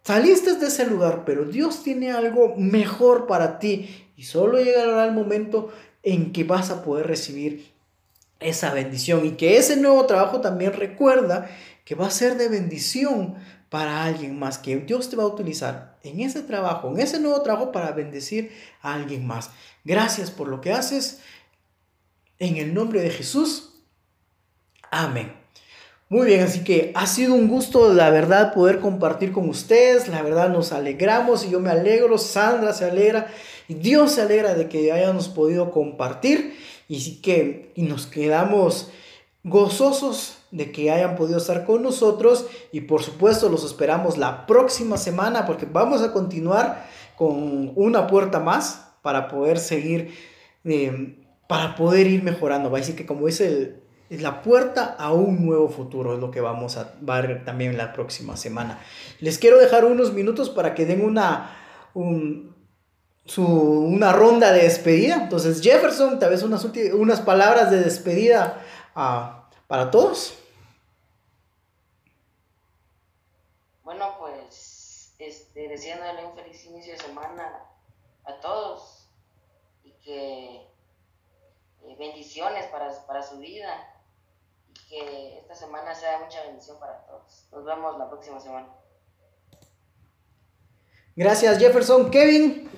saliste 0.02 0.54
de 0.54 0.66
ese 0.66 0.86
lugar, 0.86 1.24
pero 1.24 1.44
Dios 1.44 1.82
tiene 1.82 2.12
algo 2.12 2.54
mejor 2.56 3.26
para 3.26 3.58
ti. 3.58 3.88
Y 4.16 4.24
solo 4.24 4.58
llegará 4.58 5.04
el 5.04 5.12
momento 5.12 5.72
en 6.02 6.32
que 6.32 6.44
vas 6.44 6.70
a 6.70 6.84
poder 6.84 7.06
recibir 7.06 7.72
esa 8.40 8.72
bendición 8.72 9.24
y 9.24 9.32
que 9.32 9.56
ese 9.56 9.76
nuevo 9.76 10.04
trabajo 10.06 10.40
también 10.40 10.72
recuerda 10.74 11.48
que 11.84 11.94
va 11.94 12.06
a 12.06 12.10
ser 12.10 12.36
de 12.36 12.48
bendición 12.48 13.34
para 13.74 14.04
alguien 14.04 14.38
más, 14.38 14.58
que 14.58 14.76
Dios 14.76 15.10
te 15.10 15.16
va 15.16 15.24
a 15.24 15.26
utilizar 15.26 15.98
en 16.04 16.20
ese 16.20 16.42
trabajo, 16.42 16.90
en 16.90 17.00
ese 17.00 17.18
nuevo 17.18 17.42
trabajo 17.42 17.72
para 17.72 17.90
bendecir 17.90 18.52
a 18.80 18.94
alguien 18.94 19.26
más. 19.26 19.50
Gracias 19.82 20.30
por 20.30 20.46
lo 20.46 20.60
que 20.60 20.70
haces. 20.70 21.18
En 22.38 22.56
el 22.56 22.72
nombre 22.72 23.00
de 23.00 23.10
Jesús. 23.10 23.82
Amén. 24.92 25.32
Muy 26.08 26.24
bien, 26.26 26.44
así 26.44 26.62
que 26.62 26.92
ha 26.94 27.08
sido 27.08 27.34
un 27.34 27.48
gusto, 27.48 27.92
la 27.92 28.10
verdad, 28.10 28.54
poder 28.54 28.78
compartir 28.78 29.32
con 29.32 29.48
ustedes. 29.48 30.06
La 30.06 30.22
verdad, 30.22 30.50
nos 30.50 30.70
alegramos 30.70 31.44
y 31.44 31.50
yo 31.50 31.58
me 31.58 31.70
alegro. 31.70 32.16
Sandra 32.16 32.72
se 32.74 32.84
alegra 32.84 33.26
y 33.66 33.74
Dios 33.74 34.12
se 34.12 34.22
alegra 34.22 34.54
de 34.54 34.68
que 34.68 34.92
hayamos 34.92 35.28
podido 35.28 35.72
compartir. 35.72 36.56
Y 36.86 37.00
sí 37.00 37.20
que 37.20 37.72
y 37.74 37.82
nos 37.82 38.06
quedamos 38.06 38.92
gozosos 39.42 40.43
de 40.54 40.70
que 40.70 40.92
hayan 40.92 41.16
podido 41.16 41.38
estar 41.38 41.64
con 41.64 41.82
nosotros 41.82 42.46
y 42.70 42.82
por 42.82 43.02
supuesto 43.02 43.48
los 43.48 43.64
esperamos 43.64 44.16
la 44.16 44.46
próxima 44.46 44.96
semana 44.96 45.46
porque 45.46 45.66
vamos 45.66 46.00
a 46.00 46.12
continuar 46.12 46.86
con 47.16 47.72
una 47.74 48.06
puerta 48.06 48.38
más 48.38 48.92
para 49.02 49.26
poder 49.26 49.58
seguir, 49.58 50.14
eh, 50.64 51.18
para 51.48 51.74
poder 51.74 52.06
ir 52.06 52.22
mejorando. 52.22 52.74
Así 52.76 52.94
que 52.94 53.04
como 53.04 53.26
dice, 53.26 53.80
es 54.08 54.22
la 54.22 54.42
puerta 54.42 54.94
a 54.96 55.12
un 55.12 55.44
nuevo 55.44 55.68
futuro, 55.68 56.14
es 56.14 56.20
lo 56.20 56.30
que 56.30 56.40
vamos 56.40 56.76
a 56.76 56.94
ver 57.00 57.44
también 57.44 57.76
la 57.76 57.92
próxima 57.92 58.36
semana. 58.36 58.78
Les 59.18 59.38
quiero 59.38 59.58
dejar 59.58 59.84
unos 59.84 60.12
minutos 60.12 60.50
para 60.50 60.76
que 60.76 60.86
den 60.86 61.04
una, 61.04 61.50
una 61.94 62.52
ronda 64.12 64.52
de 64.52 64.62
despedida. 64.62 65.16
Entonces 65.16 65.60
Jefferson, 65.60 66.20
tal 66.20 66.30
vez 66.30 66.44
unas, 66.44 66.64
unas 66.92 67.20
palabras 67.22 67.72
de 67.72 67.80
despedida 67.80 68.62
a, 68.94 69.48
para 69.66 69.90
todos. 69.90 70.38
Bueno, 73.82 74.16
pues 74.18 75.14
este, 75.54 75.68
deseándole 75.68 76.26
un 76.26 76.34
feliz 76.34 76.64
inicio 76.64 76.94
de 76.94 76.98
semana 76.98 77.64
a 78.24 78.40
todos 78.40 79.08
y 79.84 79.92
que 79.92 80.56
eh, 80.56 81.96
bendiciones 81.96 82.66
para, 82.66 82.90
para 83.06 83.22
su 83.22 83.38
vida 83.38 83.72
y 84.68 84.88
que 84.88 85.38
esta 85.38 85.54
semana 85.54 85.94
sea 85.94 86.18
mucha 86.18 86.42
bendición 86.42 86.80
para 86.80 87.06
todos. 87.06 87.46
Nos 87.52 87.64
vemos 87.64 87.96
la 87.98 88.10
próxima 88.10 88.40
semana. 88.40 88.66
Gracias 91.14 91.58
Jefferson. 91.58 92.10
Kevin. 92.10 92.68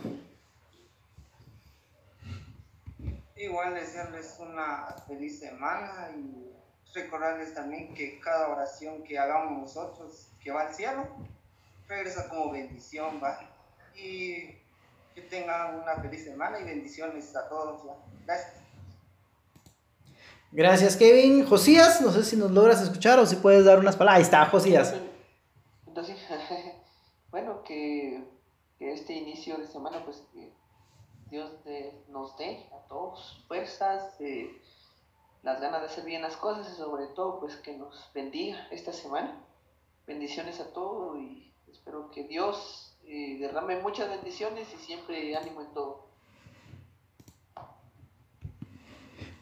Igual 3.36 3.74
desearles 3.74 4.36
una 4.38 4.96
feliz 5.06 5.38
semana 5.38 6.10
y 6.14 6.52
recordarles 6.92 7.54
también 7.54 7.94
que 7.94 8.20
cada 8.20 8.48
oración 8.48 9.02
que 9.02 9.18
hagamos 9.18 9.62
nosotros, 9.62 10.28
que 10.42 10.50
va 10.50 10.62
al 10.62 10.74
cielo, 10.74 11.06
regresa 11.88 12.28
como 12.28 12.52
bendición, 12.52 13.20
¿va? 13.22 13.38
Y 13.94 14.58
que 15.14 15.22
tengan 15.30 15.80
una 15.80 15.96
feliz 15.96 16.24
semana 16.24 16.60
y 16.60 16.64
bendiciones 16.64 17.34
a 17.34 17.48
todos, 17.48 17.82
Gracias. 18.26 18.66
Gracias, 20.52 20.96
Kevin. 20.96 21.44
Josías, 21.46 22.00
no 22.00 22.10
sé 22.12 22.24
si 22.24 22.36
nos 22.36 22.50
logras 22.50 22.80
escuchar 22.80 23.18
o 23.18 23.26
si 23.26 23.36
puedes 23.36 23.64
dar 23.64 23.78
unas 23.78 23.96
palabras. 23.96 24.18
Ahí 24.18 24.22
está, 24.22 24.46
Josías. 24.46 24.94
Entonces, 25.86 26.18
bueno, 27.30 27.62
que, 27.62 28.24
este 28.78 29.14
inicio 29.14 29.58
de 29.58 29.66
semana, 29.66 30.04
pues 30.04 30.22
que 30.32 30.52
Dios 31.30 31.50
nos 32.08 32.36
dé 32.36 32.68
a 32.72 32.86
todos 32.88 33.44
fuerzas, 33.48 34.20
eh, 34.20 34.60
las 35.42 35.60
ganas 35.60 35.80
de 35.80 35.86
hacer 35.86 36.04
bien 36.04 36.22
las 36.22 36.36
cosas 36.36 36.72
y 36.72 36.76
sobre 36.76 37.06
todo, 37.08 37.40
pues 37.40 37.56
que 37.56 37.76
nos 37.76 38.10
bendiga 38.14 38.68
esta 38.70 38.92
semana. 38.92 39.42
Bendiciones 40.06 40.60
a 40.60 40.72
todos 40.72 41.18
y 41.18 41.52
espero 41.76 42.10
que 42.10 42.24
Dios 42.24 42.96
eh, 43.06 43.36
derrame 43.38 43.76
muchas 43.80 44.08
bendiciones 44.08 44.66
y 44.74 44.84
siempre 44.84 45.36
ánimo 45.36 45.60
en 45.60 45.72
todo. 45.72 46.06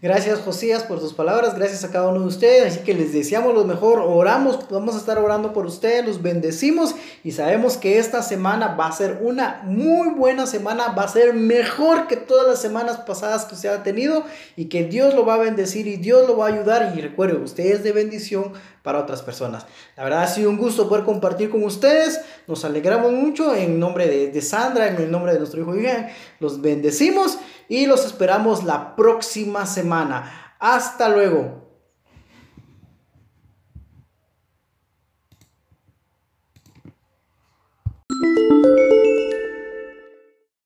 Gracias 0.02 0.40
Josías 0.40 0.82
por 0.82 1.00
tus 1.00 1.14
palabras, 1.14 1.54
gracias 1.54 1.82
a 1.82 1.90
cada 1.90 2.08
uno 2.08 2.20
de 2.20 2.26
ustedes, 2.26 2.74
así 2.74 2.84
que 2.84 2.92
les 2.92 3.14
deseamos 3.14 3.54
lo 3.54 3.64
mejor, 3.64 4.00
oramos, 4.00 4.68
vamos 4.68 4.96
a 4.96 4.98
estar 4.98 5.18
orando 5.18 5.54
por 5.54 5.64
ustedes, 5.64 6.04
los 6.04 6.20
bendecimos 6.20 6.94
y 7.22 7.32
sabemos 7.32 7.78
que 7.78 7.98
esta 7.98 8.20
semana 8.20 8.74
va 8.74 8.88
a 8.88 8.92
ser 8.92 9.20
una 9.22 9.62
muy 9.64 10.10
buena 10.10 10.46
semana, 10.46 10.88
va 10.88 11.04
a 11.04 11.08
ser 11.08 11.32
mejor 11.32 12.06
que 12.06 12.16
todas 12.16 12.46
las 12.46 12.60
semanas 12.60 12.98
pasadas 12.98 13.46
que 13.46 13.56
se 13.56 13.70
ha 13.70 13.82
tenido 13.82 14.24
y 14.56 14.66
que 14.66 14.84
Dios 14.84 15.14
lo 15.14 15.24
va 15.24 15.36
a 15.36 15.38
bendecir 15.38 15.86
y 15.86 15.96
Dios 15.96 16.28
lo 16.28 16.36
va 16.36 16.48
a 16.48 16.52
ayudar. 16.52 16.92
Y 16.94 17.00
recuerden, 17.00 17.42
ustedes 17.42 17.82
de 17.82 17.92
bendición 17.92 18.52
para 18.84 19.00
otras 19.00 19.22
personas. 19.22 19.64
La 19.96 20.04
verdad 20.04 20.24
ha 20.24 20.26
sido 20.26 20.50
un 20.50 20.58
gusto 20.58 20.90
poder 20.90 21.04
compartir 21.04 21.48
con 21.48 21.64
ustedes. 21.64 22.20
Nos 22.46 22.66
alegramos 22.66 23.12
mucho 23.12 23.54
en 23.54 23.80
nombre 23.80 24.06
de, 24.06 24.42
Sandra, 24.42 24.88
en 24.88 24.96
el 24.96 25.10
nombre 25.10 25.32
de 25.32 25.38
nuestro 25.38 25.62
hijo 25.62 25.74
Iván. 25.74 26.08
Los 26.38 26.60
bendecimos 26.60 27.38
y 27.66 27.86
los 27.86 28.04
esperamos 28.04 28.62
la 28.62 28.94
próxima 28.94 29.64
semana. 29.64 30.54
Hasta 30.58 31.08
luego. 31.08 31.63